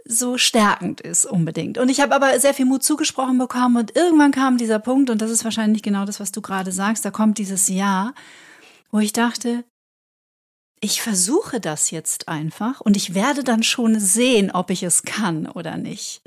so 0.07 0.37
stärkend 0.37 1.01
ist 1.01 1.25
unbedingt. 1.25 1.79
Und 1.79 1.89
ich 1.89 2.01
habe 2.01 2.15
aber 2.15 2.39
sehr 2.39 2.53
viel 2.53 2.67
Mut 2.67 2.83
zugesprochen 2.83 3.39
bekommen 3.39 3.79
und 3.79 3.97
irgendwann 3.97 4.33
kam 4.33 4.59
dieser 4.59 4.79
Punkt, 4.79 5.09
und 5.09 5.23
das 5.23 5.31
ist 5.31 5.45
wahrscheinlich 5.45 5.83
genau 5.83 6.05
das, 6.05 6.21
was 6.21 6.31
du 6.31 6.43
gerade 6.43 6.73
sagst, 6.73 7.05
da 7.05 7.11
kommt 7.11 7.39
dieses 7.39 7.69
Ja, 7.69 8.13
wo 8.91 8.99
ich 8.99 9.13
dachte, 9.13 9.65
ich 10.81 11.01
versuche 11.01 11.59
das 11.59 11.91
jetzt 11.91 12.29
einfach 12.29 12.83
und 12.83 12.99
ich 12.99 13.15
werde 13.15 13.43
dann 13.43 13.63
schon 13.63 13.99
sehen, 13.99 14.51
ob 14.51 14.69
ich 14.69 14.83
es 14.83 15.05
kann 15.05 15.47
oder 15.47 15.79
nicht. 15.79 16.21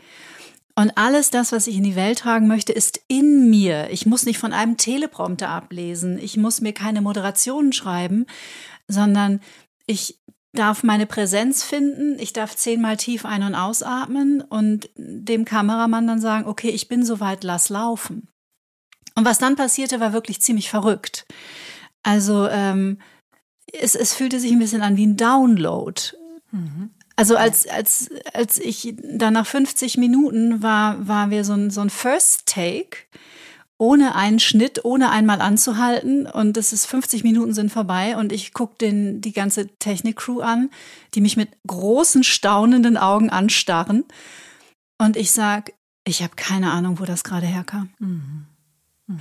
Und 0.78 0.96
alles 0.96 1.32
das, 1.32 1.52
was 1.52 1.66
ich 1.66 1.76
in 1.76 1.84
die 1.84 1.96
Welt 1.96 2.20
tragen 2.20 2.48
möchte, 2.48 2.72
ist 2.72 3.02
in 3.08 3.50
mir. 3.50 3.90
Ich 3.90 4.06
muss 4.06 4.28
nicht 4.28 4.38
von 4.38 4.54
einem 4.54 4.78
Teleprompter 4.78 5.50
ablesen. 5.50 6.20
Ich 6.20 6.38
muss 6.38 6.62
mir 6.62 6.72
keine 6.72 7.02
Moderationen 7.02 7.74
schreiben, 7.74 8.28
sondern 8.88 9.42
ich 9.88 10.20
darf 10.54 10.84
meine 10.84 11.08
Präsenz 11.08 11.64
finden, 11.64 12.20
ich 12.20 12.32
darf 12.32 12.56
zehnmal 12.56 12.96
tief 12.96 13.26
ein- 13.26 13.42
und 13.42 13.56
ausatmen 13.56 14.42
und 14.42 14.92
dem 14.96 15.46
Kameramann 15.46 16.06
dann 16.06 16.22
sagen, 16.22 16.46
okay, 16.46 16.70
ich 16.70 16.88
bin 16.88 17.04
soweit, 17.04 17.44
lass 17.44 17.70
laufen. 17.70 18.28
Und 19.16 19.26
was 19.26 19.40
dann 19.40 19.56
passierte, 19.56 20.00
war 20.00 20.14
wirklich 20.14 20.42
ziemlich 20.42 20.70
verrückt. 20.70 21.26
Also 22.04 22.48
ähm, 22.50 23.00
es, 23.74 23.96
es 23.96 24.14
fühlte 24.14 24.40
sich 24.40 24.52
ein 24.52 24.60
bisschen 24.60 24.84
an 24.84 24.96
wie 24.96 25.08
ein 25.08 25.18
Download. 25.18 26.00
Mhm. 26.52 26.92
Also 27.18 27.36
als, 27.36 27.68
als, 27.68 28.10
als 28.34 28.60
ich 28.60 28.94
dann 29.02 29.34
nach 29.34 29.48
50 29.48 29.98
Minuten 29.98 30.62
war, 30.62 31.08
war 31.08 31.32
wir 31.32 31.44
so 31.44 31.54
ein, 31.54 31.72
so 31.72 31.82
ein 31.82 31.90
First 31.90 32.46
Take 32.46 32.98
ohne 33.80 34.16
einen 34.16 34.40
Schnitt, 34.40 34.86
ohne 34.86 35.10
einmal 35.10 35.42
anzuhalten. 35.42 36.26
Und 36.26 36.58
es 36.58 36.74
ist 36.74 36.86
50 36.86 37.24
Minuten 37.24 37.54
sind 37.54 37.72
vorbei 37.72 38.18
und 38.18 38.32
ich 38.32 38.54
gucke 38.54 38.76
den 38.78 39.22
die 39.22 39.34
ganze 39.34 39.68
Technik-Crew 39.68 40.42
an, 40.42 40.70
die 41.14 41.22
mich 41.22 41.38
mit 41.38 41.50
großen, 41.68 42.24
staunenden 42.24 42.98
Augen 42.98 43.30
anstarren. 43.30 44.06
Und 45.00 45.16
ich 45.16 45.32
sag, 45.32 45.74
ich 46.06 46.24
habe 46.24 46.36
keine 46.36 46.72
Ahnung, 46.72 47.00
wo 47.00 47.06
das 47.06 47.24
gerade 47.24 47.46
herkam. 47.46 47.90
Mhm. 48.00 48.46
Mhm. 49.08 49.20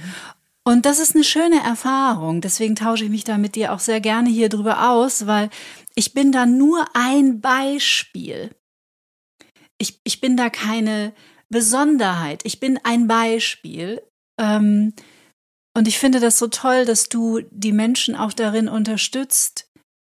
Und 0.65 0.85
das 0.85 0.99
ist 0.99 1.15
eine 1.15 1.25
schöne 1.25 1.63
Erfahrung. 1.63 2.41
Deswegen 2.41 2.75
tausche 2.75 3.05
ich 3.05 3.11
mich 3.11 3.25
da 3.25 3.39
mit 3.39 3.55
dir 3.55 3.73
auch 3.73 3.79
sehr 3.79 4.01
gerne 4.01 4.29
hier 4.29 4.49
drüber 4.49 4.91
aus, 4.91 5.27
weil 5.27 5.49
ich 5.97 6.15
bin 6.15 6.31
da 6.31 6.47
nur 6.47 6.87
ein 6.95 7.41
Beispiel. 7.41 8.55
Ich, 9.79 10.01
ich 10.05 10.21
bin 10.21 10.37
da 10.37 10.51
keine 10.51 11.13
Besonderheit. 11.49 12.43
Ich 12.45 12.61
bin 12.61 12.79
ein 12.85 13.09
Beispiel 13.09 14.03
ähm, 14.41 14.95
und 15.77 15.89
ich 15.89 15.99
finde 15.99 16.21
das 16.21 16.39
so 16.39 16.47
toll, 16.47 16.85
dass 16.85 17.09
du 17.09 17.41
die 17.51 17.73
Menschen 17.73 18.15
auch 18.15 18.33
darin 18.33 18.69
unterstützt, 18.69 19.71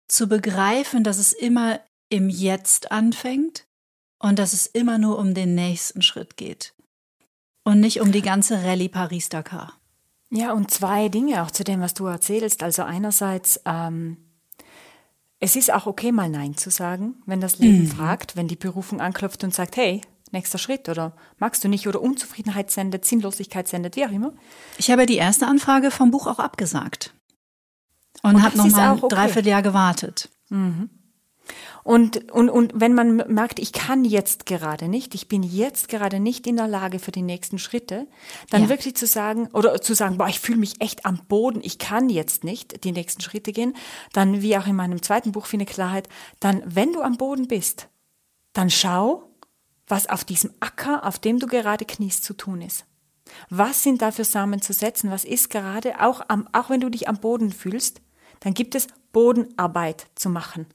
zu 0.08 0.28
begreifen, 0.28 1.04
dass 1.04 1.18
es 1.18 1.34
immer 1.34 1.80
im 2.10 2.30
Jetzt 2.30 2.92
anfängt 2.92 3.66
und 4.20 4.40
dass 4.40 4.54
es 4.54 4.66
immer 4.66 4.98
nur 4.98 5.18
um 5.18 5.34
den 5.34 5.56
nächsten 5.56 6.02
Schritt 6.02 6.38
geht 6.38 6.74
und 7.64 7.80
nicht 7.80 8.02
um 8.02 8.12
die 8.12 8.22
ganze 8.22 8.64
Rallye 8.64 8.90
Paris-Dakar. 8.90 9.74
Ja, 10.30 10.54
und 10.54 10.72
zwei 10.72 11.10
Dinge 11.10 11.44
auch 11.44 11.52
zu 11.52 11.64
dem, 11.64 11.82
was 11.82 11.94
du 11.94 12.06
erzählst. 12.06 12.64
Also 12.64 12.84
einerseits, 12.84 13.62
ähm, 13.66 14.18
es 15.42 15.56
ist 15.56 15.74
auch 15.74 15.88
okay, 15.88 16.12
mal 16.12 16.30
Nein 16.30 16.56
zu 16.56 16.70
sagen, 16.70 17.16
wenn 17.26 17.42
das 17.42 17.58
Leben 17.58 17.82
mhm. 17.82 17.88
fragt, 17.88 18.36
wenn 18.36 18.48
die 18.48 18.56
Berufung 18.56 19.02
anklopft 19.02 19.44
und 19.44 19.54
sagt, 19.54 19.76
hey, 19.76 20.02
nächster 20.32 20.60
Schritt 20.60 20.88
oder 20.88 21.14
magst 21.40 21.64
du 21.64 21.68
nicht 21.68 21.88
oder 21.88 22.00
Unzufriedenheit 22.00 22.70
sendet, 22.70 23.06
Sinnlosigkeit 23.06 23.68
sendet, 23.68 23.96
wie 23.96 24.06
auch 24.06 24.12
immer. 24.12 24.34
Ich 24.78 24.92
habe 24.92 25.08
die 25.08 25.16
erste 25.16 25.48
Anfrage 25.48 25.90
vom 25.90 26.12
Buch 26.12 26.28
auch 26.28 26.40
abgesagt 26.40 27.16
und, 28.22 28.36
und 28.36 28.44
habe 28.44 28.56
nochmal 28.56 28.98
okay. 28.98 29.08
Dreivierteljahr 29.10 29.64
gewartet. 29.64 30.30
Mhm. 30.50 30.92
Und, 31.84 32.32
und, 32.32 32.50
und 32.50 32.74
wenn 32.76 32.94
man 32.94 33.18
merkt, 33.28 33.60
ich 33.60 33.74
kann 33.74 34.06
jetzt 34.06 34.46
gerade 34.46 34.88
nicht, 34.88 35.16
ich 35.16 35.28
bin 35.28 35.44
jetzt 35.44 35.90
gerade 35.90 36.20
nicht 36.20 36.46
in 36.46 36.56
der 36.56 36.68
Lage 36.68 37.00
für 37.00 37.12
die 37.12 37.24
nächsten 37.24 37.58
Schritte, 37.58 38.08
dann 38.50 38.64
ja. 38.64 38.70
wirklich 38.70 38.96
zu 38.96 39.08
sagen, 39.08 39.48
oder 39.54 39.82
zu 39.82 39.96
sagen, 39.96 40.18
boah, 40.18 40.28
ich 40.28 40.40
fühle 40.40 40.60
mich 40.60 40.80
echt 40.80 41.06
am 41.06 41.18
Boden, 41.28 41.62
ich 41.64 41.80
kann 41.80 42.10
jetzt 42.10 42.44
nicht 42.44 42.84
die 42.84 42.92
nächsten 42.92 43.22
Schritte 43.22 43.52
gehen, 43.52 43.76
dann, 44.14 44.42
wie 44.42 44.58
auch 44.58 44.68
in 44.68 44.76
meinem 44.76 45.02
zweiten 45.02 45.32
Buch, 45.32 45.48
Finde 45.48 45.66
Klarheit, 45.66 46.08
dann, 46.40 46.62
wenn 46.66 46.94
du 46.94 47.02
am 47.02 47.18
Boden 47.18 47.48
bist, 47.48 47.88
dann 48.54 48.70
schau, 48.70 49.24
was 49.88 50.08
auf 50.08 50.24
diesem 50.24 50.54
Acker, 50.60 51.06
auf 51.06 51.20
dem 51.20 51.40
du 51.40 51.48
gerade 51.48 51.86
kniest, 51.86 52.24
zu 52.24 52.34
tun 52.34 52.62
ist. 52.62 52.86
Was 53.50 53.84
sind 53.84 54.02
da 54.02 54.12
für 54.12 54.26
Samen 54.26 54.62
zu 54.62 54.74
setzen? 54.74 55.10
Was 55.10 55.26
ist 55.26 55.50
gerade, 55.50 56.02
auch, 56.02 56.22
am, 56.28 56.48
auch 56.54 56.70
wenn 56.70 56.82
du 56.82 56.90
dich 56.90 57.08
am 57.08 57.18
Boden 57.18 57.52
fühlst, 57.52 58.02
dann 58.42 58.54
gibt 58.54 58.76
es 58.76 58.88
Bodenarbeit 59.12 60.08
zu 60.16 60.30
machen. 60.30 60.66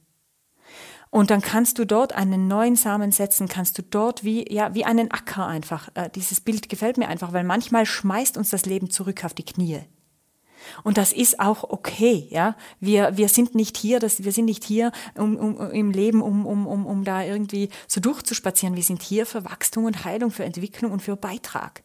Und 1.10 1.30
dann 1.30 1.40
kannst 1.40 1.78
du 1.78 1.86
dort 1.86 2.14
einen 2.14 2.48
neuen 2.48 2.76
Samen 2.76 3.12
setzen, 3.12 3.48
kannst 3.48 3.78
du 3.78 3.82
dort 3.82 4.24
wie, 4.24 4.52
ja, 4.52 4.74
wie 4.74 4.84
einen 4.84 5.10
Acker 5.10 5.46
einfach. 5.46 5.88
Äh, 5.94 6.10
dieses 6.14 6.40
Bild 6.40 6.68
gefällt 6.68 6.98
mir 6.98 7.08
einfach, 7.08 7.32
weil 7.32 7.44
manchmal 7.44 7.86
schmeißt 7.86 8.36
uns 8.36 8.50
das 8.50 8.66
Leben 8.66 8.90
zurück 8.90 9.24
auf 9.24 9.32
die 9.32 9.44
Knie. 9.44 9.80
Und 10.82 10.98
das 10.98 11.12
ist 11.12 11.38
auch 11.38 11.64
okay, 11.64 12.26
ja. 12.30 12.56
Wir, 12.80 13.16
wir 13.16 13.28
sind 13.28 13.54
nicht 13.54 13.76
hier, 13.76 14.00
das, 14.00 14.24
wir 14.24 14.32
sind 14.32 14.46
nicht 14.46 14.64
hier 14.64 14.90
um, 15.14 15.36
um, 15.36 15.70
im 15.70 15.92
Leben, 15.92 16.22
um, 16.22 16.44
um, 16.44 16.66
um, 16.66 16.86
um 16.86 17.04
da 17.04 17.22
irgendwie 17.22 17.70
so 17.86 18.00
durchzuspazieren. 18.00 18.74
Wir 18.74 18.82
sind 18.82 19.02
hier 19.02 19.26
für 19.26 19.44
Wachstum 19.44 19.84
und 19.84 20.04
Heilung, 20.04 20.32
für 20.32 20.44
Entwicklung 20.44 20.90
und 20.92 21.02
für 21.02 21.16
Beitrag 21.16 21.84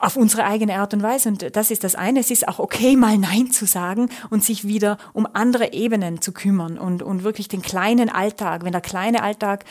auf 0.00 0.16
unsere 0.16 0.44
eigene 0.44 0.80
Art 0.80 0.94
und 0.94 1.02
Weise. 1.02 1.28
Und 1.28 1.54
das 1.54 1.70
ist 1.70 1.84
das 1.84 1.94
eine. 1.94 2.20
Es 2.20 2.30
ist 2.30 2.48
auch 2.48 2.58
okay, 2.58 2.96
mal 2.96 3.18
Nein 3.18 3.50
zu 3.50 3.66
sagen 3.66 4.08
und 4.30 4.42
sich 4.42 4.66
wieder 4.66 4.96
um 5.12 5.28
andere 5.32 5.72
Ebenen 5.72 6.20
zu 6.22 6.32
kümmern 6.32 6.78
und, 6.78 7.02
und 7.02 7.22
wirklich 7.22 7.48
den 7.48 7.62
kleinen 7.62 8.08
Alltag, 8.08 8.64
wenn 8.64 8.72
der 8.72 8.80
kleine 8.80 9.22
Alltag 9.22 9.64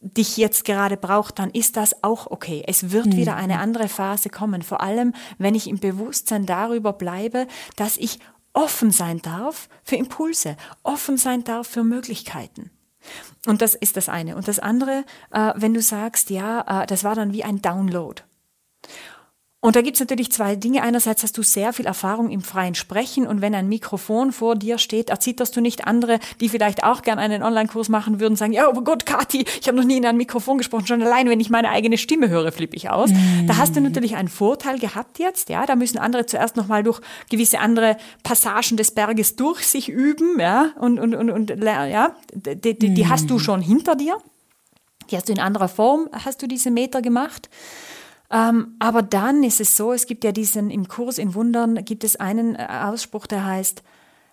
dich 0.00 0.36
jetzt 0.36 0.64
gerade 0.64 0.96
braucht, 0.96 1.38
dann 1.38 1.50
ist 1.50 1.76
das 1.76 2.02
auch 2.02 2.26
okay. 2.30 2.62
Es 2.66 2.90
wird 2.90 3.06
mhm. 3.06 3.16
wieder 3.16 3.36
eine 3.36 3.58
andere 3.60 3.88
Phase 3.88 4.28
kommen. 4.28 4.62
Vor 4.62 4.80
allem, 4.80 5.14
wenn 5.38 5.54
ich 5.54 5.68
im 5.68 5.78
Bewusstsein 5.78 6.46
darüber 6.46 6.92
bleibe, 6.92 7.46
dass 7.76 7.96
ich 7.96 8.18
offen 8.52 8.90
sein 8.90 9.22
darf 9.22 9.68
für 9.84 9.96
Impulse, 9.96 10.56
offen 10.82 11.16
sein 11.16 11.44
darf 11.44 11.68
für 11.68 11.84
Möglichkeiten. 11.84 12.70
Und 13.46 13.62
das 13.62 13.74
ist 13.74 13.96
das 13.96 14.08
eine. 14.08 14.36
Und 14.36 14.48
das 14.48 14.58
andere, 14.58 15.04
äh, 15.30 15.52
wenn 15.56 15.74
du 15.74 15.80
sagst, 15.80 16.30
ja, 16.30 16.82
äh, 16.82 16.86
das 16.86 17.04
war 17.04 17.14
dann 17.14 17.32
wie 17.32 17.44
ein 17.44 17.62
Download. 17.62 18.22
Und 19.66 19.74
da 19.74 19.80
gibt's 19.80 19.98
natürlich 19.98 20.30
zwei 20.30 20.54
Dinge. 20.54 20.82
Einerseits 20.82 21.24
hast 21.24 21.36
du 21.36 21.42
sehr 21.42 21.72
viel 21.72 21.86
Erfahrung 21.86 22.30
im 22.30 22.40
freien 22.40 22.76
Sprechen 22.76 23.26
und 23.26 23.40
wenn 23.40 23.52
ein 23.52 23.68
Mikrofon 23.68 24.30
vor 24.30 24.54
dir 24.54 24.78
steht, 24.78 25.10
erzitterst 25.10 25.56
du 25.56 25.60
nicht 25.60 25.88
andere, 25.88 26.20
die 26.38 26.48
vielleicht 26.48 26.84
auch 26.84 27.02
gern 27.02 27.18
einen 27.18 27.42
Online-Kurs 27.42 27.88
machen 27.88 28.20
würden, 28.20 28.36
sagen, 28.36 28.52
ja, 28.52 28.68
oh 28.68 28.80
Gott, 28.82 29.06
Kathi, 29.06 29.44
ich 29.60 29.66
habe 29.66 29.76
noch 29.76 29.82
nie 29.82 29.96
in 29.96 30.06
ein 30.06 30.16
Mikrofon 30.16 30.58
gesprochen, 30.58 30.86
schon 30.86 31.02
allein, 31.02 31.28
wenn 31.28 31.40
ich 31.40 31.50
meine 31.50 31.70
eigene 31.70 31.98
Stimme 31.98 32.28
höre, 32.28 32.52
flippe 32.52 32.76
ich 32.76 32.90
aus. 32.90 33.10
Mhm. 33.10 33.48
Da 33.48 33.56
hast 33.56 33.74
du 33.74 33.80
natürlich 33.80 34.14
einen 34.14 34.28
Vorteil 34.28 34.78
gehabt 34.78 35.18
jetzt, 35.18 35.48
ja, 35.48 35.66
da 35.66 35.74
müssen 35.74 35.98
andere 35.98 36.26
zuerst 36.26 36.54
nochmal 36.56 36.84
durch 36.84 37.00
gewisse 37.28 37.58
andere 37.58 37.96
Passagen 38.22 38.76
des 38.76 38.92
Berges 38.92 39.34
durch 39.34 39.66
sich 39.66 39.88
üben, 39.88 40.38
ja, 40.38 40.74
und, 40.78 41.00
und, 41.00 41.12
und, 41.12 41.28
und 41.28 41.50
ja, 41.64 42.14
die, 42.32 42.78
die, 42.78 42.94
die 42.94 43.08
hast 43.08 43.30
du 43.30 43.34
mhm. 43.34 43.40
schon 43.40 43.62
hinter 43.62 43.96
dir. 43.96 44.16
Die 45.10 45.16
hast 45.16 45.28
du 45.28 45.32
in 45.32 45.40
anderer 45.40 45.68
Form, 45.68 46.08
hast 46.12 46.40
du 46.40 46.46
diese 46.46 46.70
Meter 46.70 47.02
gemacht. 47.02 47.48
Ähm, 48.30 48.74
aber 48.78 49.02
dann 49.02 49.42
ist 49.42 49.60
es 49.60 49.76
so, 49.76 49.92
es 49.92 50.06
gibt 50.06 50.24
ja 50.24 50.32
diesen, 50.32 50.70
im 50.70 50.88
Kurs 50.88 51.18
in 51.18 51.34
Wundern 51.34 51.84
gibt 51.84 52.04
es 52.04 52.16
einen 52.16 52.56
äh, 52.56 52.66
Ausspruch, 52.84 53.26
der 53.26 53.44
heißt, 53.44 53.82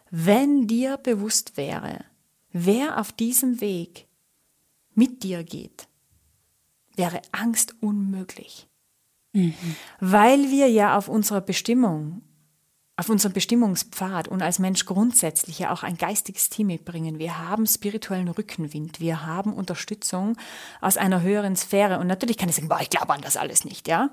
wenn 0.09 0.67
dir 0.67 0.97
bewusst 0.97 1.57
wäre, 1.57 2.03
wer 2.51 2.99
auf 2.99 3.11
diesem 3.11 3.61
Weg 3.61 4.07
mit 4.93 5.23
dir 5.23 5.43
geht, 5.43 5.87
wäre 6.95 7.21
Angst 7.31 7.75
unmöglich. 7.81 8.67
Mhm. 9.33 9.55
Weil 9.99 10.51
wir 10.51 10.69
ja 10.69 10.97
auf 10.97 11.07
unserer 11.07 11.41
Bestimmung 11.41 12.21
auf 12.95 13.09
unserem 13.09 13.33
Bestimmungspfad 13.33 14.27
und 14.27 14.41
als 14.41 14.59
Mensch 14.59 14.85
grundsätzlich 14.85 15.59
ja 15.59 15.71
auch 15.71 15.81
ein 15.83 15.97
geistiges 15.97 16.49
Team 16.49 16.67
mitbringen. 16.67 17.17
Wir 17.17 17.39
haben 17.39 17.65
spirituellen 17.65 18.27
Rückenwind, 18.27 18.99
wir 18.99 19.25
haben 19.25 19.53
Unterstützung 19.53 20.37
aus 20.79 20.97
einer 20.97 21.21
höheren 21.21 21.55
Sphäre. 21.55 21.99
Und 21.99 22.07
natürlich 22.07 22.37
kann 22.37 22.49
ich 22.49 22.55
sagen, 22.55 22.69
boah, 22.69 22.81
ich 22.81 22.91
glaube 22.91 23.13
an 23.13 23.21
das 23.21 23.37
alles 23.37 23.65
nicht, 23.65 23.87
ja? 23.87 24.11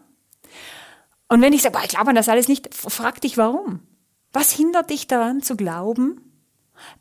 Und 1.28 1.43
wenn 1.43 1.53
ich 1.53 1.62
sage, 1.62 1.74
boah, 1.76 1.85
ich 1.85 1.91
glaube 1.91 2.09
an 2.09 2.16
das 2.16 2.28
alles 2.28 2.49
nicht, 2.49 2.74
frag 2.74 3.20
dich 3.20 3.37
warum. 3.37 3.81
Was 4.33 4.51
hindert 4.51 4.91
dich 4.91 5.07
daran 5.07 5.43
zu 5.43 5.57
glauben, 5.57 6.20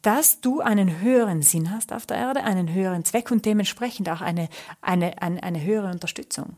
dass 0.01 0.41
du 0.41 0.59
einen 0.59 0.99
höheren 0.99 1.41
Sinn 1.41 1.71
hast 1.71 1.93
auf 1.93 2.05
der 2.05 2.17
Erde, 2.17 2.43
einen 2.43 2.73
höheren 2.73 3.05
Zweck 3.05 3.31
und 3.31 3.45
dementsprechend 3.45 4.09
auch 4.09 4.21
eine, 4.21 4.49
eine, 4.81 5.21
eine, 5.21 5.41
eine 5.43 5.61
höhere 5.61 5.89
Unterstützung? 5.91 6.57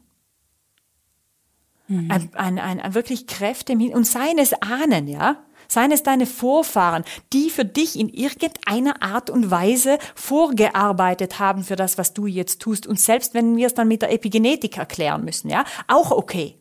Mhm. 1.92 2.10
Ein, 2.10 2.30
ein, 2.36 2.60
ein, 2.60 2.80
ein, 2.80 2.94
wirklich 2.94 3.28
Kräfte 3.28 3.74
im 3.74 3.80
Hin 3.82 3.94
und 3.94 4.08
seien 4.08 4.38
es 4.38 4.54
Ahnen, 4.54 5.08
ja. 5.08 5.44
Seien 5.68 5.92
es 5.92 6.04
deine 6.04 6.26
Vorfahren, 6.26 7.04
die 7.32 7.50
für 7.50 7.64
dich 7.66 7.98
in 7.98 8.10
irgendeiner 8.10 9.02
Art 9.02 9.30
und 9.30 9.52
Weise 9.52 10.00
vorgearbeitet 10.16 11.39
haben 11.39 11.64
für 11.64 11.78
das, 11.78 11.98
was 11.98 12.14
du 12.14 12.28
jetzt 12.28 12.62
tust. 12.62 12.88
Und 12.88 13.00
selbst 13.00 13.34
wenn 13.34 13.56
wir 13.56 13.68
es 13.68 13.74
dann 13.74 13.88
mit 13.88 14.02
der 14.02 14.12
Epigenetik 14.12 14.78
erklären 14.78 15.24
müssen, 15.24 15.50
ja, 15.50 15.64
auch 15.88 16.12
okay. 16.12 16.58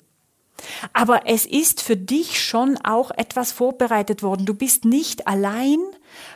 Aber 0.92 1.22
es 1.26 1.46
ist 1.46 1.80
für 1.80 1.96
dich 1.96 2.40
schon 2.40 2.76
auch 2.78 3.10
etwas 3.12 3.50
vorbereitet 3.50 4.22
worden. 4.22 4.46
Du 4.46 4.54
bist 4.54 4.84
nicht 4.84 5.26
allein, 5.26 5.78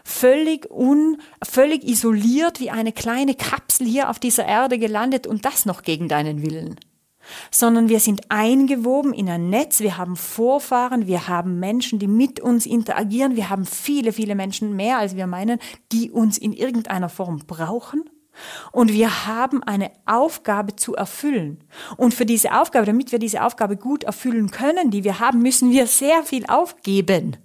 völlig 0.02 0.70
un, 0.70 1.18
völlig 1.42 1.84
isoliert 1.84 2.58
wie 2.60 2.70
eine 2.70 2.92
kleine 2.92 3.34
Kapsel 3.34 3.86
hier 3.86 4.08
auf 4.08 4.18
dieser 4.18 4.46
Erde 4.46 4.78
gelandet 4.78 5.26
und 5.26 5.44
das 5.44 5.66
noch 5.66 5.82
gegen 5.82 6.08
deinen 6.08 6.42
Willen 6.42 6.76
sondern 7.50 7.88
wir 7.88 8.00
sind 8.00 8.22
eingewoben 8.28 9.12
in 9.12 9.28
ein 9.28 9.50
Netz, 9.50 9.80
wir 9.80 9.96
haben 9.96 10.16
Vorfahren, 10.16 11.06
wir 11.06 11.28
haben 11.28 11.58
Menschen, 11.60 11.98
die 11.98 12.06
mit 12.06 12.40
uns 12.40 12.66
interagieren, 12.66 13.36
wir 13.36 13.50
haben 13.50 13.64
viele, 13.64 14.12
viele 14.12 14.34
Menschen 14.34 14.76
mehr, 14.76 14.98
als 14.98 15.16
wir 15.16 15.26
meinen, 15.26 15.58
die 15.92 16.10
uns 16.10 16.38
in 16.38 16.52
irgendeiner 16.52 17.08
Form 17.08 17.42
brauchen. 17.46 18.04
Und 18.72 18.92
wir 18.92 19.26
haben 19.26 19.62
eine 19.62 19.92
Aufgabe 20.06 20.74
zu 20.74 20.94
erfüllen. 20.94 21.62
Und 21.96 22.14
für 22.14 22.26
diese 22.26 22.52
Aufgabe, 22.60 22.86
damit 22.86 23.12
wir 23.12 23.20
diese 23.20 23.44
Aufgabe 23.44 23.76
gut 23.76 24.04
erfüllen 24.04 24.50
können, 24.50 24.90
die 24.90 25.04
wir 25.04 25.20
haben, 25.20 25.40
müssen 25.40 25.70
wir 25.70 25.86
sehr 25.86 26.24
viel 26.24 26.44
aufgeben. 26.46 27.36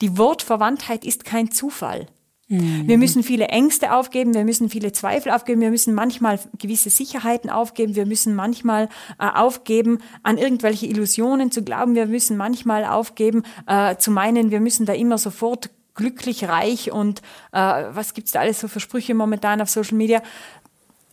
Die 0.00 0.16
Wortverwandtheit 0.16 1.04
ist 1.04 1.24
kein 1.24 1.50
Zufall. 1.50 2.06
Wir 2.50 2.96
müssen 2.96 3.22
viele 3.22 3.48
Ängste 3.48 3.92
aufgeben, 3.92 4.32
wir 4.32 4.44
müssen 4.44 4.70
viele 4.70 4.90
Zweifel 4.92 5.32
aufgeben, 5.32 5.60
wir 5.60 5.70
müssen 5.70 5.92
manchmal 5.92 6.40
gewisse 6.58 6.88
Sicherheiten 6.88 7.50
aufgeben, 7.50 7.94
wir 7.94 8.06
müssen 8.06 8.34
manchmal 8.34 8.88
äh, 9.18 9.26
aufgeben, 9.26 9.98
an 10.22 10.38
irgendwelche 10.38 10.86
Illusionen 10.86 11.50
zu 11.50 11.62
glauben, 11.62 11.94
wir 11.94 12.06
müssen 12.06 12.38
manchmal 12.38 12.86
aufgeben, 12.86 13.42
äh, 13.66 13.96
zu 13.96 14.10
meinen, 14.10 14.50
wir 14.50 14.60
müssen 14.60 14.86
da 14.86 14.94
immer 14.94 15.18
sofort 15.18 15.68
glücklich, 15.94 16.48
reich 16.48 16.90
und 16.90 17.20
äh, 17.52 17.84
was 17.90 18.14
gibt's 18.14 18.32
da 18.32 18.40
alles 18.40 18.60
so 18.60 18.68
für 18.68 18.80
Sprüche 18.80 19.12
momentan 19.12 19.60
auf 19.60 19.68
Social 19.68 19.98
Media. 19.98 20.22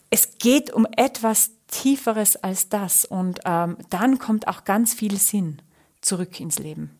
Es 0.09 0.37
geht 0.37 0.71
um 0.71 0.87
etwas 0.95 1.51
Tieferes 1.67 2.37
als 2.37 2.69
das 2.69 3.03
und 3.03 3.41
ähm, 3.43 3.75
dann 3.89 4.19
kommt 4.19 4.47
auch 4.47 4.63
ganz 4.63 4.93
viel 4.93 5.17
Sinn 5.17 5.61
zurück 5.99 6.39
ins 6.39 6.59
Leben. 6.59 6.94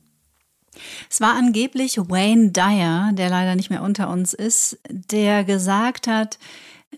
Es 1.10 1.22
war 1.22 1.36
angeblich 1.36 1.98
Wayne 1.98 2.52
Dyer, 2.52 3.12
der 3.14 3.30
leider 3.30 3.56
nicht 3.56 3.70
mehr 3.70 3.84
unter 3.84 4.10
uns 4.10 4.34
ist, 4.34 4.80
der 4.90 5.44
gesagt 5.44 6.08
hat, 6.08 6.40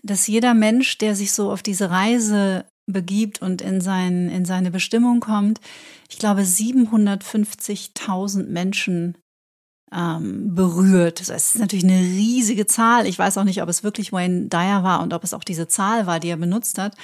dass 0.02 0.26
jeder 0.26 0.54
Mensch, 0.54 0.98
der 0.98 1.14
sich 1.14 1.32
so 1.32 1.50
auf 1.50 1.62
diese 1.62 1.90
Reise 1.90 2.66
begibt 2.86 3.42
und 3.42 3.62
in, 3.62 3.80
sein, 3.80 4.28
in 4.28 4.44
seine 4.44 4.70
Bestimmung 4.70 5.20
kommt, 5.20 5.60
ich 6.08 6.18
glaube 6.18 6.42
750.000 6.42 8.46
Menschen 8.46 9.18
ähm, 9.92 10.54
berührt. 10.54 11.20
Das 11.20 11.28
ist 11.28 11.58
natürlich 11.58 11.84
eine 11.84 12.00
riesige 12.00 12.66
Zahl. 12.66 13.06
Ich 13.06 13.18
weiß 13.18 13.38
auch 13.38 13.44
nicht, 13.44 13.62
ob 13.62 13.68
es 13.68 13.82
wirklich 13.82 14.12
Wayne 14.12 14.48
Dyer 14.48 14.82
war 14.82 15.02
und 15.02 15.14
ob 15.14 15.24
es 15.24 15.34
auch 15.34 15.44
diese 15.44 15.68
Zahl 15.68 16.06
war, 16.06 16.20
die 16.20 16.28
er 16.28 16.36
benutzt 16.36 16.78
hat. 16.78 16.94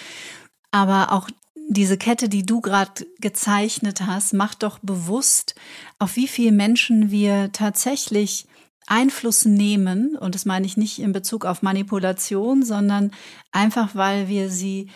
Aber 0.70 1.12
auch 1.12 1.28
diese 1.74 1.98
Kette, 1.98 2.28
die 2.28 2.46
du 2.46 2.60
gerade 2.60 3.06
gezeichnet 3.20 4.00
hast, 4.00 4.32
macht 4.32 4.62
doch 4.62 4.78
bewusst, 4.78 5.54
auf 5.98 6.16
wie 6.16 6.28
viele 6.28 6.52
Menschen 6.52 7.10
wir 7.10 7.52
tatsächlich 7.52 8.46
Einfluss 8.86 9.44
nehmen. 9.44 10.16
Und 10.16 10.34
das 10.34 10.46
meine 10.46 10.66
ich 10.66 10.76
nicht 10.76 10.98
in 10.98 11.12
Bezug 11.12 11.44
auf 11.44 11.62
Manipulation, 11.62 12.62
sondern 12.62 13.10
einfach, 13.52 13.94
weil 13.94 14.28
wir 14.28 14.50
sie 14.50 14.88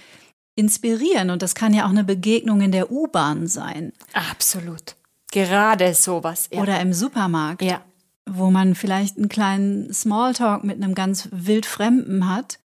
inspirieren. 0.56 1.30
Und 1.30 1.42
das 1.42 1.54
kann 1.54 1.74
ja 1.74 1.86
auch 1.86 1.90
eine 1.90 2.04
Begegnung 2.04 2.60
in 2.60 2.72
der 2.72 2.90
U-Bahn 2.90 3.46
sein. 3.46 3.92
Absolut. 4.12 4.96
Gerade 5.30 5.94
sowas. 5.94 6.48
Ja. 6.52 6.60
Oder 6.60 6.80
im 6.80 6.92
Supermarkt. 6.92 7.62
Ja. 7.62 7.82
Wo 8.28 8.50
man 8.50 8.74
vielleicht 8.74 9.16
einen 9.16 9.28
kleinen 9.28 9.92
Smalltalk 9.92 10.64
mit 10.64 10.82
einem 10.82 10.94
ganz 10.94 11.28
wildfremden 11.30 12.28
hat 12.28 12.58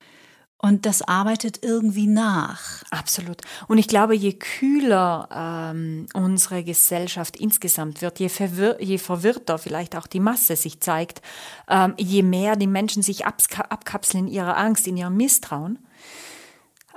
und 0.64 0.86
das 0.86 1.02
arbeitet 1.02 1.60
irgendwie 1.62 2.08
nach. 2.08 2.84
Absolut. 2.90 3.42
Und 3.68 3.80
ich 3.80 3.90
glaube, 3.90 4.16
je 4.16 4.32
kühler 4.32 5.28
ähm, 5.30 6.08
unsere 6.14 6.64
Gesellschaft 6.64 7.36
insgesamt 7.36 8.02
wird, 8.02 8.18
je, 8.22 8.30
verwir 8.30 8.78
je 8.82 8.98
verwirrter 8.98 9.58
vielleicht 9.58 9.94
auch 9.98 10.08
die 10.08 10.22
Masse 10.22 10.56
sich 10.56 10.80
zeigt, 10.80 11.22
ähm, 11.68 11.96
je 11.98 12.24
mehr 12.24 12.56
die 12.56 12.68
Menschen 12.68 13.04
sich 13.04 13.26
abkapseln 13.26 14.28
in 14.28 14.34
ihrer 14.34 14.56
Angst, 14.56 14.88
in 14.88 14.96
ihrem 14.96 15.18
Misstrauen, 15.18 15.80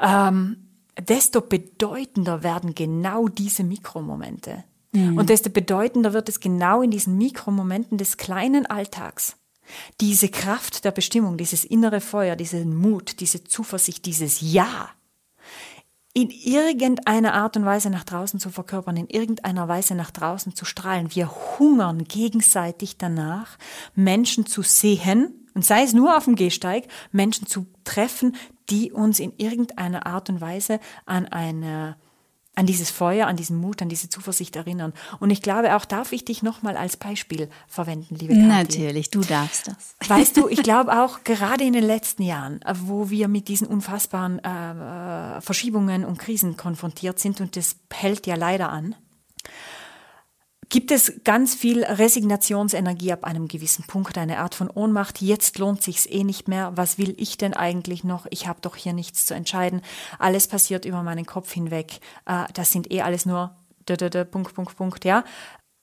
ähm, 0.00 0.68
desto 0.96 1.40
bedeutender 1.40 2.44
werden 2.44 2.72
genau 2.72 3.26
diese 3.26 3.64
Mikromomente. 3.64 4.62
Mhm. 4.92 5.18
Und 5.18 5.28
desto 5.28 5.50
bedeutender 5.50 6.12
wird 6.12 6.28
es 6.28 6.38
genau 6.38 6.82
in 6.82 6.92
diesen 6.92 7.18
Mikromomenten 7.18 7.98
des 7.98 8.16
kleinen 8.16 8.64
Alltags 8.66 9.36
diese 10.00 10.28
Kraft 10.28 10.84
der 10.84 10.90
Bestimmung, 10.90 11.36
dieses 11.36 11.64
innere 11.64 12.00
Feuer, 12.00 12.36
diesen 12.36 12.76
Mut, 12.76 13.20
diese 13.20 13.44
Zuversicht, 13.44 14.06
dieses 14.06 14.40
Ja 14.40 14.90
in 16.16 16.30
irgendeiner 16.30 17.34
Art 17.34 17.58
und 17.58 17.66
Weise 17.66 17.90
nach 17.90 18.04
draußen 18.04 18.40
zu 18.40 18.48
verkörpern, 18.48 18.96
in 18.96 19.06
irgendeiner 19.06 19.68
Weise 19.68 19.94
nach 19.94 20.10
draußen 20.10 20.54
zu 20.54 20.64
strahlen. 20.64 21.14
Wir 21.14 21.30
hungern 21.58 22.04
gegenseitig 22.04 22.96
danach, 22.96 23.58
Menschen 23.94 24.46
zu 24.46 24.62
sehen, 24.62 25.46
und 25.52 25.66
sei 25.66 25.82
es 25.82 25.92
nur 25.92 26.16
auf 26.16 26.24
dem 26.24 26.34
Gehsteig, 26.34 26.84
Menschen 27.12 27.46
zu 27.46 27.66
treffen, 27.84 28.34
die 28.70 28.92
uns 28.92 29.20
in 29.20 29.34
irgendeiner 29.36 30.06
Art 30.06 30.30
und 30.30 30.40
Weise 30.40 30.80
an 31.04 31.26
eine 31.26 31.96
an 32.56 32.66
dieses 32.66 32.90
Feuer, 32.90 33.26
an 33.26 33.36
diesen 33.36 33.58
Mut, 33.58 33.82
an 33.82 33.88
diese 33.88 34.08
Zuversicht 34.08 34.56
erinnern. 34.56 34.94
Und 35.20 35.30
ich 35.30 35.42
glaube, 35.42 35.76
auch 35.76 35.84
darf 35.84 36.12
ich 36.12 36.24
dich 36.24 36.42
nochmal 36.42 36.76
als 36.76 36.96
Beispiel 36.96 37.48
verwenden, 37.68 38.16
liebe 38.16 38.32
Kathi. 38.32 38.46
Natürlich, 38.46 39.10
du 39.10 39.20
darfst 39.20 39.68
das. 39.68 39.94
Weißt 40.08 40.36
du, 40.38 40.48
ich 40.48 40.62
glaube 40.62 41.04
auch 41.04 41.22
gerade 41.22 41.64
in 41.64 41.74
den 41.74 41.84
letzten 41.84 42.22
Jahren, 42.22 42.60
wo 42.82 43.10
wir 43.10 43.28
mit 43.28 43.48
diesen 43.48 43.66
unfassbaren 43.66 44.38
äh, 44.38 45.40
Verschiebungen 45.42 46.04
und 46.04 46.18
Krisen 46.18 46.56
konfrontiert 46.56 47.20
sind, 47.20 47.40
und 47.42 47.56
das 47.56 47.76
hält 47.92 48.26
ja 48.26 48.36
leider 48.36 48.70
an, 48.70 48.94
gibt 50.68 50.90
es 50.90 51.20
ganz 51.24 51.54
viel 51.54 51.84
Resignationsenergie 51.84 53.12
ab 53.12 53.24
einem 53.24 53.48
gewissen 53.48 53.84
Punkt, 53.84 54.18
eine 54.18 54.38
Art 54.38 54.54
von 54.54 54.68
Ohnmacht. 54.70 55.22
Jetzt 55.22 55.58
lohnt 55.58 55.82
sich's 55.82 56.06
eh 56.06 56.24
nicht 56.24 56.48
mehr. 56.48 56.72
Was 56.76 56.98
will 56.98 57.14
ich 57.18 57.36
denn 57.36 57.54
eigentlich 57.54 58.04
noch? 58.04 58.26
Ich 58.30 58.46
habe 58.46 58.60
doch 58.60 58.76
hier 58.76 58.92
nichts 58.92 59.26
zu 59.26 59.34
entscheiden. 59.34 59.82
Alles 60.18 60.48
passiert 60.48 60.84
über 60.84 61.02
meinen 61.02 61.26
Kopf 61.26 61.52
hinweg. 61.52 62.00
Äh, 62.26 62.44
das 62.54 62.72
sind 62.72 62.90
eh 62.92 63.02
alles 63.02 63.26
nur 63.26 63.54
Punkt, 64.30 64.54
Punkt, 64.54 64.76
Punkt, 64.76 65.04
ja. 65.04 65.22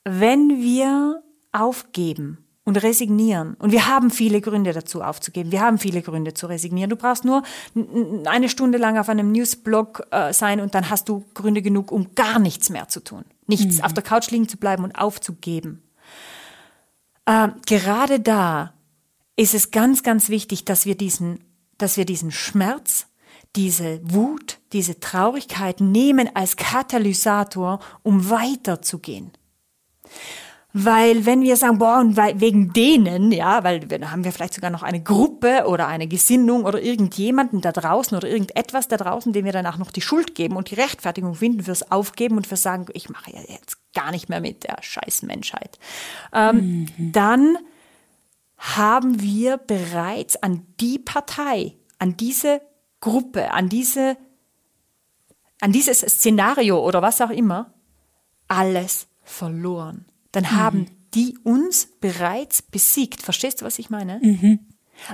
Wenn 0.03 0.61
wir 0.61 1.23
aufgeben 1.53 2.42
und 2.65 2.81
resignieren. 2.81 3.55
Und 3.55 3.71
wir 3.71 3.87
haben 3.87 4.09
viele 4.09 4.39
Gründe 4.39 4.71
dazu 4.71 5.01
aufzugeben. 5.01 5.51
Wir 5.51 5.61
haben 5.61 5.77
viele 5.77 6.01
Gründe 6.01 6.33
zu 6.33 6.47
resignieren. 6.47 6.89
Du 6.89 6.95
brauchst 6.95 7.25
nur 7.25 7.43
eine 8.25 8.47
Stunde 8.47 8.77
lang 8.77 8.97
auf 8.97 9.09
einem 9.09 9.31
Newsblog 9.31 10.07
äh, 10.11 10.33
sein 10.33 10.61
und 10.61 10.73
dann 10.73 10.89
hast 10.89 11.09
du 11.09 11.25
Gründe 11.33 11.61
genug, 11.61 11.91
um 11.91 12.15
gar 12.15 12.39
nichts 12.39 12.69
mehr 12.69 12.87
zu 12.87 13.01
tun. 13.01 13.25
Nichts, 13.47 13.77
mhm. 13.77 13.83
auf 13.83 13.93
der 13.93 14.03
Couch 14.03 14.31
liegen 14.31 14.47
zu 14.47 14.57
bleiben 14.57 14.83
und 14.83 14.93
aufzugeben. 14.93 15.83
Äh, 17.25 17.49
gerade 17.65 18.19
da 18.19 18.73
ist 19.35 19.53
es 19.53 19.71
ganz, 19.71 20.03
ganz 20.03 20.29
wichtig, 20.29 20.63
dass 20.63 20.85
wir 20.85 20.95
diesen, 20.95 21.39
dass 21.77 21.97
wir 21.97 22.05
diesen 22.05 22.31
Schmerz, 22.31 23.07
diese 23.57 23.99
Wut, 24.03 24.59
diese 24.71 24.99
Traurigkeit 24.99 25.81
nehmen 25.81 26.33
als 26.33 26.55
Katalysator, 26.55 27.79
um 28.03 28.29
weiterzugehen. 28.29 29.31
Weil 30.75 31.27
wenn 31.27 31.43
wir 31.43 31.55
sagen, 31.55 31.77
boah, 31.77 31.99
und 31.99 32.17
wegen 32.17 32.73
denen, 32.73 33.31
ja, 33.31 33.63
weil 33.63 33.81
dann 33.81 34.09
haben 34.09 34.23
wir 34.23 34.31
vielleicht 34.31 34.55
sogar 34.55 34.71
noch 34.71 34.81
eine 34.81 35.03
Gruppe 35.03 35.65
oder 35.67 35.85
eine 35.87 36.07
Gesinnung 36.07 36.65
oder 36.65 36.81
irgendjemanden 36.81 37.61
da 37.61 37.71
draußen 37.71 38.17
oder 38.17 38.27
irgendetwas 38.27 38.87
da 38.87 38.97
draußen, 38.97 39.33
dem 39.33 39.45
wir 39.45 39.51
danach 39.51 39.77
noch 39.77 39.91
die 39.91 40.01
Schuld 40.01 40.33
geben 40.33 40.55
und 40.55 40.71
die 40.71 40.75
Rechtfertigung 40.75 41.35
finden 41.35 41.61
fürs 41.61 41.91
Aufgeben 41.91 42.37
und 42.37 42.47
fürs 42.47 42.63
Sagen, 42.63 42.87
ich 42.93 43.07
mache 43.07 43.31
ja 43.31 43.41
jetzt 43.47 43.77
gar 43.93 44.09
nicht 44.09 44.29
mehr 44.29 44.41
mit 44.41 44.63
der 44.63 44.77
scheiß 44.81 45.21
Menschheit. 45.21 45.77
Ähm, 46.33 46.87
mhm. 46.97 47.11
Dann 47.11 47.57
haben 48.57 49.21
wir 49.21 49.57
bereits 49.57 50.41
an 50.41 50.65
die 50.79 50.97
Partei, 50.97 51.75
an 51.99 52.17
diese 52.17 52.61
Gruppe, 52.99 53.51
an 53.51 53.69
diese, 53.69 54.17
an 55.61 55.71
dieses 55.71 55.99
Szenario 55.99 56.83
oder 56.83 57.03
was 57.03 57.21
auch 57.21 57.29
immer, 57.29 57.71
alles 58.47 59.05
verloren 59.21 60.05
dann 60.33 60.43
mhm. 60.43 60.51
haben 60.51 60.85
die 61.13 61.37
uns 61.43 61.87
bereits 62.01 62.61
besiegt. 62.61 63.21
Verstehst 63.21 63.61
du, 63.61 63.65
was 63.65 63.79
ich 63.79 63.89
meine? 63.89 64.19
Mhm. 64.21 64.59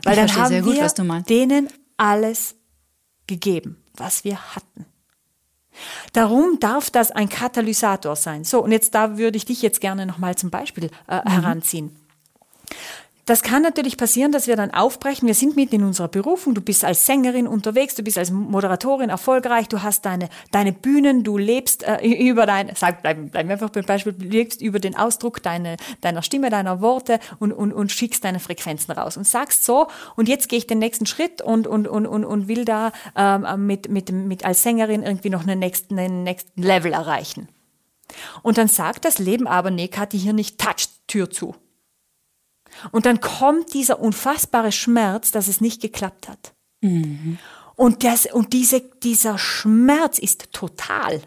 Weil 0.03 0.17
ich 0.17 0.33
dann 0.33 0.35
haben 0.35 0.63
gut, 0.63 0.75
wir 0.75 1.21
denen 1.21 1.69
alles 1.97 2.55
gegeben, 3.27 3.77
was 3.93 4.23
wir 4.23 4.55
hatten. 4.55 4.85
Darum 6.13 6.59
darf 6.59 6.89
das 6.89 7.11
ein 7.11 7.29
Katalysator 7.29 8.15
sein. 8.15 8.43
So, 8.43 8.63
und 8.63 8.71
jetzt 8.71 8.95
da 8.95 9.17
würde 9.17 9.37
ich 9.37 9.45
dich 9.45 9.61
jetzt 9.61 9.79
gerne 9.79 10.05
nochmal 10.05 10.35
zum 10.35 10.49
Beispiel 10.49 10.89
äh, 11.07 11.17
mhm. 11.17 11.29
heranziehen. 11.29 11.95
Das 13.29 13.43
kann 13.43 13.61
natürlich 13.61 13.95
passieren, 13.95 14.31
dass 14.31 14.47
wir 14.47 14.55
dann 14.55 14.73
aufbrechen. 14.73 15.27
Wir 15.27 15.35
sind 15.35 15.55
mitten 15.55 15.75
in 15.75 15.83
unserer 15.83 16.07
Berufung. 16.07 16.55
Du 16.55 16.61
bist 16.61 16.83
als 16.83 17.05
Sängerin 17.05 17.45
unterwegs, 17.45 17.93
du 17.93 18.01
bist 18.01 18.17
als 18.17 18.31
Moderatorin 18.31 19.09
erfolgreich, 19.09 19.67
du 19.67 19.83
hast 19.83 20.05
deine, 20.05 20.29
deine 20.51 20.73
Bühnen, 20.73 21.23
du 21.23 21.37
lebst 21.37 21.83
äh, 21.83 22.03
über 22.07 22.47
dein, 22.47 22.71
sag, 22.73 23.03
bleib, 23.03 23.31
bleib 23.31 23.47
einfach 23.47 23.69
beim 23.69 23.85
Beispiel, 23.85 24.13
du 24.13 24.25
lebst 24.25 24.63
über 24.63 24.79
den 24.79 24.97
Ausdruck 24.97 25.43
deine, 25.43 25.77
deiner 26.01 26.23
Stimme, 26.23 26.49
deiner 26.49 26.81
Worte 26.81 27.19
und, 27.37 27.51
und, 27.51 27.71
und 27.71 27.91
schickst 27.91 28.23
deine 28.23 28.39
Frequenzen 28.39 28.93
raus 28.93 29.15
und 29.15 29.27
sagst 29.27 29.63
so, 29.63 29.87
und 30.15 30.27
jetzt 30.27 30.49
gehe 30.49 30.57
ich 30.57 30.65
den 30.65 30.79
nächsten 30.79 31.05
Schritt 31.05 31.43
und, 31.43 31.67
und, 31.67 31.87
und, 31.87 32.07
und, 32.07 32.25
und 32.25 32.47
will 32.47 32.65
da 32.65 32.91
ähm, 33.15 33.67
mit, 33.67 33.89
mit, 33.89 34.11
mit 34.11 34.43
als 34.43 34.63
Sängerin 34.63 35.03
irgendwie 35.03 35.29
noch 35.29 35.43
einen 35.43 35.59
nächsten, 35.59 35.99
einen 35.99 36.23
nächsten 36.23 36.63
Level 36.63 36.93
erreichen. 36.93 37.47
Und 38.41 38.57
dann 38.57 38.69
sagt 38.69 39.05
das 39.05 39.19
Leben 39.19 39.45
aber, 39.45 39.69
nee, 39.69 39.87
Kathi, 39.87 40.17
hier 40.17 40.33
nicht, 40.33 40.57
touch, 40.57 40.87
Tür 41.05 41.29
zu. 41.29 41.53
Und 42.91 43.05
dann 43.05 43.21
kommt 43.21 43.73
dieser 43.73 43.99
unfassbare 43.99 44.71
Schmerz, 44.71 45.31
dass 45.31 45.47
es 45.47 45.61
nicht 45.61 45.81
geklappt 45.81 46.27
hat. 46.27 46.53
Mhm. 46.81 47.37
Und, 47.75 48.03
das, 48.03 48.25
und 48.25 48.53
diese, 48.53 48.81
dieser 48.81 49.37
Schmerz 49.37 50.19
ist 50.19 50.51
total. 50.51 51.21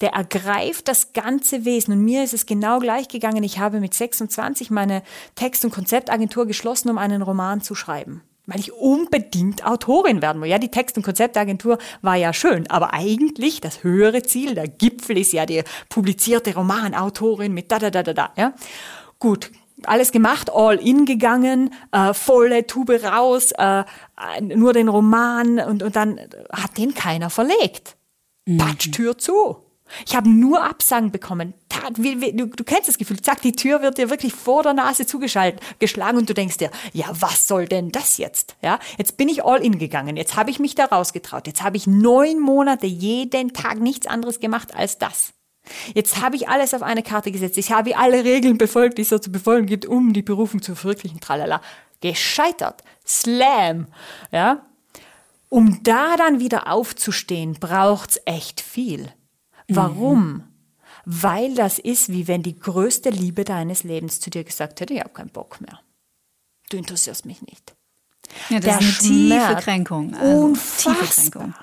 Der 0.00 0.10
ergreift 0.10 0.88
das 0.88 1.12
ganze 1.12 1.64
Wesen. 1.64 1.92
Und 1.92 2.04
mir 2.04 2.22
ist 2.24 2.34
es 2.34 2.44
genau 2.44 2.80
gleich 2.80 3.08
gegangen. 3.08 3.42
Ich 3.44 3.58
habe 3.58 3.80
mit 3.80 3.94
26 3.94 4.70
meine 4.70 5.02
Text- 5.36 5.64
und 5.64 5.70
Konzeptagentur 5.70 6.46
geschlossen, 6.46 6.90
um 6.90 6.98
einen 6.98 7.22
Roman 7.22 7.62
zu 7.62 7.74
schreiben. 7.74 8.22
Weil 8.46 8.60
ich 8.60 8.72
unbedingt 8.72 9.66
Autorin 9.66 10.22
werden 10.22 10.40
will. 10.40 10.48
Ja, 10.48 10.58
die 10.58 10.70
Text- 10.70 10.96
und 10.96 11.02
Konzeptagentur 11.02 11.78
war 12.02 12.14
ja 12.14 12.32
schön, 12.32 12.70
aber 12.70 12.92
eigentlich 12.92 13.60
das 13.60 13.82
höhere 13.82 14.22
Ziel, 14.22 14.54
der 14.54 14.68
Gipfel 14.68 15.18
ist 15.18 15.32
ja 15.32 15.46
die 15.46 15.64
publizierte 15.88 16.54
Romanautorin 16.54 17.52
mit 17.52 17.72
da 17.72 17.78
da 17.80 17.90
da 17.90 18.04
da 18.04 18.12
da. 18.12 18.32
Ja, 18.36 18.54
gut, 19.18 19.50
alles 19.84 20.12
gemacht, 20.12 20.50
all 20.52 20.76
in 20.76 21.04
gegangen, 21.04 21.74
äh, 21.92 22.14
volle 22.14 22.66
Tube 22.66 23.02
raus, 23.02 23.52
äh, 23.52 23.84
nur 24.40 24.72
den 24.72 24.88
Roman 24.88 25.58
und, 25.58 25.82
und 25.82 25.96
dann 25.96 26.20
hat 26.52 26.78
den 26.78 26.94
keiner 26.94 27.30
verlegt. 27.30 27.96
Mhm. 28.46 28.58
Patsch, 28.58 28.90
Tür 28.90 29.18
zu. 29.18 29.66
Ich 30.04 30.16
habe 30.16 30.28
nur 30.28 30.64
Absagen 30.64 31.12
bekommen. 31.12 31.54
Du, 31.92 32.46
du, 32.46 32.64
kennst 32.64 32.88
das 32.88 32.98
Gefühl, 32.98 33.20
zack, 33.20 33.40
die 33.42 33.52
Tür 33.52 33.82
wird 33.82 33.98
dir 33.98 34.10
wirklich 34.10 34.34
vor 34.34 34.62
der 34.62 34.72
Nase 34.72 35.06
zugeschaltet, 35.06 35.60
geschlagen 35.78 36.18
und 36.18 36.28
du 36.28 36.34
denkst 36.34 36.56
dir, 36.56 36.70
ja, 36.92 37.06
was 37.12 37.46
soll 37.46 37.66
denn 37.66 37.92
das 37.92 38.18
jetzt? 38.18 38.56
Ja, 38.62 38.80
jetzt 38.98 39.16
bin 39.16 39.28
ich 39.28 39.44
all 39.44 39.64
in 39.64 39.78
gegangen, 39.78 40.16
jetzt 40.16 40.36
habe 40.36 40.50
ich 40.50 40.58
mich 40.58 40.74
da 40.74 40.86
rausgetraut, 40.86 41.46
jetzt 41.46 41.62
habe 41.62 41.76
ich 41.76 41.86
neun 41.86 42.40
Monate 42.40 42.86
jeden 42.86 43.52
Tag 43.52 43.78
nichts 43.78 44.06
anderes 44.06 44.40
gemacht 44.40 44.74
als 44.74 44.98
das. 44.98 45.35
Jetzt 45.94 46.20
habe 46.20 46.36
ich 46.36 46.48
alles 46.48 46.74
auf 46.74 46.82
eine 46.82 47.02
Karte 47.02 47.32
gesetzt. 47.32 47.58
Ich 47.58 47.72
habe 47.72 47.96
alle 47.96 48.24
Regeln 48.24 48.58
befolgt, 48.58 48.98
die 48.98 49.02
es 49.02 49.08
so 49.08 49.18
zu 49.18 49.32
befolgen 49.32 49.66
gibt, 49.66 49.86
um 49.86 50.12
die 50.12 50.22
Berufung 50.22 50.62
zu 50.62 50.74
verwirklichen. 50.74 51.20
Tralala. 51.20 51.60
Gescheitert. 52.00 52.82
Slam. 53.06 53.86
Ja. 54.30 54.66
Um 55.48 55.82
da 55.82 56.16
dann 56.16 56.40
wieder 56.40 56.70
aufzustehen, 56.70 57.54
braucht's 57.54 58.20
echt 58.24 58.60
viel. 58.60 59.12
Warum? 59.68 60.32
Mhm. 60.32 60.44
Weil 61.04 61.54
das 61.54 61.78
ist, 61.78 62.10
wie 62.10 62.26
wenn 62.26 62.42
die 62.42 62.58
größte 62.58 63.10
Liebe 63.10 63.44
deines 63.44 63.84
Lebens 63.84 64.20
zu 64.20 64.28
dir 64.30 64.42
gesagt 64.42 64.80
hätte, 64.80 64.94
ich 64.94 65.00
habe 65.00 65.10
keinen 65.10 65.30
Bock 65.30 65.60
mehr. 65.60 65.80
Du 66.68 66.76
interessierst 66.76 67.26
mich 67.26 67.42
nicht. 67.42 67.76
Ja, 68.48 68.58
das 68.58 68.78
Der 68.78 68.88
ist 68.88 69.04
eine 69.04 69.10
tiefe 69.10 69.62
Kränkung. 69.62 70.14
Also 70.14 70.44
unfassbar. 70.46 70.94
Tiefe 70.94 71.30
Kränkung. 71.30 71.54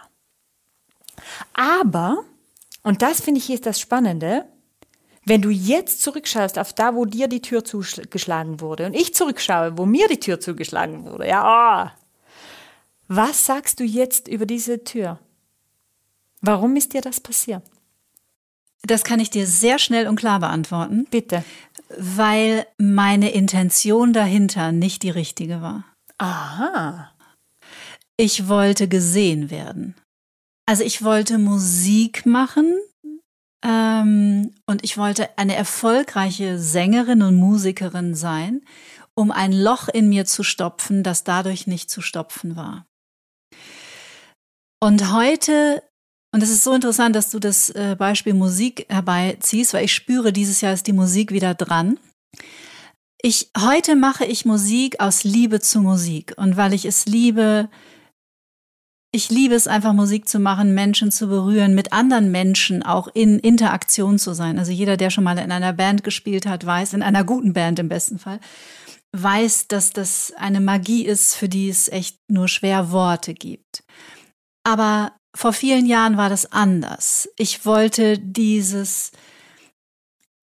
Aber 1.53 2.23
und 2.83 3.01
das 3.01 3.21
finde 3.21 3.39
ich 3.39 3.49
ist 3.49 3.65
das 3.65 3.79
Spannende. 3.79 4.45
Wenn 5.25 5.41
du 5.41 5.49
jetzt 5.49 6.01
zurückschaust 6.01 6.59
auf 6.59 6.73
da, 6.73 6.95
wo 6.95 7.05
dir 7.05 7.27
die 7.27 7.41
Tür 7.41 7.63
zugeschlagen 7.63 8.59
wurde 8.59 8.85
und 8.85 8.93
ich 8.93 9.13
zurückschaue, 9.13 9.77
wo 9.77 9.85
mir 9.85 10.09
die 10.09 10.19
Tür 10.19 10.39
zugeschlagen 10.39 11.05
wurde, 11.05 11.27
ja, 11.27 11.87
oh, 11.87 12.03
was 13.07 13.45
sagst 13.45 13.79
du 13.79 13.83
jetzt 13.83 14.27
über 14.27 14.45
diese 14.45 14.83
Tür? 14.83 15.19
Warum 16.41 16.75
ist 16.75 16.93
dir 16.93 17.01
das 17.01 17.21
passiert? 17.21 17.63
Das 18.85 19.05
kann 19.05 19.21
ich 19.21 19.29
dir 19.29 19.47
sehr 19.47 19.79
schnell 19.79 20.07
und 20.07 20.17
klar 20.17 20.41
beantworten. 20.41 21.07
Bitte. 21.09 21.45
Weil 21.97 22.65
meine 22.77 23.31
Intention 23.31 24.11
dahinter 24.11 24.73
nicht 24.73 25.03
die 25.03 25.09
richtige 25.09 25.61
war. 25.61 25.85
Aha. 26.17 27.11
Ich 28.17 28.49
wollte 28.49 28.89
gesehen 28.89 29.49
werden. 29.49 29.95
Also 30.65 30.83
ich 30.83 31.03
wollte 31.03 31.37
Musik 31.37 32.25
machen 32.25 32.73
ähm, 33.65 34.53
und 34.65 34.83
ich 34.83 34.97
wollte 34.97 35.37
eine 35.37 35.55
erfolgreiche 35.55 36.57
Sängerin 36.59 37.21
und 37.21 37.35
Musikerin 37.35 38.15
sein, 38.15 38.61
um 39.15 39.31
ein 39.31 39.51
Loch 39.51 39.89
in 39.89 40.09
mir 40.09 40.25
zu 40.25 40.43
stopfen, 40.43 41.03
das 41.03 41.23
dadurch 41.23 41.67
nicht 41.67 41.89
zu 41.89 42.01
stopfen 42.01 42.55
war. 42.55 42.85
Und 44.81 45.13
heute, 45.13 45.83
und 46.33 46.43
es 46.43 46.49
ist 46.49 46.63
so 46.63 46.73
interessant, 46.73 47.15
dass 47.15 47.29
du 47.29 47.39
das 47.39 47.69
äh, 47.69 47.95
Beispiel 47.97 48.33
Musik 48.33 48.85
herbeiziehst, 48.89 49.73
weil 49.73 49.85
ich 49.85 49.93
spüre, 49.93 50.33
dieses 50.33 50.61
Jahr 50.61 50.73
ist 50.73 50.87
die 50.87 50.93
Musik 50.93 51.31
wieder 51.31 51.53
dran. 51.53 51.99
Ich, 53.21 53.49
heute 53.57 53.95
mache 53.95 54.25
ich 54.25 54.43
Musik 54.43 54.99
aus 54.99 55.23
Liebe 55.23 55.61
zu 55.61 55.79
Musik 55.79 56.33
und 56.35 56.57
weil 56.57 56.73
ich 56.73 56.83
es 56.83 57.05
liebe, 57.05 57.69
ich 59.15 59.29
liebe 59.29 59.53
es 59.53 59.67
einfach, 59.67 59.93
Musik 59.93 60.27
zu 60.27 60.39
machen, 60.39 60.73
Menschen 60.73 61.11
zu 61.11 61.27
berühren, 61.27 61.75
mit 61.75 61.93
anderen 61.93 62.31
Menschen 62.31 62.81
auch 62.81 63.07
in 63.13 63.37
Interaktion 63.37 64.17
zu 64.17 64.33
sein. 64.33 64.57
Also 64.57 64.71
jeder, 64.71 64.97
der 64.97 65.11
schon 65.11 65.23
mal 65.23 65.37
in 65.37 65.51
einer 65.51 65.71
Band 65.71 66.03
gespielt 66.03 66.47
hat, 66.47 66.65
weiß, 66.65 66.93
in 66.93 67.03
einer 67.03 67.23
guten 67.23 67.53
Band 67.53 67.77
im 67.77 67.89
besten 67.89 68.17
Fall, 68.17 68.39
weiß, 69.11 69.67
dass 69.67 69.91
das 69.91 70.33
eine 70.35 70.59
Magie 70.59 71.05
ist, 71.05 71.35
für 71.35 71.47
die 71.47 71.69
es 71.69 71.89
echt 71.89 72.17
nur 72.27 72.47
schwer 72.47 72.91
Worte 72.91 73.35
gibt. 73.35 73.83
Aber 74.63 75.13
vor 75.35 75.53
vielen 75.53 75.85
Jahren 75.85 76.17
war 76.17 76.29
das 76.29 76.51
anders. 76.51 77.29
Ich 77.37 77.67
wollte 77.67 78.17
dieses, 78.17 79.11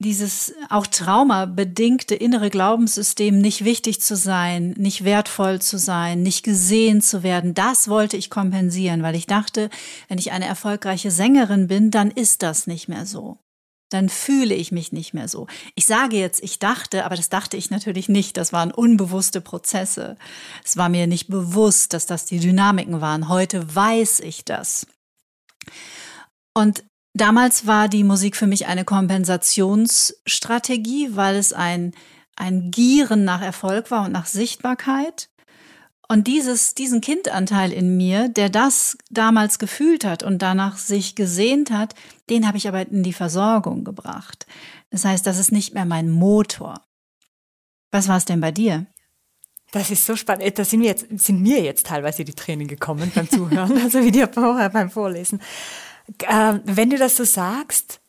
dieses 0.01 0.55
auch 0.71 0.87
traumabedingte 0.87 2.15
innere 2.15 2.49
Glaubenssystem, 2.49 3.39
nicht 3.39 3.65
wichtig 3.65 4.01
zu 4.01 4.17
sein, 4.17 4.75
nicht 4.79 5.05
wertvoll 5.05 5.61
zu 5.61 5.79
sein, 5.79 6.23
nicht 6.23 6.43
gesehen 6.43 7.03
zu 7.03 7.23
werden, 7.23 7.53
das 7.53 7.87
wollte 7.87 8.17
ich 8.17 8.31
kompensieren, 8.31 9.03
weil 9.03 9.15
ich 9.15 9.27
dachte, 9.27 9.69
wenn 10.09 10.19
ich 10.19 10.33
eine 10.33 10.47
erfolgreiche 10.47 11.11
Sängerin 11.11 11.69
bin, 11.69 11.91
dann 11.91 12.11
ist 12.11 12.43
das 12.43 12.67
nicht 12.67 12.89
mehr 12.89 13.05
so. 13.05 13.39
Dann 13.91 14.09
fühle 14.09 14.55
ich 14.55 14.73
mich 14.73 14.93
nicht 14.93 15.13
mehr 15.15 15.29
so. 15.29 15.49
Ich 15.75 15.85
sage 15.85 16.17
jetzt, 16.17 16.43
ich 16.43 16.59
dachte, 16.59 17.05
aber 17.05 17.17
das 17.17 17.29
dachte 17.29 17.57
ich 17.57 17.71
natürlich 17.71 18.09
nicht. 18.09 18.37
Das 18.37 18.53
waren 18.53 18.71
unbewusste 18.71 19.41
Prozesse. 19.41 20.17
Es 20.65 20.77
war 20.77 20.89
mir 20.89 21.09
nicht 21.09 21.29
bewusst, 21.29 21.93
dass 21.93 22.07
das 22.07 22.25
die 22.25 22.39
Dynamiken 22.39 23.01
waren. 23.01 23.29
Heute 23.29 23.75
weiß 23.75 24.21
ich 24.21 24.45
das. 24.45 24.87
Und 26.55 26.85
Damals 27.15 27.67
war 27.67 27.89
die 27.89 28.05
Musik 28.05 28.37
für 28.37 28.47
mich 28.47 28.67
eine 28.67 28.85
Kompensationsstrategie, 28.85 31.17
weil 31.17 31.35
es 31.37 31.53
ein, 31.53 31.93
ein 32.37 32.71
Gieren 32.71 33.25
nach 33.25 33.43
Erfolg 33.43 33.91
war 33.91 34.05
und 34.05 34.13
nach 34.13 34.27
Sichtbarkeit. 34.27 35.29
Und 36.09 36.27
dieses, 36.27 36.75
diesen 36.75 37.01
Kindanteil 37.01 37.73
in 37.73 37.97
mir, 37.97 38.29
der 38.29 38.49
das 38.49 38.99
damals 39.11 39.61
gefühlt 39.61 40.05
hat 40.05 40.25
und 40.25 40.43
danach 40.43 40.77
sich 40.77 41.15
gesehnt 41.15 41.71
hat, 41.71 41.95
den 42.29 42.49
habe 42.49 42.59
ich 42.59 42.67
aber 42.67 42.89
in 42.89 43.05
die 43.05 43.13
Versorgung 43.13 43.85
gebracht. 43.85 44.47
Das 44.91 45.05
heißt, 45.05 45.25
das 45.25 45.39
ist 45.39 45.53
nicht 45.53 45.73
mehr 45.73 45.85
mein 45.85 46.11
Motor. 46.11 46.85
Was 47.93 48.09
war 48.09 48.17
es 48.17 48.25
denn 48.25 48.41
bei 48.41 48.51
dir? 48.51 48.87
Das 49.73 49.91
ist 49.91 50.05
so 50.05 50.17
spannend. 50.17 50.59
Da 50.59 50.65
sind, 50.65 50.81
wir 50.81 50.89
jetzt, 50.89 51.07
sind 51.17 51.43
mir 51.43 51.63
jetzt 51.63 51.87
teilweise 51.87 52.25
die 52.25 52.35
Tränen 52.35 52.67
gekommen 52.67 53.13
beim 53.15 53.31
Zuhören, 53.31 53.79
also 53.83 54.03
wie 54.03 54.11
dir 54.11 54.27
vorher 54.27 54.71
beim 54.71 54.91
Vorlesen. 54.91 55.41
Ähm, 56.29 56.61
wenn 56.65 56.91
du 56.91 56.99
das 56.99 57.17
so 57.17 57.25
sagst, 57.25 58.01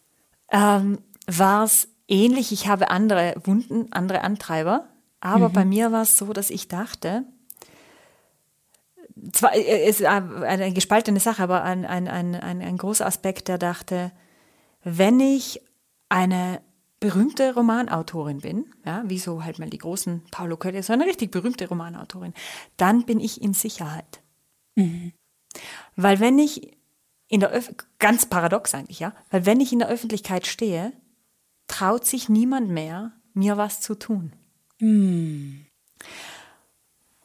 ähm, 0.51 0.99
war 1.27 1.63
es 1.63 1.87
ähnlich. 2.07 2.51
Ich 2.51 2.67
habe 2.67 2.89
andere 2.89 3.35
Wunden, 3.43 3.91
andere 3.91 4.21
Antreiber. 4.21 4.87
Aber 5.19 5.49
mhm. 5.49 5.53
bei 5.53 5.65
mir 5.65 5.91
war 5.91 6.01
es 6.01 6.17
so, 6.17 6.33
dass 6.33 6.49
ich 6.49 6.67
dachte, 6.67 7.23
zwar 9.31 9.53
äh, 9.55 9.87
ist 9.87 10.03
eine 10.03 10.73
gespaltene 10.73 11.19
Sache, 11.19 11.43
aber 11.43 11.63
ein, 11.63 11.85
ein, 11.85 12.07
ein, 12.07 12.35
ein, 12.35 12.61
ein 12.61 12.77
großer 12.77 13.05
Aspekt, 13.05 13.47
der 13.47 13.57
dachte, 13.57 14.11
wenn 14.83 15.19
ich 15.19 15.61
eine 16.09 16.61
berühmte 16.99 17.53
Romanautorin 17.53 18.39
bin, 18.39 18.65
ja, 18.85 19.03
wie 19.05 19.19
so 19.19 19.43
halt 19.43 19.59
mal 19.59 19.69
die 19.69 19.77
großen 19.77 20.23
Paulo 20.31 20.57
Coelho, 20.57 20.81
so 20.81 20.93
eine 20.93 21.05
richtig 21.05 21.31
berühmte 21.31 21.67
Romanautorin, 21.67 22.33
dann 22.77 23.05
bin 23.05 23.19
ich 23.19 23.41
in 23.41 23.53
Sicherheit. 23.53 24.21
Mhm. 24.75 25.13
Weil 25.95 26.19
wenn 26.19 26.37
ich 26.39 26.77
in 27.31 27.39
der 27.39 27.55
Öf 27.55 27.73
ganz 27.97 28.25
paradox 28.25 28.75
eigentlich, 28.75 28.99
ja, 28.99 29.13
weil 29.29 29.45
wenn 29.45 29.61
ich 29.61 29.71
in 29.71 29.79
der 29.79 29.87
Öffentlichkeit 29.87 30.45
stehe, 30.45 30.91
traut 31.67 32.05
sich 32.05 32.27
niemand 32.27 32.69
mehr, 32.69 33.13
mir 33.33 33.55
was 33.55 33.79
zu 33.79 33.95
tun. 33.95 34.33
Mm. 34.79 35.61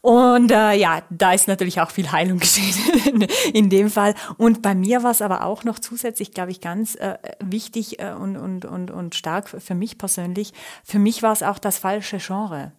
Und 0.03 0.53
äh, 0.53 0.75
ja, 0.75 1.03
da 1.11 1.33
ist 1.33 1.49
natürlich 1.49 1.81
auch 1.81 1.91
viel 1.91 2.13
Heilung 2.13 2.39
geschehen 2.41 3.27
in 3.53 3.69
dem 3.69 3.91
Fall. 3.91 4.15
Und 4.39 4.63
bei 4.63 4.77
mir 4.77 5.03
war 5.03 5.11
es 5.11 5.21
aber 5.21 5.45
auch 5.45 5.65
noch 5.65 5.81
zusätzlich, 5.81 6.31
glaube 6.31 6.53
ich, 6.53 6.61
ganz 6.61 6.95
äh, 6.95 7.19
wichtig 7.41 7.99
äh, 7.99 8.13
und, 8.13 8.37
und, 8.37 8.65
und, 8.65 8.93
und 8.93 9.17
stark 9.17 9.49
für 9.49 9.75
mich 9.75 9.99
persönlich. 9.99 10.53
Für 10.85 11.01
mich 11.01 11.25
war 11.25 11.33
es 11.33 11.43
auch 11.43 11.59
das 11.59 11.79
falsche 11.79 12.19
Genre. 12.19 12.71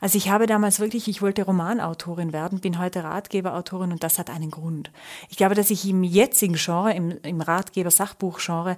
Also 0.00 0.18
ich 0.18 0.30
habe 0.30 0.46
damals 0.46 0.80
wirklich, 0.80 1.08
ich 1.08 1.22
wollte 1.22 1.44
Romanautorin 1.44 2.32
werden, 2.32 2.60
bin 2.60 2.78
heute 2.78 3.04
Ratgeberautorin 3.04 3.92
und 3.92 4.02
das 4.02 4.18
hat 4.18 4.30
einen 4.30 4.50
Grund. 4.50 4.90
Ich 5.28 5.36
glaube, 5.36 5.54
dass 5.54 5.70
ich 5.70 5.88
im 5.88 6.02
jetzigen 6.02 6.54
Genre, 6.54 6.92
im, 6.92 7.18
im 7.22 7.40
Ratgeber-Sachbuch-Genre 7.40 8.76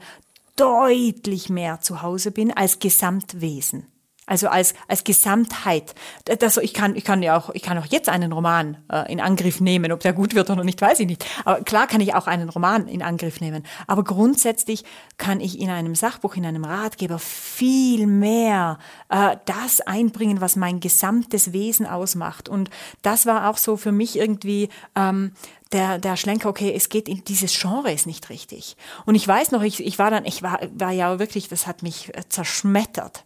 deutlich 0.56 1.48
mehr 1.50 1.80
zu 1.80 2.02
Hause 2.02 2.30
bin 2.30 2.52
als 2.56 2.78
Gesamtwesen. 2.78 3.86
Also 4.26 4.48
als, 4.48 4.74
als 4.88 5.04
Gesamtheit. 5.04 5.94
Das, 6.24 6.56
ich, 6.56 6.74
kann, 6.74 6.96
ich, 6.96 7.04
kann 7.04 7.22
ja 7.22 7.36
auch, 7.36 7.50
ich 7.50 7.62
kann 7.62 7.78
auch 7.78 7.86
jetzt 7.86 8.08
einen 8.08 8.32
Roman 8.32 8.76
äh, 8.90 9.10
in 9.10 9.20
Angriff 9.20 9.60
nehmen. 9.60 9.92
Ob 9.92 10.00
der 10.00 10.12
gut 10.12 10.34
wird 10.34 10.50
oder 10.50 10.64
nicht, 10.64 10.80
weiß 10.82 11.00
ich 11.00 11.06
nicht. 11.06 11.24
Aber 11.44 11.62
klar 11.62 11.86
kann 11.86 12.00
ich 12.00 12.14
auch 12.14 12.26
einen 12.26 12.48
Roman 12.48 12.88
in 12.88 13.02
Angriff 13.02 13.40
nehmen. 13.40 13.64
Aber 13.86 14.02
grundsätzlich 14.02 14.84
kann 15.16 15.40
ich 15.40 15.60
in 15.60 15.70
einem 15.70 15.94
Sachbuch, 15.94 16.34
in 16.34 16.44
einem 16.44 16.64
Ratgeber 16.64 17.20
viel 17.20 18.08
mehr 18.08 18.78
äh, 19.10 19.36
das 19.44 19.80
einbringen, 19.80 20.40
was 20.40 20.56
mein 20.56 20.80
gesamtes 20.80 21.52
Wesen 21.52 21.86
ausmacht. 21.86 22.48
Und 22.48 22.68
das 23.02 23.26
war 23.26 23.48
auch 23.48 23.58
so 23.58 23.76
für 23.76 23.92
mich 23.92 24.18
irgendwie 24.18 24.70
ähm, 24.96 25.32
der, 25.70 25.98
der 25.98 26.16
Schlenker, 26.16 26.48
okay, 26.48 26.72
es 26.74 26.88
geht 26.88 27.08
in 27.08 27.22
dieses 27.24 27.56
Genre 27.58 27.92
ist 27.92 28.06
nicht 28.06 28.28
richtig. 28.30 28.76
Und 29.04 29.14
ich 29.14 29.26
weiß 29.26 29.52
noch, 29.52 29.62
ich, 29.62 29.84
ich 29.84 29.98
war 30.00 30.10
dann, 30.10 30.24
ich 30.24 30.42
war, 30.42 30.60
war 30.74 30.90
ja 30.90 31.20
wirklich, 31.20 31.48
das 31.48 31.66
hat 31.68 31.82
mich 31.82 32.12
äh, 32.16 32.22
zerschmettert 32.28 33.25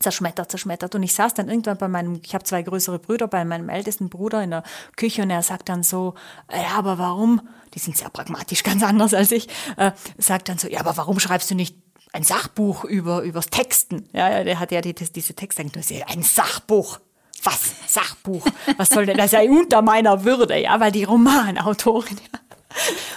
zerschmettert, 0.00 0.50
zerschmettert. 0.50 0.94
Und 0.94 1.02
ich 1.02 1.14
saß 1.14 1.34
dann 1.34 1.48
irgendwann 1.48 1.76
bei 1.78 1.88
meinem, 1.88 2.20
ich 2.24 2.34
habe 2.34 2.44
zwei 2.44 2.62
größere 2.62 2.98
Brüder, 2.98 3.28
bei 3.28 3.44
meinem 3.44 3.68
ältesten 3.68 4.08
Bruder 4.08 4.42
in 4.42 4.50
der 4.50 4.64
Küche 4.96 5.22
und 5.22 5.30
er 5.30 5.42
sagt 5.42 5.68
dann 5.68 5.82
so, 5.82 6.14
ja, 6.50 6.76
aber 6.76 6.98
warum, 6.98 7.40
die 7.74 7.78
sind 7.78 7.96
sehr 7.96 8.10
pragmatisch, 8.10 8.62
ganz 8.64 8.82
anders 8.82 9.14
als 9.14 9.30
ich, 9.30 9.48
äh, 9.76 9.92
sagt 10.18 10.48
dann 10.48 10.58
so, 10.58 10.68
ja, 10.68 10.80
aber 10.80 10.96
warum 10.96 11.20
schreibst 11.20 11.50
du 11.50 11.54
nicht 11.54 11.76
ein 12.12 12.24
Sachbuch 12.24 12.84
über 12.84 13.22
übers 13.22 13.46
Texten? 13.46 14.08
Ja, 14.12 14.30
ja 14.30 14.44
der 14.44 14.58
hat 14.58 14.72
ja 14.72 14.80
die, 14.80 14.94
diese 14.94 15.34
Texte 15.34 15.62
ein 15.62 16.22
Sachbuch. 16.22 16.98
Was? 17.42 17.72
Sachbuch? 17.86 18.44
Was 18.76 18.90
soll 18.90 19.06
denn 19.06 19.16
das? 19.16 19.32
Ja 19.32 19.40
unter 19.40 19.80
meiner 19.80 20.24
Würde, 20.24 20.58
ja, 20.58 20.78
weil 20.80 20.92
die 20.92 21.04
Romanautorin, 21.04 22.18
ja. 22.32 22.39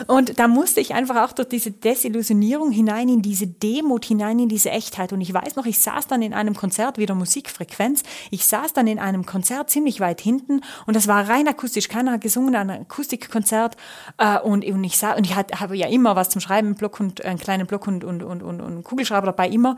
Und 0.08 0.39
da 0.39 0.47
musste 0.47 0.82
ich 0.82 0.93
einfach 0.93 1.28
auch 1.28 1.34
durch 1.34 1.49
diese 1.49 1.72
Desillusionierung 1.72 2.72
hinein 2.72 3.10
in 3.10 3.22
diese 3.22 3.47
Demut, 3.47 4.06
hinein 4.06 4.39
in 4.39 4.49
diese 4.49 4.72
Echtheit. 4.72 5.14
Und 5.14 5.22
ich 5.22 5.34
weiß 5.34 5.56
noch, 5.56 5.66
ich 5.66 5.80
saß 5.80 6.08
dann 6.08 6.22
in 6.22 6.34
einem 6.34 6.56
Konzert, 6.56 6.97
wieder 6.97 7.16
Musikfrequenz, 7.16 8.04
ich 8.32 8.45
saß 8.45 8.74
dann 8.74 8.88
in 8.88 8.99
einem 8.99 9.26
Konzert 9.26 9.70
ziemlich 9.70 9.99
weit 9.99 10.22
hinten 10.22 10.62
und 10.86 10.95
das 10.95 11.08
war 11.08 11.28
rein 11.30 11.47
akustisch, 11.47 11.88
keiner 11.88 12.14
hat 12.14 12.22
gesungen, 12.22 12.56
ein 12.56 12.70
Akustikkonzert 12.70 13.78
äh, 14.18 14.39
und, 14.39 14.64
ich 14.64 14.97
sah, 14.97 15.14
und 15.14 15.26
ich 15.26 15.36
habe 15.36 15.78
ja 15.78 15.88
immer 15.88 16.16
was 16.16 16.30
zum 16.30 16.41
Schreiben, 16.41 16.70
einen 16.70 16.76
Block 16.76 16.99
und 16.99 17.24
einen 17.24 17.39
kleinen 17.39 17.68
Block 17.68 17.88
und, 17.88 18.04
und, 18.04 18.24
und, 18.24 18.41
und, 18.41 18.62
und 18.62 18.84
Kugelschreiber 18.84 19.28
dabei, 19.28 19.49
immer. 19.49 19.78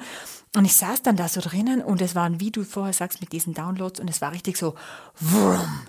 Und 0.56 0.64
ich 0.64 0.76
saß 0.76 1.02
dann 1.02 1.18
da 1.18 1.28
so 1.28 1.42
drinnen 1.42 1.82
und 1.82 2.02
es 2.02 2.16
waren, 2.16 2.40
wie 2.40 2.52
du 2.52 2.64
vorher 2.64 2.94
sagst, 2.94 3.20
mit 3.20 3.34
diesen 3.34 3.54
Downloads 3.54 4.00
und 4.00 4.10
es 4.10 4.22
war 4.22 4.32
richtig 4.32 4.58
so, 4.58 4.76
wurm, 5.20 5.82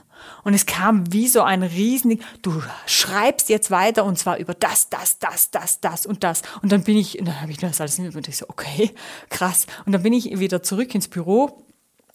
und 0.44 0.54
es 0.54 0.66
kam 0.66 1.12
wie 1.12 1.28
so 1.28 1.42
ein 1.42 1.62
Riesending. 1.62 2.20
Du 2.42 2.62
schreibst 2.86 3.48
jetzt 3.48 3.70
weiter 3.70 4.04
und 4.04 4.18
zwar 4.18 4.38
über 4.38 4.54
das, 4.54 4.88
das, 4.88 5.18
das, 5.18 5.50
das, 5.50 5.80
das 5.80 6.06
und 6.06 6.22
das. 6.24 6.42
Und 6.62 6.72
dann 6.72 6.82
bin 6.82 6.96
ich, 6.96 7.18
dann 7.20 7.40
habe 7.40 7.50
ich 7.50 7.58
das 7.58 7.80
alles 7.80 7.98
und 7.98 8.28
ich 8.28 8.36
so, 8.36 8.46
okay, 8.48 8.94
krass. 9.28 9.66
Und 9.84 9.92
dann 9.92 10.02
bin 10.02 10.12
ich 10.12 10.38
wieder 10.38 10.62
zurück 10.62 10.94
ins 10.94 11.08
Büro 11.08 11.64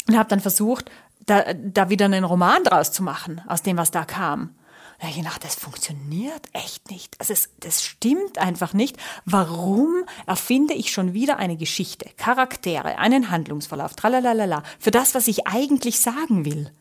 und 0.08 0.18
habe 0.18 0.30
dann 0.30 0.40
versucht, 0.40 0.90
da, 1.26 1.54
da 1.54 1.90
wieder 1.90 2.06
einen 2.06 2.24
Roman 2.24 2.64
draus 2.64 2.92
zu 2.92 3.04
machen, 3.04 3.42
aus 3.48 3.62
dem, 3.62 3.78
was 3.78 3.92
da 3.92 4.06
kam. 4.06 4.56
Da 4.98 5.08
habe 5.08 5.18
ich 5.18 5.24
gedacht, 5.24 5.44
das 5.44 5.56
funktioniert 5.56 6.44
echt 6.54 6.92
nicht. 6.92 7.16
Also 7.20 7.34
es, 7.34 7.50
das 7.60 7.84
stimmt 7.84 8.38
einfach 8.38 8.74
nicht. 8.74 8.98
Warum 9.26 10.06
erfinde 10.28 10.76
ich 10.76 10.92
schon 10.92 11.14
wieder 11.14 11.38
eine 11.38 11.58
Geschichte, 11.58 12.08
Charaktere, 12.18 13.00
einen 13.00 13.32
Handlungsverlauf, 13.32 13.96
tralalala, 13.96 14.62
für 14.80 14.92
das, 14.92 15.16
was 15.16 15.28
ich 15.28 15.48
eigentlich 15.48 16.00
sagen 16.00 16.46
will? 16.46 16.72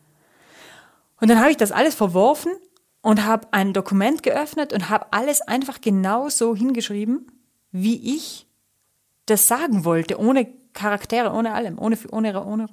Und 1.21 1.29
dann 1.29 1.39
habe 1.39 1.51
ich 1.51 1.57
das 1.57 1.71
alles 1.71 1.95
verworfen 1.95 2.51
und 3.01 3.25
habe 3.25 3.47
ein 3.51 3.73
Dokument 3.73 4.23
geöffnet 4.23 4.73
und 4.73 4.89
habe 4.89 5.13
alles 5.13 5.41
einfach 5.41 5.79
genau 5.79 6.29
so 6.29 6.55
hingeschrieben, 6.55 7.27
wie 7.71 8.15
ich 8.15 8.47
das 9.27 9.47
sagen 9.47 9.85
wollte, 9.85 10.19
ohne 10.19 10.47
Charaktere, 10.73 11.31
ohne 11.31 11.53
allem, 11.53 11.79
ohne, 11.79 11.97
ohne, 12.11 12.43
ohne. 12.43 12.67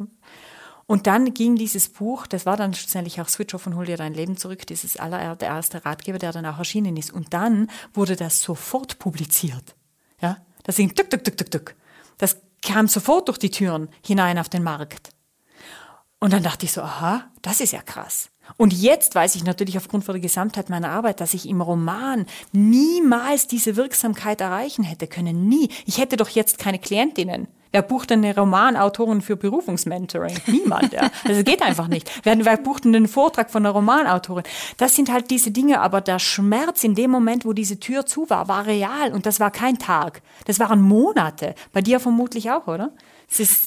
Und 0.86 1.06
dann 1.06 1.34
ging 1.34 1.56
dieses 1.56 1.90
Buch, 1.90 2.26
das 2.26 2.46
war 2.46 2.56
dann 2.56 2.72
schlussendlich 2.72 3.20
auch 3.20 3.28
Switch 3.28 3.54
Off 3.54 3.66
und 3.66 3.76
Hol 3.76 3.84
dir 3.84 3.98
dein 3.98 4.14
Leben 4.14 4.38
zurück, 4.38 4.66
dieses 4.66 4.96
aller, 4.96 5.36
der 5.36 5.48
erste 5.48 5.84
Ratgeber, 5.84 6.18
der 6.18 6.32
dann 6.32 6.46
auch 6.46 6.58
erschienen 6.58 6.96
ist. 6.96 7.12
Und 7.12 7.34
dann 7.34 7.70
wurde 7.92 8.16
das 8.16 8.40
sofort 8.40 8.98
publiziert. 8.98 9.76
Ja, 10.22 10.38
das 10.64 10.76
ging 10.76 10.94
tuk, 10.94 11.10
tuk, 11.10 11.22
tuk, 11.22 11.36
tuk, 11.36 11.50
tuk. 11.50 11.74
Das 12.16 12.38
kam 12.62 12.88
sofort 12.88 13.28
durch 13.28 13.38
die 13.38 13.50
Türen 13.50 13.88
hinein 14.02 14.38
auf 14.38 14.48
den 14.48 14.62
Markt. 14.62 15.10
Und 16.20 16.32
dann 16.32 16.42
dachte 16.42 16.64
ich 16.64 16.72
so, 16.72 16.80
aha, 16.80 17.30
das 17.42 17.60
ist 17.60 17.72
ja 17.72 17.82
krass. 17.82 18.30
Und 18.56 18.72
jetzt 18.72 19.14
weiß 19.14 19.34
ich 19.34 19.44
natürlich 19.44 19.76
aufgrund 19.76 20.04
von 20.04 20.14
der 20.14 20.22
Gesamtheit 20.22 20.70
meiner 20.70 20.90
Arbeit, 20.90 21.20
dass 21.20 21.34
ich 21.34 21.48
im 21.48 21.60
Roman 21.60 22.26
niemals 22.52 23.46
diese 23.46 23.76
Wirksamkeit 23.76 24.40
erreichen 24.40 24.84
hätte 24.84 25.06
können. 25.06 25.48
Nie. 25.48 25.68
Ich 25.86 25.98
hätte 25.98 26.16
doch 26.16 26.28
jetzt 26.28 26.58
keine 26.58 26.78
Klientinnen. 26.78 27.48
Wer 27.70 27.82
bucht 27.82 28.10
denn 28.10 28.24
eine 28.24 28.34
Romanautorin 28.34 29.20
für 29.20 29.36
Berufungsmentoring? 29.36 30.34
Niemand, 30.46 30.92
ja. 30.92 31.10
Also 31.24 31.42
geht 31.42 31.62
einfach 31.62 31.88
nicht. 31.88 32.10
Wer, 32.24 32.42
wer 32.44 32.56
bucht 32.56 32.84
denn 32.84 32.94
einen 32.94 33.08
Vortrag 33.08 33.50
von 33.50 33.64
einer 33.64 33.74
Romanautorin? 33.74 34.44
Das 34.78 34.96
sind 34.96 35.12
halt 35.12 35.30
diese 35.30 35.50
Dinge, 35.50 35.80
aber 35.80 36.00
der 36.00 36.18
Schmerz 36.18 36.82
in 36.84 36.94
dem 36.94 37.10
Moment, 37.10 37.44
wo 37.44 37.52
diese 37.52 37.78
Tür 37.78 38.06
zu 38.06 38.30
war, 38.30 38.48
war 38.48 38.66
real 38.66 39.12
und 39.12 39.26
das 39.26 39.38
war 39.38 39.50
kein 39.50 39.78
Tag. 39.78 40.22
Das 40.46 40.58
waren 40.60 40.80
Monate. 40.80 41.54
Bei 41.72 41.82
dir 41.82 42.00
vermutlich 42.00 42.50
auch, 42.50 42.66
oder? 42.66 42.90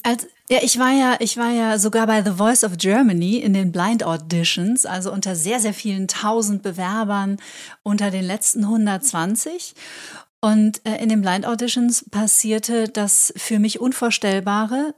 Also, 0.02 0.26
ja, 0.50 0.58
ich 0.62 0.78
war 0.78 0.90
ja, 0.90 1.16
ich 1.20 1.36
war 1.36 1.50
ja 1.50 1.78
sogar 1.78 2.06
bei 2.06 2.22
The 2.22 2.32
Voice 2.32 2.64
of 2.64 2.76
Germany 2.76 3.38
in 3.38 3.54
den 3.54 3.72
Blind 3.72 4.04
Auditions, 4.04 4.84
also 4.84 5.12
unter 5.12 5.36
sehr, 5.36 5.60
sehr 5.60 5.72
vielen 5.72 6.08
tausend 6.08 6.62
Bewerbern 6.62 7.38
unter 7.82 8.10
den 8.10 8.24
letzten 8.24 8.64
120. 8.64 9.74
Und 10.40 10.84
äh, 10.84 10.96
in 10.96 11.08
den 11.08 11.22
Blind 11.22 11.46
Auditions 11.46 12.04
passierte 12.10 12.88
das 12.88 13.32
für 13.36 13.60
mich 13.60 13.80
Unvorstellbare. 13.80 14.94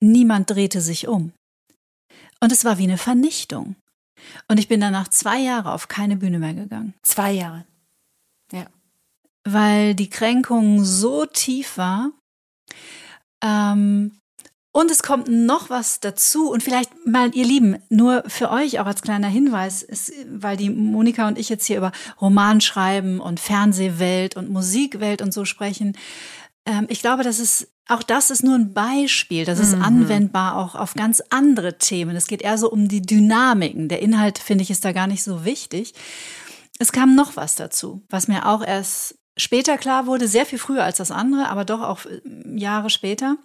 Niemand 0.00 0.50
drehte 0.50 0.80
sich 0.80 1.06
um. 1.06 1.32
Und 2.40 2.52
es 2.52 2.64
war 2.64 2.76
wie 2.78 2.84
eine 2.84 2.98
Vernichtung. 2.98 3.76
Und 4.48 4.58
ich 4.58 4.68
bin 4.68 4.80
danach 4.80 5.08
zwei 5.08 5.38
Jahre 5.38 5.72
auf 5.72 5.88
keine 5.88 6.16
Bühne 6.16 6.38
mehr 6.38 6.54
gegangen. 6.54 6.94
Zwei 7.02 7.32
Jahre. 7.32 7.64
Ja. 8.52 8.66
Weil 9.44 9.94
die 9.94 10.10
Kränkung 10.10 10.84
so 10.84 11.26
tief 11.26 11.78
war, 11.78 12.10
ähm, 13.42 14.18
und 14.76 14.90
es 14.90 15.02
kommt 15.02 15.28
noch 15.28 15.70
was 15.70 16.00
dazu 16.00 16.50
und 16.50 16.62
vielleicht 16.62 16.90
mal, 17.06 17.34
ihr 17.34 17.46
Lieben, 17.46 17.78
nur 17.88 18.24
für 18.26 18.50
euch 18.50 18.78
auch 18.78 18.84
als 18.84 19.00
kleiner 19.00 19.28
Hinweis, 19.28 19.82
ist, 19.82 20.12
weil 20.30 20.58
die 20.58 20.68
Monika 20.68 21.26
und 21.28 21.38
ich 21.38 21.48
jetzt 21.48 21.64
hier 21.64 21.78
über 21.78 21.92
Romanschreiben 22.20 23.18
und 23.18 23.40
Fernsehwelt 23.40 24.36
und 24.36 24.50
Musikwelt 24.50 25.22
und 25.22 25.32
so 25.32 25.46
sprechen. 25.46 25.96
Ähm, 26.66 26.84
ich 26.90 27.00
glaube, 27.00 27.22
das 27.22 27.38
ist 27.38 27.68
auch 27.88 28.02
das 28.02 28.30
ist 28.30 28.42
nur 28.42 28.56
ein 28.56 28.74
Beispiel. 28.74 29.44
Das 29.44 29.60
ist 29.60 29.76
mhm. 29.76 29.82
anwendbar 29.82 30.56
auch 30.56 30.74
auf 30.74 30.94
ganz 30.94 31.22
andere 31.30 31.78
Themen. 31.78 32.14
Es 32.14 32.26
geht 32.26 32.42
eher 32.42 32.58
so 32.58 32.70
um 32.70 32.88
die 32.88 33.02
Dynamiken. 33.02 33.88
Der 33.88 34.02
Inhalt, 34.02 34.38
finde 34.38 34.62
ich, 34.62 34.70
ist 34.70 34.84
da 34.84 34.92
gar 34.92 35.06
nicht 35.06 35.22
so 35.22 35.44
wichtig. 35.44 35.94
Es 36.78 36.92
kam 36.92 37.14
noch 37.14 37.36
was 37.36 37.54
dazu, 37.54 38.02
was 38.10 38.28
mir 38.28 38.46
auch 38.46 38.62
erst 38.62 39.14
später 39.36 39.78
klar 39.78 40.06
wurde, 40.06 40.28
sehr 40.28 40.46
viel 40.46 40.58
früher 40.58 40.84
als 40.84 40.98
das 40.98 41.10
andere, 41.10 41.48
aber 41.48 41.64
doch 41.64 41.80
auch 41.80 42.04
äh, 42.06 42.20
Jahre 42.58 42.90
später. 42.90 43.36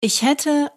Ich 0.00 0.22
hätte 0.22 0.70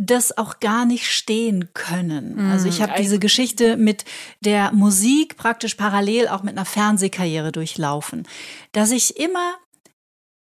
das 0.00 0.36
auch 0.36 0.60
gar 0.60 0.86
nicht 0.86 1.06
stehen 1.12 1.74
können. 1.74 2.38
Also 2.50 2.68
ich 2.68 2.80
habe 2.80 2.92
mhm. 2.92 2.96
diese 2.96 3.18
Geschichte 3.18 3.76
mit 3.76 4.06
der 4.40 4.72
Musik 4.72 5.36
praktisch 5.36 5.74
parallel 5.74 6.28
auch 6.28 6.42
mit 6.42 6.56
einer 6.56 6.64
Fernsehkarriere 6.64 7.52
durchlaufen, 7.52 8.26
dass 8.72 8.92
ich 8.92 9.18
immer, 9.18 9.56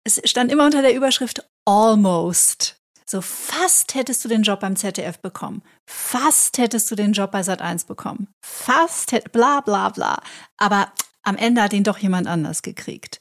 es 0.03 0.21
stand 0.25 0.51
immer 0.51 0.65
unter 0.65 0.81
der 0.81 0.93
Überschrift 0.93 1.49
almost. 1.65 2.75
So 3.09 3.21
fast 3.21 3.95
hättest 3.95 4.25
du 4.25 4.27
den 4.27 4.43
Job 4.43 4.59
beim 4.59 4.75
ZDF 4.75 5.19
bekommen. 5.19 5.63
Fast 5.89 6.57
hättest 6.57 6.91
du 6.91 6.95
den 6.95 7.13
Job 7.13 7.31
bei 7.31 7.39
Sat1 7.39 7.87
bekommen. 7.87 8.27
Fast 8.43 9.13
hätte, 9.13 9.29
bla 9.29 9.61
bla 9.61 9.87
bla. 9.89 10.21
Aber 10.57 10.91
am 11.27 11.35
Ende 11.35 11.61
hat 11.61 11.73
ihn 11.73 11.83
doch 11.83 11.97
jemand 11.97 12.27
anders 12.27 12.61
gekriegt. 12.61 13.19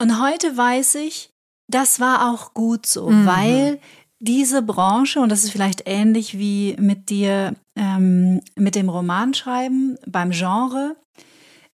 Und 0.00 0.20
heute 0.20 0.56
weiß 0.56 0.96
ich, 0.96 1.30
das 1.70 2.00
war 2.00 2.30
auch 2.30 2.52
gut 2.52 2.86
so, 2.86 3.08
mhm. 3.08 3.26
weil 3.26 3.80
diese 4.20 4.62
Branche, 4.62 5.20
und 5.20 5.30
das 5.30 5.44
ist 5.44 5.50
vielleicht 5.50 5.82
ähnlich 5.86 6.38
wie 6.38 6.76
mit 6.78 7.10
dir 7.10 7.54
ähm, 7.76 8.40
mit 8.56 8.74
dem 8.74 8.88
Romanschreiben 8.88 9.98
beim 10.06 10.30
Genre, 10.30 10.96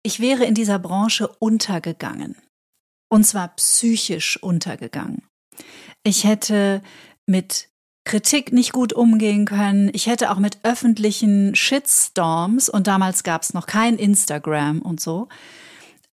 ich 0.03 0.19
wäre 0.19 0.45
in 0.45 0.53
dieser 0.53 0.79
Branche 0.79 1.27
untergegangen. 1.39 2.35
Und 3.11 3.25
zwar 3.25 3.49
psychisch 3.55 4.41
untergegangen. 4.41 5.23
Ich 6.03 6.23
hätte 6.23 6.81
mit 7.25 7.68
Kritik 8.09 8.51
nicht 8.51 8.73
gut 8.73 8.91
umgehen 8.91 9.45
können. 9.45 9.91
Ich 9.93 10.07
hätte 10.07 10.31
auch 10.31 10.39
mit 10.39 10.57
öffentlichen 10.63 11.53
Shitstorms, 11.55 12.67
und 12.67 12.87
damals 12.87 13.21
gab 13.21 13.43
es 13.43 13.53
noch 13.53 13.67
kein 13.67 13.97
Instagram 13.97 14.81
und 14.81 14.99
so, 14.99 15.27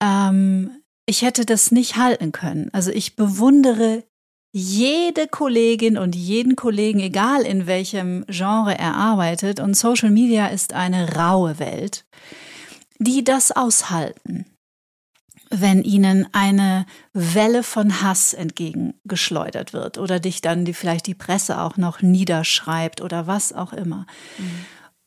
ähm, 0.01 0.71
ich 1.05 1.21
hätte 1.21 1.45
das 1.45 1.71
nicht 1.71 1.95
halten 1.95 2.31
können. 2.31 2.71
Also 2.73 2.89
ich 2.89 3.15
bewundere 3.15 4.03
jede 4.51 5.27
Kollegin 5.27 5.99
und 5.99 6.15
jeden 6.15 6.55
Kollegen, 6.55 6.99
egal 6.99 7.43
in 7.43 7.67
welchem 7.67 8.25
Genre 8.27 8.75
er 8.75 8.95
arbeitet, 8.95 9.59
und 9.59 9.77
Social 9.77 10.09
Media 10.09 10.47
ist 10.47 10.73
eine 10.73 11.13
raue 11.13 11.59
Welt, 11.59 12.05
die 12.97 13.23
das 13.23 13.51
aushalten, 13.51 14.47
wenn 15.61 15.83
ihnen 15.83 16.27
eine 16.33 16.85
Welle 17.13 17.63
von 17.63 18.01
Hass 18.01 18.33
entgegengeschleudert 18.33 19.73
wird 19.73 19.97
oder 19.97 20.19
dich 20.19 20.41
dann 20.41 20.65
die, 20.65 20.73
vielleicht 20.73 21.07
die 21.07 21.13
Presse 21.13 21.61
auch 21.61 21.77
noch 21.77 22.01
niederschreibt 22.01 23.01
oder 23.01 23.27
was 23.27 23.53
auch 23.53 23.73
immer. 23.73 24.07
Mhm. 24.37 24.65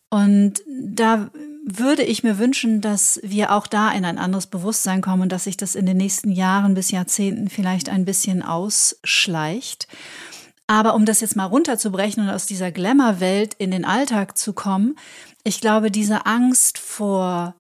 Und 0.09 0.63
da 0.81 1.31
würde 1.65 2.05
ich 2.05 2.23
mir 2.23 2.39
wünschen, 2.39 2.81
dass 2.81 3.19
wir 3.25 3.53
auch 3.53 3.67
da 3.67 3.91
in 3.91 4.05
ein 4.05 4.19
anderes 4.19 4.47
Bewusstsein 4.47 5.03
kommen 5.03 5.23
und 5.23 5.33
dass 5.33 5.45
sich 5.45 5.57
das 5.57 5.75
in 5.75 5.85
den 5.85 5.97
nächsten 5.97 6.31
Jahren 6.31 6.75
bis 6.75 6.93
Jahrzehnten 6.93 7.51
vielleicht 7.51 7.89
ein 7.89 8.05
bisschen 8.05 8.43
ausschleicht. 8.43 9.89
Aber 10.69 10.95
um 10.95 11.05
das 11.05 11.21
jetzt 11.21 11.37
mal 11.37 11.45
runterzubrechen 11.45 12.23
und 12.23 12.31
aus 12.31 12.47
dieser 12.47 12.71
Glamour-Welt 12.71 13.55
in 13.55 13.73
den 13.73 13.85
Alltag 13.85 14.39
zu 14.39 14.53
kommen, 14.53 14.97
ich 15.43 15.61
glaube, 15.61 15.91
diese 15.91 16.25
Angst 16.27 16.79
vor 16.79 17.55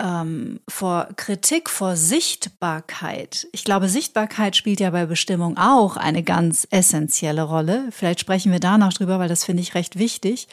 ähm, 0.00 0.60
vor 0.68 1.08
Kritik, 1.16 1.70
vor 1.70 1.96
Sichtbarkeit. 1.96 3.46
Ich 3.52 3.64
glaube, 3.64 3.88
Sichtbarkeit 3.88 4.56
spielt 4.56 4.80
ja 4.80 4.90
bei 4.90 5.06
Bestimmung 5.06 5.56
auch 5.56 5.96
eine 5.96 6.22
ganz 6.22 6.66
essentielle 6.70 7.42
Rolle. 7.42 7.88
Vielleicht 7.90 8.20
sprechen 8.20 8.52
wir 8.52 8.60
da 8.60 8.78
noch 8.78 8.92
drüber, 8.92 9.18
weil 9.18 9.28
das 9.28 9.44
finde 9.44 9.62
ich 9.62 9.74
recht 9.74 9.98
wichtig. 9.98 10.48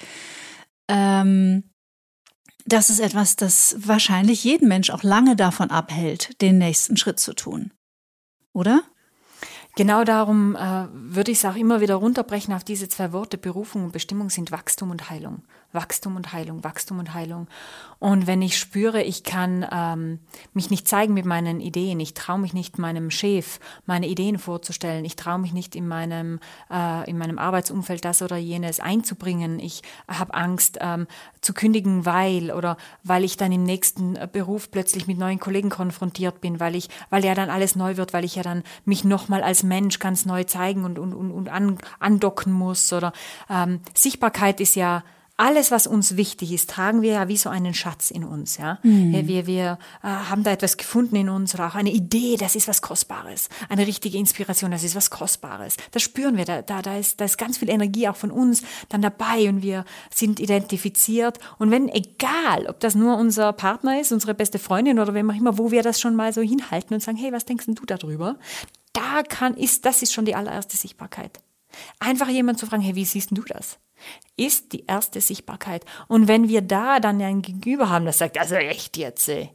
Ähm, 0.88 1.64
das 2.66 2.90
ist 2.90 3.00
etwas, 3.00 3.36
das 3.36 3.76
wahrscheinlich 3.80 4.44
jeden 4.44 4.68
Mensch 4.68 4.90
auch 4.92 5.04
lange 5.04 5.36
davon 5.36 5.72
abhält, 5.72 6.40
den 6.42 6.58
nächsten 6.58 6.98
Schritt 6.98 7.20
zu 7.20 7.34
tun. 7.34 7.72
Oder? 8.54 8.84
Genau 9.76 10.04
darum 10.04 10.56
äh, 10.56 10.88
würde 10.92 11.32
ich 11.32 11.38
es 11.38 11.46
auch 11.46 11.56
immer 11.56 11.80
wieder 11.80 11.96
runterbrechen 11.96 12.54
auf 12.54 12.64
diese 12.64 12.90
zwei 12.90 13.14
Worte. 13.14 13.38
Berufung 13.38 13.86
und 13.86 13.94
Bestimmung 13.94 14.30
sind 14.30 14.52
Wachstum 14.52 14.92
und 14.92 15.10
Heilung. 15.10 15.44
Wachstum 15.72 16.16
und 16.16 16.34
Heilung, 16.34 16.64
Wachstum 16.64 17.00
und 17.00 17.14
Heilung. 17.14 17.48
Und 18.00 18.28
wenn 18.28 18.42
ich 18.42 18.58
spüre, 18.58 19.04
ich 19.04 19.24
kann 19.24 19.66
ähm, 19.72 20.20
mich 20.54 20.70
nicht 20.70 20.88
zeigen 20.88 21.14
mit 21.14 21.26
meinen 21.26 21.60
Ideen, 21.60 22.00
ich 22.00 22.14
traue 22.14 22.40
mich 22.40 22.54
nicht 22.54 22.80
meinem 22.80 23.12
Chef 23.12 23.60
meine 23.86 24.08
Ideen 24.08 24.40
vorzustellen, 24.40 25.04
ich 25.06 25.16
traue 25.16 25.38
mich 25.38 25.54
nicht 25.54 25.76
in 25.76 25.88
meinem, 25.88 26.40
äh, 26.72 27.10
in 27.10 27.18
meinem 27.18 27.38
Arbeitsumfeld 27.38 28.06
das 28.06 28.22
oder 28.22 28.38
jenes 28.38 28.80
einzubringen, 28.80 29.60
ich 29.60 29.84
habe 30.08 30.34
Angst 30.34 30.78
ähm, 30.82 31.08
zu 31.42 31.54
kündigen, 31.54 32.06
weil 32.06 32.52
oder 32.52 32.78
weil 33.04 33.24
ich 33.24 33.38
dann 33.38 33.52
im 33.52 33.64
nächsten 33.64 34.18
Beruf 34.32 34.72
plötzlich 34.72 35.08
mit 35.08 35.18
neuen 35.18 35.40
Kollegen 35.40 35.70
konfrontiert 35.70 36.42
bin, 36.42 36.60
weil 36.60 36.76
ich, 36.76 36.90
weil 37.10 37.26
ja 37.26 37.36
dann 37.36 37.50
alles 37.50 37.76
neu 37.76 37.98
wird, 37.98 38.14
weil 38.14 38.26
ich 38.26 38.36
ja 38.36 38.44
dann 38.44 38.64
mich 38.86 39.04
nochmal 39.04 39.44
als 39.44 39.64
Mensch 39.64 40.00
ganz 40.00 40.26
neu 40.26 40.46
zeigen 40.46 40.86
und, 40.86 40.98
und, 40.98 41.14
und, 41.14 41.32
und 41.32 41.50
an, 41.50 41.78
andocken 42.00 42.54
muss 42.54 42.92
oder 42.94 43.14
ähm, 43.50 43.82
Sichtbarkeit 43.94 44.62
ist 44.62 44.76
ja 44.76 45.04
alles, 45.40 45.72
was 45.72 45.88
uns 45.88 46.18
wichtig 46.18 46.52
ist, 46.52 46.70
tragen 46.70 47.02
wir 47.02 47.14
ja 47.14 47.28
wie 47.30 47.38
so 47.38 47.50
einen 47.50 47.74
Schatz 47.74 48.12
in 48.12 48.26
uns. 48.26 48.58
Ja? 48.58 48.78
Mhm. 48.84 49.26
Wir, 49.26 49.48
wir 49.48 49.80
äh, 50.04 50.08
haben 50.08 50.44
da 50.44 50.52
etwas 50.52 50.76
gefunden 50.76 51.16
in 51.16 51.30
uns 51.30 51.54
oder 51.56 51.68
auch 51.68 51.76
eine 51.76 51.92
Idee, 51.92 52.36
das 52.38 52.56
ist 52.56 52.68
was 52.68 52.82
Kostbares. 52.82 53.48
Eine 53.70 53.88
richtige 53.88 54.18
Inspiration, 54.18 54.72
das 54.72 54.84
ist 54.84 54.96
was 54.96 55.10
Kostbares. 55.10 55.78
Das 55.92 56.04
spüren 56.04 56.36
wir, 56.36 56.44
da, 56.44 56.62
da, 56.62 56.82
da, 56.82 56.98
ist, 56.98 57.22
da 57.22 57.26
ist 57.26 57.38
ganz 57.38 57.58
viel 57.58 57.70
Energie 57.70 58.10
auch 58.10 58.18
von 58.18 58.32
uns 58.32 58.64
dann 58.90 59.02
dabei 59.02 59.48
und 59.48 59.62
wir 59.62 59.86
sind 60.14 60.42
identifiziert. 60.42 61.40
Und 61.58 61.72
wenn, 61.72 61.88
egal, 61.88 62.66
ob 62.68 62.82
das 62.82 62.96
nur 62.96 63.18
unser 63.18 63.54
Partner 63.54 64.02
ist, 64.02 64.12
unsere 64.12 64.34
beste 64.34 64.60
Freundin 64.60 65.00
oder 65.00 65.14
wem 65.14 65.32
auch 65.32 65.36
immer, 65.36 65.58
wo 65.58 65.72
wir 65.72 65.84
das 65.84 66.02
schon 66.02 66.16
mal 66.16 66.34
so 66.34 66.42
hinhalten 66.42 66.94
und 66.94 67.02
sagen, 67.02 67.18
hey, 67.18 67.32
was 67.32 67.46
denkst 67.46 67.66
du 67.66 67.86
darüber? 67.86 68.36
Da 68.92 69.24
kann, 69.24 69.56
ist, 69.56 69.86
das 69.86 70.02
ist 70.02 70.12
schon 70.12 70.26
die 70.26 70.36
allererste 70.36 70.76
Sichtbarkeit. 70.76 71.40
Einfach 72.00 72.30
jemand 72.30 72.60
zu 72.60 72.66
fragen, 72.66 72.84
hey, 72.84 72.96
wie 72.96 73.06
siehst 73.06 73.32
du 73.32 73.42
das? 73.44 73.80
ist 74.36 74.74
die 74.74 74.86
erste 74.86 75.22
Sichtbarkeit. 75.22 75.86
Und 76.08 76.28
wenn 76.28 76.48
wir 76.48 76.62
da 76.62 77.00
dann 77.00 77.22
ein 77.22 77.42
Gegenüber 77.42 77.90
haben, 77.90 78.06
das 78.06 78.18
sagt, 78.18 78.40
also 78.40 78.56
echt 78.56 78.98
jetzt, 78.98 79.28
ey. 79.30 79.52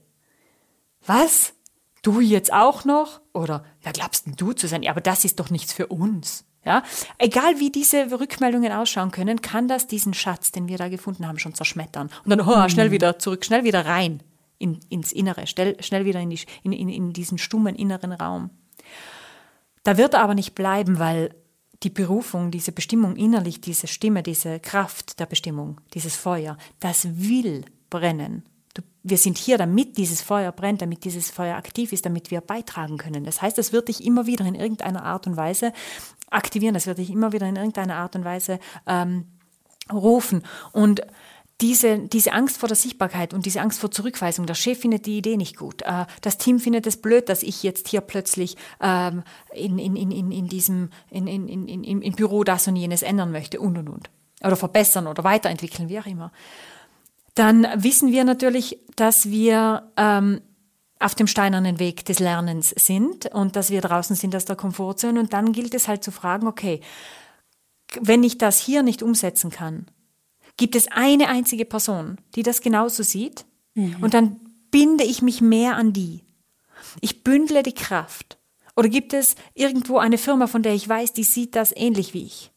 Was? 1.06 1.54
Du 2.02 2.20
jetzt 2.20 2.52
auch 2.52 2.84
noch? 2.84 3.20
Oder 3.32 3.64
wer 3.82 3.92
glaubst 3.92 4.26
denn 4.26 4.36
du 4.36 4.52
zu 4.52 4.68
sein? 4.68 4.82
Ja, 4.82 4.90
aber 4.90 5.00
das 5.00 5.24
ist 5.24 5.40
doch 5.40 5.50
nichts 5.50 5.72
für 5.72 5.86
uns. 5.86 6.44
Ja, 6.66 6.82
egal 7.18 7.60
wie 7.60 7.70
diese 7.70 8.10
Rückmeldungen 8.10 8.72
ausschauen 8.72 9.10
können, 9.10 9.42
kann 9.42 9.68
das 9.68 9.86
diesen 9.86 10.14
Schatz, 10.14 10.50
den 10.50 10.66
wir 10.66 10.78
da 10.78 10.88
gefunden 10.88 11.26
haben, 11.26 11.38
schon 11.38 11.54
zerschmettern. 11.54 12.08
Und 12.24 12.30
dann 12.30 12.40
oh, 12.40 12.68
schnell 12.70 12.90
wieder 12.90 13.18
zurück, 13.18 13.44
schnell 13.44 13.64
wieder 13.64 13.84
rein 13.84 14.22
in, 14.56 14.80
ins 14.88 15.12
Innere, 15.12 15.46
schnell, 15.46 15.82
schnell 15.82 16.06
wieder 16.06 16.20
in, 16.20 16.30
die, 16.30 16.40
in, 16.62 16.72
in, 16.72 16.88
in 16.88 17.12
diesen 17.12 17.36
stummen 17.36 17.74
inneren 17.74 18.12
Raum. 18.12 18.48
Da 19.82 19.98
wird 19.98 20.14
er 20.14 20.22
aber 20.22 20.34
nicht 20.34 20.54
bleiben, 20.54 20.98
weil 20.98 21.34
die 21.84 21.90
Berufung, 21.90 22.50
diese 22.50 22.72
Bestimmung 22.72 23.16
innerlich, 23.16 23.60
diese 23.60 23.86
Stimme, 23.86 24.22
diese 24.22 24.58
Kraft 24.58 25.20
der 25.20 25.26
Bestimmung, 25.26 25.80
dieses 25.92 26.16
Feuer, 26.16 26.56
das 26.80 27.06
will 27.20 27.64
brennen. 27.90 28.44
Wir 29.02 29.18
sind 29.18 29.36
hier, 29.36 29.58
damit 29.58 29.98
dieses 29.98 30.22
Feuer 30.22 30.50
brennt, 30.50 30.82
damit 30.82 31.04
dieses 31.04 31.30
Feuer 31.30 31.56
aktiv 31.56 31.92
ist, 31.92 32.06
damit 32.06 32.30
wir 32.30 32.40
beitragen 32.40 32.96
können. 32.96 33.24
Das 33.24 33.42
heißt, 33.42 33.58
es 33.58 33.72
wird 33.72 33.88
dich 33.88 34.04
immer 34.04 34.26
wieder 34.26 34.46
in 34.46 34.54
irgendeiner 34.54 35.04
Art 35.04 35.26
und 35.26 35.36
Weise 35.36 35.72
aktivieren, 36.30 36.74
es 36.74 36.86
wird 36.86 36.98
dich 36.98 37.10
immer 37.10 37.32
wieder 37.32 37.46
in 37.46 37.56
irgendeiner 37.56 37.96
Art 37.96 38.16
und 38.16 38.24
Weise 38.24 38.58
ähm, 38.86 39.26
rufen. 39.92 40.42
Und 40.72 41.02
diese, 41.60 41.98
diese 42.00 42.32
Angst 42.32 42.58
vor 42.58 42.68
der 42.68 42.76
Sichtbarkeit 42.76 43.32
und 43.32 43.46
diese 43.46 43.60
Angst 43.60 43.80
vor 43.80 43.90
Zurückweisung, 43.90 44.46
der 44.46 44.54
Chef 44.54 44.80
findet 44.80 45.06
die 45.06 45.18
Idee 45.18 45.36
nicht 45.36 45.56
gut, 45.56 45.82
äh, 45.82 46.06
das 46.20 46.36
Team 46.36 46.58
findet 46.58 46.86
es 46.86 47.00
blöd, 47.00 47.28
dass 47.28 47.42
ich 47.42 47.62
jetzt 47.62 47.88
hier 47.88 48.00
plötzlich 48.00 48.56
ähm, 48.80 49.22
in, 49.52 49.78
in, 49.78 49.96
in, 49.96 50.32
in 50.32 50.48
diesem 50.48 50.90
in, 51.10 51.26
in, 51.26 51.48
in, 51.68 52.02
im 52.02 52.12
Büro 52.14 52.42
das 52.44 52.66
und 52.66 52.76
jenes 52.76 53.02
ändern 53.02 53.30
möchte 53.30 53.60
und 53.60 53.78
und 53.78 53.88
und. 53.88 54.10
Oder 54.42 54.56
verbessern 54.56 55.06
oder 55.06 55.24
weiterentwickeln, 55.24 55.88
wie 55.88 55.98
auch 55.98 56.06
immer. 56.06 56.32
Dann 57.34 57.66
wissen 57.76 58.12
wir 58.12 58.24
natürlich, 58.24 58.78
dass 58.96 59.30
wir 59.30 59.90
ähm, 59.96 60.40
auf 60.98 61.14
dem 61.14 61.26
steinernen 61.26 61.78
Weg 61.78 62.04
des 62.04 62.18
Lernens 62.18 62.70
sind 62.70 63.26
und 63.34 63.56
dass 63.56 63.70
wir 63.70 63.80
draußen 63.80 64.16
sind 64.16 64.34
aus 64.34 64.44
der 64.44 64.56
Komfortzone. 64.56 65.18
Und 65.18 65.32
dann 65.32 65.52
gilt 65.52 65.74
es 65.74 65.88
halt 65.88 66.04
zu 66.04 66.10
fragen, 66.10 66.46
okay, 66.46 66.80
wenn 68.00 68.22
ich 68.22 68.38
das 68.38 68.58
hier 68.58 68.82
nicht 68.82 69.02
umsetzen 69.02 69.50
kann, 69.50 69.86
Gibt 70.56 70.76
es 70.76 70.88
eine 70.88 71.28
einzige 71.28 71.64
Person, 71.64 72.18
die 72.34 72.42
das 72.42 72.60
genauso 72.60 73.02
sieht? 73.02 73.44
Mhm. 73.74 73.96
Und 74.00 74.14
dann 74.14 74.40
binde 74.70 75.04
ich 75.04 75.22
mich 75.22 75.40
mehr 75.40 75.76
an 75.76 75.92
die. 75.92 76.20
Ich 77.00 77.24
bündle 77.24 77.62
die 77.62 77.74
Kraft. 77.74 78.38
Oder 78.76 78.88
gibt 78.88 79.12
es 79.12 79.36
irgendwo 79.54 79.98
eine 79.98 80.18
Firma, 80.18 80.46
von 80.46 80.62
der 80.62 80.74
ich 80.74 80.88
weiß, 80.88 81.12
die 81.12 81.24
sieht 81.24 81.54
das 81.54 81.72
ähnlich 81.74 82.14
wie 82.14 82.24
ich? 82.24 82.50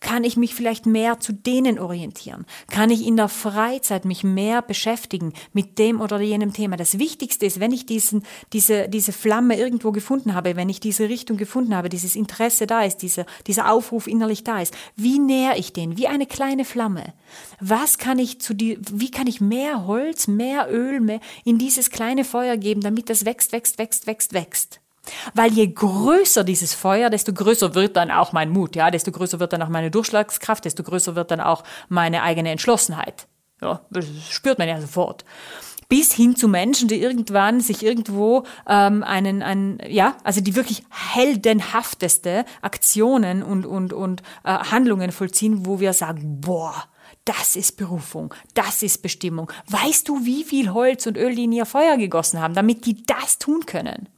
Kann 0.00 0.24
ich 0.24 0.36
mich 0.36 0.54
vielleicht 0.54 0.86
mehr 0.86 1.20
zu 1.20 1.32
denen 1.32 1.78
orientieren? 1.78 2.46
Kann 2.70 2.90
ich 2.90 3.06
in 3.06 3.16
der 3.16 3.28
Freizeit 3.28 4.04
mich 4.04 4.24
mehr 4.24 4.62
beschäftigen 4.62 5.32
mit 5.52 5.78
dem 5.78 6.00
oder 6.00 6.20
jenem 6.20 6.52
Thema? 6.52 6.76
Das 6.76 6.98
Wichtigste 6.98 7.46
ist, 7.46 7.60
wenn 7.60 7.72
ich 7.72 7.86
diesen, 7.86 8.24
diese, 8.52 8.88
diese 8.88 9.12
Flamme 9.12 9.58
irgendwo 9.58 9.92
gefunden 9.92 10.34
habe, 10.34 10.56
wenn 10.56 10.68
ich 10.68 10.80
diese 10.80 11.08
Richtung 11.08 11.36
gefunden 11.36 11.74
habe, 11.74 11.88
dieses 11.88 12.16
Interesse 12.16 12.66
da 12.66 12.82
ist, 12.82 12.98
dieser, 12.98 13.26
dieser 13.46 13.70
Aufruf 13.70 14.06
innerlich 14.06 14.44
da 14.44 14.60
ist, 14.60 14.76
wie 14.96 15.18
näher 15.18 15.56
ich 15.56 15.72
den? 15.72 15.96
Wie 15.96 16.08
eine 16.08 16.26
kleine 16.26 16.64
Flamme. 16.64 17.14
Was 17.60 17.98
kann 17.98 18.18
ich 18.18 18.40
zu 18.40 18.54
die, 18.54 18.78
wie 18.92 19.10
kann 19.10 19.26
ich 19.26 19.40
mehr 19.40 19.86
Holz, 19.86 20.28
mehr 20.28 20.68
Öl, 20.70 21.00
mehr 21.00 21.20
in 21.44 21.58
dieses 21.58 21.90
kleine 21.90 22.24
Feuer 22.24 22.56
geben, 22.56 22.80
damit 22.80 23.10
das 23.10 23.24
wächst, 23.24 23.52
wächst, 23.52 23.78
wächst, 23.78 24.06
wächst, 24.06 24.32
wächst? 24.32 24.80
Weil 25.34 25.52
je 25.52 25.66
größer 25.66 26.44
dieses 26.44 26.74
Feuer, 26.74 27.10
desto 27.10 27.32
größer 27.32 27.74
wird 27.74 27.96
dann 27.96 28.10
auch 28.10 28.32
mein 28.32 28.50
Mut, 28.50 28.76
ja, 28.76 28.90
desto 28.90 29.12
größer 29.12 29.40
wird 29.40 29.52
dann 29.52 29.62
auch 29.62 29.68
meine 29.68 29.90
Durchschlagskraft, 29.90 30.64
desto 30.64 30.82
größer 30.82 31.14
wird 31.14 31.30
dann 31.30 31.40
auch 31.40 31.64
meine 31.88 32.22
eigene 32.22 32.50
Entschlossenheit. 32.50 33.26
Ja, 33.60 33.80
das 33.90 34.06
spürt 34.30 34.58
man 34.58 34.68
ja 34.68 34.80
sofort. 34.80 35.24
Bis 35.88 36.12
hin 36.12 36.36
zu 36.36 36.46
Menschen, 36.46 36.86
die 36.86 37.00
irgendwann 37.00 37.60
sich 37.60 37.82
irgendwo 37.82 38.44
ähm, 38.68 39.02
einen, 39.02 39.42
einen, 39.42 39.80
ja, 39.88 40.16
also 40.22 40.40
die 40.40 40.54
wirklich 40.54 40.84
heldenhafteste 40.88 42.44
Aktionen 42.62 43.42
und, 43.42 43.66
und, 43.66 43.92
und 43.92 44.22
äh, 44.44 44.50
Handlungen 44.52 45.10
vollziehen, 45.10 45.66
wo 45.66 45.80
wir 45.80 45.92
sagen, 45.92 46.40
boah, 46.40 46.84
das 47.24 47.56
ist 47.56 47.76
Berufung, 47.76 48.34
das 48.54 48.82
ist 48.82 49.02
Bestimmung. 49.02 49.50
Weißt 49.68 50.08
du, 50.08 50.24
wie 50.24 50.44
viel 50.44 50.72
Holz 50.72 51.06
und 51.06 51.16
Öl 51.16 51.34
die 51.34 51.44
in 51.44 51.52
ihr 51.52 51.66
Feuer 51.66 51.96
gegossen 51.96 52.40
haben, 52.40 52.54
damit 52.54 52.86
die 52.86 53.02
das 53.04 53.38
tun 53.38 53.66
können? 53.66 54.08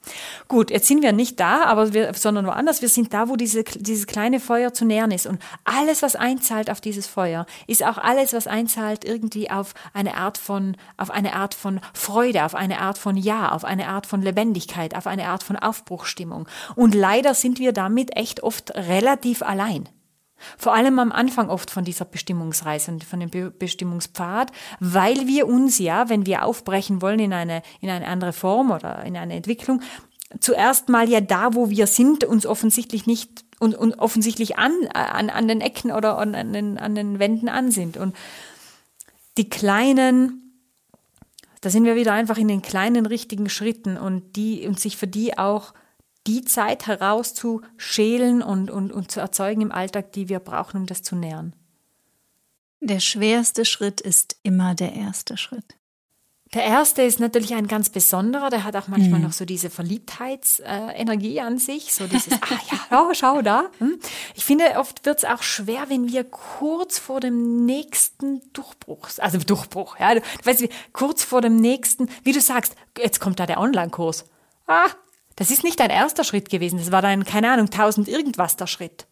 Gut, 0.49 0.70
jetzt 0.70 0.88
sind 0.88 1.03
wir 1.03 1.12
nicht 1.12 1.38
da, 1.38 1.64
aber 1.64 1.93
wir, 1.93 2.12
sondern 2.14 2.47
woanders. 2.47 2.82
Wir 2.82 2.88
sind 2.88 3.12
da, 3.12 3.28
wo 3.28 3.36
diese, 3.36 3.64
dieses 3.64 4.07
kleine 4.07 4.40
Feuer 4.40 4.72
zu 4.72 4.84
nähern 4.84 5.11
ist. 5.11 5.26
Und 5.26 5.40
alles, 5.64 6.03
was 6.03 6.16
einzahlt 6.16 6.70
auf 6.70 6.80
dieses 6.80 7.07
Feuer, 7.07 7.47
ist 7.66 7.84
auch 7.84 7.99
alles, 7.99 8.32
was 8.32 8.47
einzahlt 8.47 9.05
irgendwie 9.05 9.51
auf 9.51 9.74
eine 9.93 10.16
Art 10.16 10.38
von, 10.38 10.76
auf 10.97 11.11
eine 11.11 11.34
Art 11.34 11.55
von 11.55 11.80
Freude, 11.95 12.45
auf 12.45 12.55
eine 12.55 12.80
Art 12.80 12.99
von 12.99 13.16
Ja, 13.16 13.53
auf 13.53 13.64
eine 13.64 13.88
Art 13.88 14.07
von 14.07 14.22
Lebendigkeit, 14.22 14.97
auf 14.97 15.07
eine 15.07 15.28
Art 15.28 15.43
von 15.43 15.57
Aufbruchstimmung. 15.57 16.49
Und 16.74 16.95
leider 16.95 17.34
sind 17.34 17.59
wir 17.59 17.72
damit 17.72 18.16
echt 18.16 18.43
oft 18.43 18.74
relativ 18.74 19.43
allein. 19.43 19.88
Vor 20.59 20.74
allem 20.74 20.99
am 20.99 21.12
Anfang 21.12 21.49
oft 21.49 21.70
von 21.70 21.84
dieser 21.84 22.05
Bestimmungsreise 22.05 22.90
und 22.90 23.05
von 23.05 23.20
dem 23.20 23.30
Be 23.30 23.51
Bestimmungspfad, 23.51 24.53
weil 24.80 25.26
wir 25.26 25.47
uns 25.47 25.78
ja, 25.78 26.09
wenn 26.09 26.26
wir 26.26 26.45
aufbrechen 26.45 27.03
wollen 27.03 27.20
in 27.20 27.32
eine, 27.32 27.62
in 27.80 27.90
eine 27.90 28.07
andere 28.07 28.32
Form 28.32 28.70
oder 28.70 29.05
in 29.05 29.16
eine 29.16 29.34
Entwicklung, 29.34 29.80
zuerst 30.40 30.88
mal 30.88 31.09
ja 31.09 31.20
da, 31.20 31.55
wo 31.55 31.70
wir 31.70 31.86
sind, 31.86 32.24
uns 32.24 32.47
offensichtlich 32.47 33.07
nicht 33.07 33.45
und, 33.59 33.74
und 33.74 33.99
offensichtlich 33.99 34.59
an, 34.59 34.72
an, 34.93 35.30
an 35.30 35.49
den 35.49 35.61
Ecken 35.61 35.93
oder 35.93 36.18
an 36.18 36.53
den, 36.53 36.78
an 36.78 36.95
den 36.95 37.18
Wänden 37.18 37.49
an 37.49 37.70
sind. 37.70 37.97
Und 37.97 38.16
die 39.36 39.49
kleinen, 39.49 40.59
da 41.61 41.70
sind 41.70 41.84
wir 41.84 41.97
wieder 41.97 42.12
einfach 42.12 42.38
in 42.38 42.49
den 42.49 42.62
kleinen 42.62 43.07
richtigen 43.07 43.49
Schritten 43.49 43.97
und 43.97 44.36
die 44.36 44.66
und 44.66 44.80
sich 44.80 44.97
für 44.97 45.07
die 45.07 45.38
auch 45.38 45.74
die 46.27 46.45
Zeit 46.45 46.87
herauszuschälen 46.87 48.43
und, 48.43 48.70
und, 48.70 48.93
und 48.93 49.11
zu 49.11 49.20
erzeugen 49.20 49.62
im 49.62 49.73
Alltag, 49.73 50.12
die 50.12 50.29
wir 50.29 50.39
brauchen, 50.39 50.79
um 50.79 50.87
das 50.87 51.03
zu 51.03 51.16
nähern. 51.16 51.55
Der 52.81 53.01
schwerste 53.01 53.64
Schritt 53.64 54.01
ist 54.01 54.37
immer 54.43 54.75
der 54.75 54.93
erste 54.95 55.37
Schritt. 55.37 55.77
Der 56.55 56.64
erste 56.64 57.01
ist 57.01 57.18
natürlich 57.18 57.55
ein 57.55 57.66
ganz 57.66 57.89
besonderer, 57.89 58.51
der 58.51 58.64
hat 58.64 58.77
auch 58.77 58.87
manchmal 58.87 59.20
mhm. 59.20 59.27
noch 59.27 59.33
so 59.33 59.47
diese 59.47 59.70
Verliebtheitsenergie 59.70 61.39
äh, 61.39 61.41
an 61.41 61.57
sich, 61.57 61.95
so 61.95 62.07
dieses, 62.07 62.35
ah 62.35 62.59
ja, 62.70 62.79
oh, 63.09 63.14
schau 63.14 63.41
da. 63.41 63.70
Hm? 63.79 63.99
Ich 64.35 64.45
finde, 64.45 64.64
oft 64.77 65.07
wird 65.07 65.18
es 65.18 65.25
auch 65.25 65.43
schwer, 65.43 65.89
wenn 65.89 66.09
wir 66.09 66.25
kurz 66.25 66.99
vor 66.99 67.20
dem 67.20 67.64
nächsten 67.64 68.43
Durchbruch, 68.53 69.09
also 69.16 69.39
Durchbruch, 69.39 69.99
ja, 69.99 70.14
du 70.14 70.20
weißt, 70.45 70.68
kurz 70.93 71.25
vor 71.25 71.41
dem 71.41 71.57
nächsten, 71.57 72.11
wie 72.23 72.33
du 72.33 72.41
sagst, 72.41 72.77
jetzt 72.99 73.18
kommt 73.18 73.41
da 73.41 73.47
der 73.47 73.59
Online-Kurs. 73.59 74.27
Ah, 74.66 74.91
das 75.37 75.51
ist 75.51 75.64
nicht 75.64 75.80
dein 75.80 75.91
erster 75.91 76.24
Schritt 76.24 76.51
gewesen, 76.51 76.78
das 76.78 76.93
war 76.93 77.03
dein, 77.03 77.24
keine 77.24 77.51
Ahnung, 77.51 77.70
tausend 77.70 78.09
irgendwas 78.09 78.57
der 78.57 78.66
Schritt. 78.66 79.07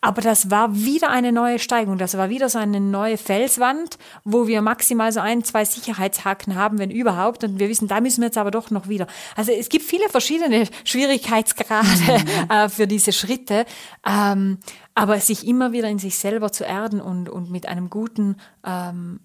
Aber 0.00 0.20
das 0.20 0.50
war 0.50 0.74
wieder 0.74 1.10
eine 1.10 1.32
neue 1.32 1.58
Steigung. 1.58 1.98
Das 1.98 2.16
war 2.16 2.28
wieder 2.28 2.48
so 2.48 2.58
eine 2.58 2.80
neue 2.80 3.16
Felswand, 3.16 3.98
wo 4.24 4.46
wir 4.46 4.62
maximal 4.62 5.12
so 5.12 5.20
ein, 5.20 5.44
zwei 5.44 5.64
Sicherheitshaken 5.64 6.54
haben, 6.54 6.78
wenn 6.78 6.90
überhaupt. 6.90 7.44
Und 7.44 7.58
wir 7.58 7.68
wissen, 7.68 7.88
da 7.88 8.00
müssen 8.00 8.20
wir 8.20 8.26
jetzt 8.26 8.38
aber 8.38 8.50
doch 8.50 8.70
noch 8.70 8.88
wieder. 8.88 9.06
Also 9.36 9.52
es 9.52 9.68
gibt 9.68 9.84
viele 9.84 10.08
verschiedene 10.08 10.68
Schwierigkeitsgrade 10.84 11.88
mhm. 11.88 12.50
äh, 12.50 12.68
für 12.68 12.86
diese 12.86 13.12
Schritte. 13.12 13.64
Ähm, 14.06 14.58
aber 14.94 15.18
sich 15.20 15.46
immer 15.46 15.72
wieder 15.72 15.88
in 15.88 15.98
sich 15.98 16.18
selber 16.18 16.52
zu 16.52 16.64
erden 16.64 17.00
und, 17.00 17.28
und 17.28 17.50
mit 17.50 17.66
einem 17.66 17.88
guten 17.88 18.36
ähm, 18.66 19.20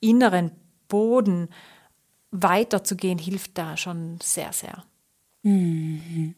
inneren 0.00 0.50
Boden 0.88 1.48
weiterzugehen, 2.32 3.18
hilft 3.18 3.56
da 3.56 3.76
schon 3.76 4.18
sehr, 4.20 4.52
sehr. 4.52 4.84
Mhm. 5.44 6.34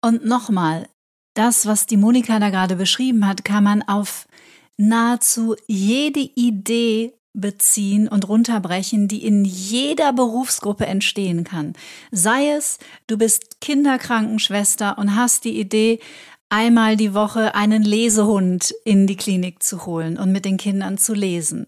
Und 0.00 0.24
nochmal, 0.24 0.88
das, 1.34 1.66
was 1.66 1.86
die 1.86 1.96
Monika 1.96 2.38
da 2.38 2.50
gerade 2.50 2.76
beschrieben 2.76 3.26
hat, 3.26 3.44
kann 3.44 3.64
man 3.64 3.82
auf 3.82 4.26
nahezu 4.76 5.56
jede 5.66 6.20
Idee 6.20 7.14
beziehen 7.36 8.06
und 8.06 8.28
runterbrechen, 8.28 9.08
die 9.08 9.24
in 9.24 9.44
jeder 9.44 10.12
Berufsgruppe 10.12 10.86
entstehen 10.86 11.42
kann. 11.42 11.74
Sei 12.12 12.50
es, 12.50 12.78
du 13.08 13.18
bist 13.18 13.60
Kinderkrankenschwester 13.60 14.96
und 14.98 15.16
hast 15.16 15.44
die 15.44 15.58
Idee, 15.58 15.98
einmal 16.54 16.96
die 16.96 17.14
Woche 17.14 17.56
einen 17.56 17.82
Lesehund 17.82 18.72
in 18.84 19.08
die 19.08 19.16
Klinik 19.16 19.60
zu 19.60 19.86
holen 19.86 20.16
und 20.16 20.30
mit 20.30 20.44
den 20.44 20.56
Kindern 20.56 20.98
zu 20.98 21.12
lesen. 21.12 21.66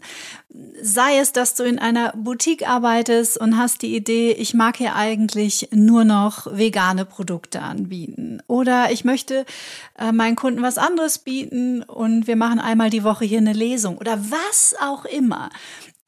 Sei 0.80 1.18
es, 1.18 1.32
dass 1.32 1.56
du 1.56 1.64
in 1.64 1.80
einer 1.80 2.12
Boutique 2.16 2.68
arbeitest 2.68 3.36
und 3.36 3.58
hast 3.58 3.82
die 3.82 3.96
Idee, 3.96 4.30
ich 4.30 4.54
mag 4.54 4.76
hier 4.76 4.94
eigentlich 4.94 5.68
nur 5.72 6.04
noch 6.04 6.46
vegane 6.56 7.04
Produkte 7.04 7.62
anbieten. 7.62 8.40
Oder 8.46 8.92
ich 8.92 9.04
möchte 9.04 9.44
äh, 9.98 10.12
meinen 10.12 10.36
Kunden 10.36 10.62
was 10.62 10.78
anderes 10.78 11.18
bieten 11.18 11.82
und 11.82 12.28
wir 12.28 12.36
machen 12.36 12.60
einmal 12.60 12.88
die 12.88 13.02
Woche 13.02 13.24
hier 13.24 13.38
eine 13.38 13.54
Lesung 13.54 13.98
oder 13.98 14.18
was 14.30 14.76
auch 14.80 15.04
immer. 15.04 15.50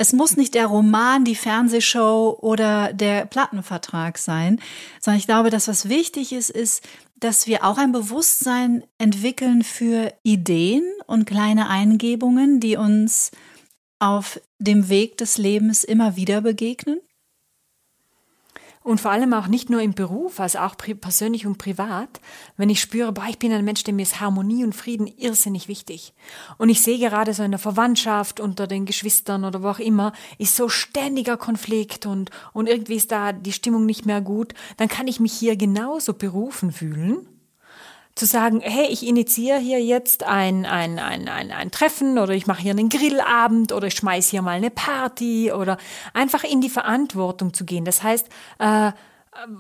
Es 0.00 0.12
muss 0.12 0.36
nicht 0.36 0.54
der 0.54 0.66
Roman, 0.66 1.24
die 1.24 1.34
Fernsehshow 1.34 2.38
oder 2.40 2.92
der 2.92 3.26
Plattenvertrag 3.26 4.16
sein, 4.16 4.60
sondern 5.00 5.18
ich 5.18 5.26
glaube, 5.26 5.50
dass 5.50 5.66
was 5.66 5.88
wichtig 5.88 6.32
ist, 6.32 6.50
ist, 6.50 6.84
dass 7.20 7.46
wir 7.46 7.64
auch 7.64 7.78
ein 7.78 7.92
Bewusstsein 7.92 8.84
entwickeln 8.98 9.62
für 9.62 10.12
Ideen 10.22 10.84
und 11.06 11.26
kleine 11.26 11.68
Eingebungen, 11.68 12.60
die 12.60 12.76
uns 12.76 13.30
auf 13.98 14.40
dem 14.58 14.88
Weg 14.88 15.16
des 15.18 15.38
Lebens 15.38 15.84
immer 15.84 16.16
wieder 16.16 16.40
begegnen? 16.40 17.00
Und 18.88 19.02
vor 19.02 19.10
allem 19.10 19.34
auch 19.34 19.48
nicht 19.48 19.68
nur 19.68 19.82
im 19.82 19.92
Beruf, 19.92 20.40
also 20.40 20.60
auch 20.60 20.74
persönlich 20.78 21.46
und 21.46 21.58
privat, 21.58 22.22
wenn 22.56 22.70
ich 22.70 22.80
spüre, 22.80 23.12
boah, 23.12 23.26
ich 23.28 23.38
bin 23.38 23.52
ein 23.52 23.62
Mensch, 23.62 23.84
dem 23.84 23.98
ist 23.98 24.18
Harmonie 24.18 24.64
und 24.64 24.74
Frieden 24.74 25.06
irrsinnig 25.18 25.68
wichtig. 25.68 26.14
Und 26.56 26.70
ich 26.70 26.80
sehe 26.80 26.98
gerade 26.98 27.34
so 27.34 27.42
in 27.42 27.50
der 27.50 27.58
Verwandtschaft, 27.58 28.40
unter 28.40 28.66
den 28.66 28.86
Geschwistern 28.86 29.44
oder 29.44 29.62
wo 29.62 29.68
auch 29.68 29.78
immer, 29.78 30.14
ist 30.38 30.56
so 30.56 30.70
ständiger 30.70 31.36
Konflikt 31.36 32.06
und, 32.06 32.30
und 32.54 32.66
irgendwie 32.66 32.94
ist 32.94 33.12
da 33.12 33.34
die 33.34 33.52
Stimmung 33.52 33.84
nicht 33.84 34.06
mehr 34.06 34.22
gut, 34.22 34.54
dann 34.78 34.88
kann 34.88 35.06
ich 35.06 35.20
mich 35.20 35.34
hier 35.34 35.56
genauso 35.56 36.14
berufen 36.14 36.72
fühlen 36.72 37.26
zu 38.18 38.26
sagen, 38.26 38.60
hey, 38.60 38.86
ich 38.86 39.06
initiiere 39.06 39.58
hier 39.58 39.82
jetzt 39.82 40.24
ein, 40.24 40.66
ein, 40.66 40.98
ein, 40.98 41.28
ein, 41.28 41.52
ein 41.52 41.70
Treffen 41.70 42.18
oder 42.18 42.34
ich 42.34 42.46
mache 42.46 42.62
hier 42.62 42.72
einen 42.72 42.88
Grillabend 42.88 43.72
oder 43.72 43.86
ich 43.86 43.94
schmeiß 43.94 44.28
hier 44.28 44.42
mal 44.42 44.56
eine 44.56 44.70
Party 44.70 45.52
oder 45.52 45.78
einfach 46.14 46.44
in 46.44 46.60
die 46.60 46.68
Verantwortung 46.68 47.54
zu 47.54 47.64
gehen. 47.64 47.84
Das 47.84 48.02
heißt, 48.02 48.28
äh, 48.58 48.92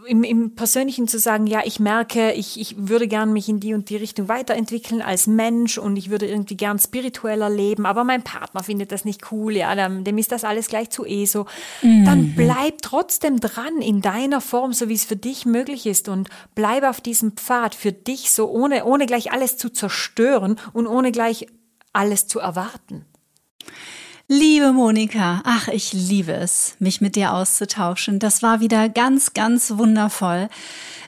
im, 0.06 0.24
im 0.24 0.54
Persönlichen 0.54 1.06
zu 1.08 1.18
sagen, 1.18 1.46
ja, 1.46 1.60
ich 1.64 1.78
merke, 1.78 2.32
ich, 2.32 2.60
ich 2.60 2.74
würde 2.76 3.06
gern 3.06 3.32
mich 3.32 3.48
in 3.48 3.60
die 3.60 3.74
und 3.74 3.90
die 3.90 3.96
Richtung 3.96 4.28
weiterentwickeln 4.28 5.02
als 5.02 5.26
Mensch 5.26 5.78
und 5.78 5.96
ich 5.96 6.10
würde 6.10 6.26
irgendwie 6.26 6.56
gern 6.56 6.78
spiritueller 6.78 7.48
leben, 7.48 7.86
aber 7.86 8.04
mein 8.04 8.22
Partner 8.22 8.62
findet 8.62 8.92
das 8.92 9.04
nicht 9.04 9.30
cool, 9.30 9.56
ja, 9.56 9.74
dem, 9.74 10.04
dem 10.04 10.18
ist 10.18 10.32
das 10.32 10.44
alles 10.44 10.68
gleich 10.68 10.90
zu 10.90 11.06
eh 11.06 11.26
so. 11.26 11.46
Mhm. 11.82 12.04
Dann 12.04 12.34
bleib 12.34 12.82
trotzdem 12.82 13.40
dran 13.40 13.80
in 13.80 14.00
deiner 14.00 14.40
Form, 14.40 14.72
so 14.72 14.88
wie 14.88 14.94
es 14.94 15.04
für 15.04 15.16
dich 15.16 15.46
möglich 15.46 15.86
ist 15.86 16.08
und 16.08 16.28
bleib 16.54 16.82
auf 16.82 17.00
diesem 17.00 17.32
Pfad 17.32 17.74
für 17.74 17.92
dich 17.92 18.32
so, 18.32 18.50
ohne, 18.50 18.84
ohne 18.84 19.06
gleich 19.06 19.32
alles 19.32 19.56
zu 19.56 19.68
zerstören 19.68 20.56
und 20.72 20.86
ohne 20.86 21.12
gleich 21.12 21.46
alles 21.92 22.26
zu 22.26 22.40
erwarten. 22.40 23.04
Liebe 24.30 24.72
Monika, 24.74 25.40
ach, 25.44 25.68
ich 25.68 25.94
liebe 25.94 26.34
es, 26.34 26.76
mich 26.80 27.00
mit 27.00 27.16
dir 27.16 27.32
auszutauschen. 27.32 28.18
Das 28.18 28.42
war 28.42 28.60
wieder 28.60 28.90
ganz, 28.90 29.32
ganz 29.32 29.78
wundervoll. 29.78 30.50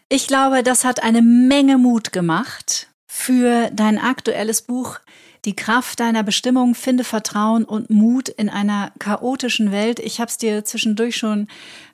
Ich 0.09 0.27
glaube, 0.27 0.63
das 0.63 0.85
hat 0.87 1.03
eine 1.03 1.21
Menge 1.21 1.77
Mut 1.77 2.13
gemacht 2.13 2.89
für 3.07 3.71
dein 3.75 3.99
aktuelles 3.99 4.63
Buch 4.63 5.01
Die 5.45 5.55
Kraft 5.55 6.01
deiner 6.01 6.23
Bestimmung, 6.23 6.75
finde 6.75 7.05
Vertrauen 7.05 7.65
und 7.65 7.91
Mut 7.91 8.31
in 8.31 8.49
einer 8.49 8.93
chaotischen 8.99 9.71
Welt. 9.71 9.99
Ich 9.99 10.19
habe 10.19 10.31
es 10.31 10.39
dir 10.39 10.65
zwischendurch 10.65 11.17
schon 11.17 11.47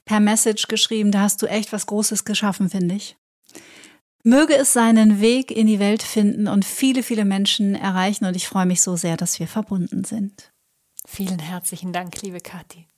per 0.05 0.21
Message 0.21 0.69
geschrieben, 0.69 1.11
da 1.11 1.23
hast 1.23 1.43
du 1.43 1.47
echt 1.47 1.73
was 1.73 1.87
Großes 1.87 2.25
geschaffen, 2.25 2.71
finde 2.71 2.95
ich. 2.95 3.17
Möge 4.23 4.55
es 4.55 4.73
seinen 4.73 5.21
Weg 5.21 5.51
in 5.51 5.67
die 5.67 5.81
Welt 5.81 6.05
finden 6.05 6.47
und 6.47 6.65
viele, 6.65 7.03
viele 7.03 7.25
Menschen 7.25 7.75
erreichen 7.75 8.27
und 8.27 8.37
ich 8.37 8.47
freue 8.47 8.67
mich 8.67 8.81
so 8.81 8.95
sehr, 8.95 9.17
dass 9.17 9.41
wir 9.41 9.49
verbunden 9.49 10.05
sind. 10.05 10.53
Vielen 11.07 11.39
herzlichen 11.39 11.93
Dank, 11.93 12.21
liebe 12.23 12.41
Kathi. 12.41 12.89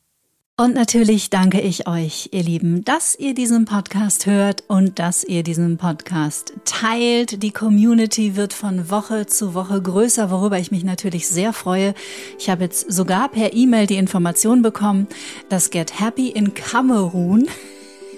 Und 0.56 0.74
natürlich 0.74 1.30
danke 1.30 1.60
ich 1.60 1.86
euch, 1.86 2.30
ihr 2.32 2.42
Lieben, 2.42 2.84
dass 2.84 3.14
ihr 3.14 3.32
diesen 3.32 3.64
Podcast 3.64 4.26
hört 4.26 4.64
und 4.66 4.98
dass 4.98 5.22
ihr 5.22 5.44
diesen 5.44 5.76
Podcast 5.76 6.54
teilt. 6.64 7.44
Die 7.44 7.52
Community 7.52 8.34
wird 8.34 8.54
von 8.54 8.90
Woche 8.90 9.26
zu 9.26 9.54
Woche 9.54 9.80
größer, 9.80 10.32
worüber 10.32 10.58
ich 10.58 10.72
mich 10.72 10.82
natürlich 10.82 11.28
sehr 11.28 11.52
freue. 11.52 11.94
Ich 12.40 12.50
habe 12.50 12.64
jetzt 12.64 12.90
sogar 12.90 13.28
per 13.28 13.52
E-Mail 13.52 13.86
die 13.86 13.98
Information 13.98 14.62
bekommen, 14.62 15.06
dass 15.48 15.70
Get 15.70 16.00
Happy 16.00 16.28
in 16.28 16.54
Kamerun 16.54 17.46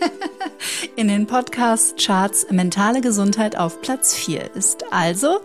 in 0.97 1.09
den 1.09 1.27
Podcast-Charts 1.27 2.47
mentale 2.53 3.03
Gesundheit 3.03 3.57
auf 3.57 3.83
Platz 3.83 4.15
4 4.15 4.55
ist. 4.55 4.85
Also, 4.93 5.41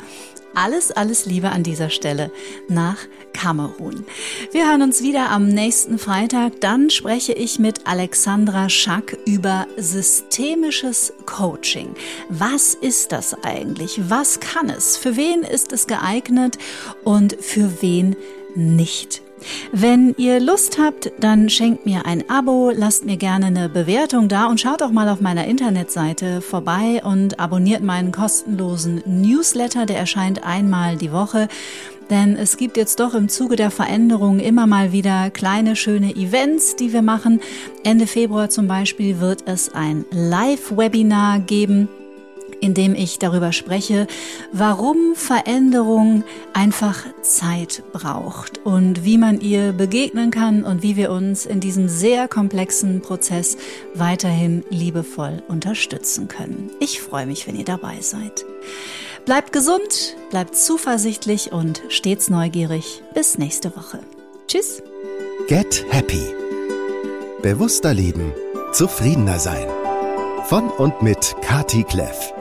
alles, 0.56 0.92
alles 0.92 1.26
Liebe 1.26 1.50
an 1.50 1.64
dieser 1.64 1.90
Stelle 1.90 2.32
nach 2.68 2.98
Kamerun. 3.34 4.06
Wir 4.52 4.68
hören 4.70 4.82
uns 4.82 5.04
wieder 5.04 5.30
am 5.30 5.48
nächsten 5.48 6.00
Freitag. 6.00 6.62
Dann 6.62 6.90
spreche 6.90 7.34
ich 7.34 7.60
mit 7.60 7.86
Alexandra 7.86 8.70
Schack 8.70 9.18
über 9.26 9.68
systemisches 9.78 11.14
Coaching. 11.26 11.96
Was 12.30 12.74
ist 12.74 13.12
das 13.12 13.36
eigentlich? 13.44 14.00
Was 14.10 14.40
kann 14.40 14.70
es? 14.70 14.98
Für 14.98 15.16
wen 15.18 15.44
ist 15.44 15.74
es 15.74 15.88
geeignet 15.88 16.58
und 17.04 17.36
für 17.40 17.82
wen 17.82 18.16
nicht? 18.56 19.25
Wenn 19.72 20.16
ihr 20.18 20.40
Lust 20.40 20.78
habt, 20.80 21.12
dann 21.20 21.50
schenkt 21.50 21.86
mir 21.86 22.06
ein 22.06 22.30
Abo, 22.30 22.72
lasst 22.74 23.06
mir 23.06 23.18
gerne 23.18 23.48
eine 23.48 23.70
Bewertung 23.70 24.28
da 24.28 24.48
und 24.48 24.60
schaut 24.60 24.82
auch 24.82 24.92
mal 24.92 25.10
auf 25.10 25.22
meiner 25.22 25.46
Internetseite 25.46 26.42
vorbei 26.42 27.02
und 27.04 27.40
abonniert 27.40 27.84
meinen 27.84 28.12
kostenlosen 28.12 29.04
Newsletter, 29.06 29.86
der 29.86 29.98
erscheint 29.98 30.44
einmal 30.44 30.98
die 30.98 31.12
Woche. 31.12 31.48
Denn 32.10 32.36
es 32.36 32.58
gibt 32.58 32.78
jetzt 32.78 33.00
doch 33.00 33.16
im 33.16 33.30
Zuge 33.30 33.56
der 33.56 33.72
Veränderung 33.72 34.40
immer 34.40 34.68
mal 34.68 34.92
wieder 34.92 35.32
kleine, 35.32 35.76
schöne 35.76 36.16
Events, 36.16 36.76
die 36.76 36.94
wir 36.94 37.02
machen. 37.02 37.42
Ende 37.84 38.06
Februar 38.06 38.50
zum 38.50 38.68
Beispiel 38.68 39.20
wird 39.20 39.44
es 39.48 39.74
ein 39.74 40.06
Live-Webinar 40.12 41.40
geben 41.40 41.90
in 42.62 42.74
dem 42.74 42.96
ich 42.96 43.20
darüber 43.20 43.52
spreche, 43.52 44.08
warum 44.52 45.16
Veränderung 45.16 46.24
einfach 46.54 47.06
Zeit 47.22 47.84
braucht 47.94 48.66
und 48.66 49.04
wie 49.04 49.18
man 49.18 49.42
ihr 49.42 49.72
begegnen 49.72 50.32
kann 50.32 50.64
und 50.64 50.84
wie 50.84 50.96
wir 50.96 51.12
uns 51.12 51.46
in 51.46 51.60
diesem 51.60 51.90
sehr 51.90 52.28
komplexen 52.28 53.02
Prozess 53.02 53.58
weiterhin 53.94 54.64
liebevoll 54.70 55.44
unterstützen 55.48 56.28
können. 56.28 56.70
Ich 56.80 57.02
freue 57.02 57.26
mich, 57.26 57.48
wenn 57.48 57.56
ihr 57.56 57.66
dabei 57.66 58.02
seid. 58.02 58.46
Bleibt 59.26 59.52
gesund, 59.52 60.16
bleibt 60.30 60.56
zuversichtlich 60.56 61.52
und 61.52 61.82
stets 61.90 62.30
neugierig. 62.30 63.02
Bis 63.16 63.40
nächste 63.40 63.76
Woche. 63.76 64.00
Tschüss. 64.48 64.84
Get 65.48 65.84
Happy. 65.90 66.24
Bewusster 67.42 67.94
leben, 67.94 68.34
zufriedener 68.72 69.40
sein. 69.40 69.68
Von 70.46 70.70
und 70.70 71.02
mit 71.02 71.36
Kati 71.42 71.84
Kleff. 71.84 72.34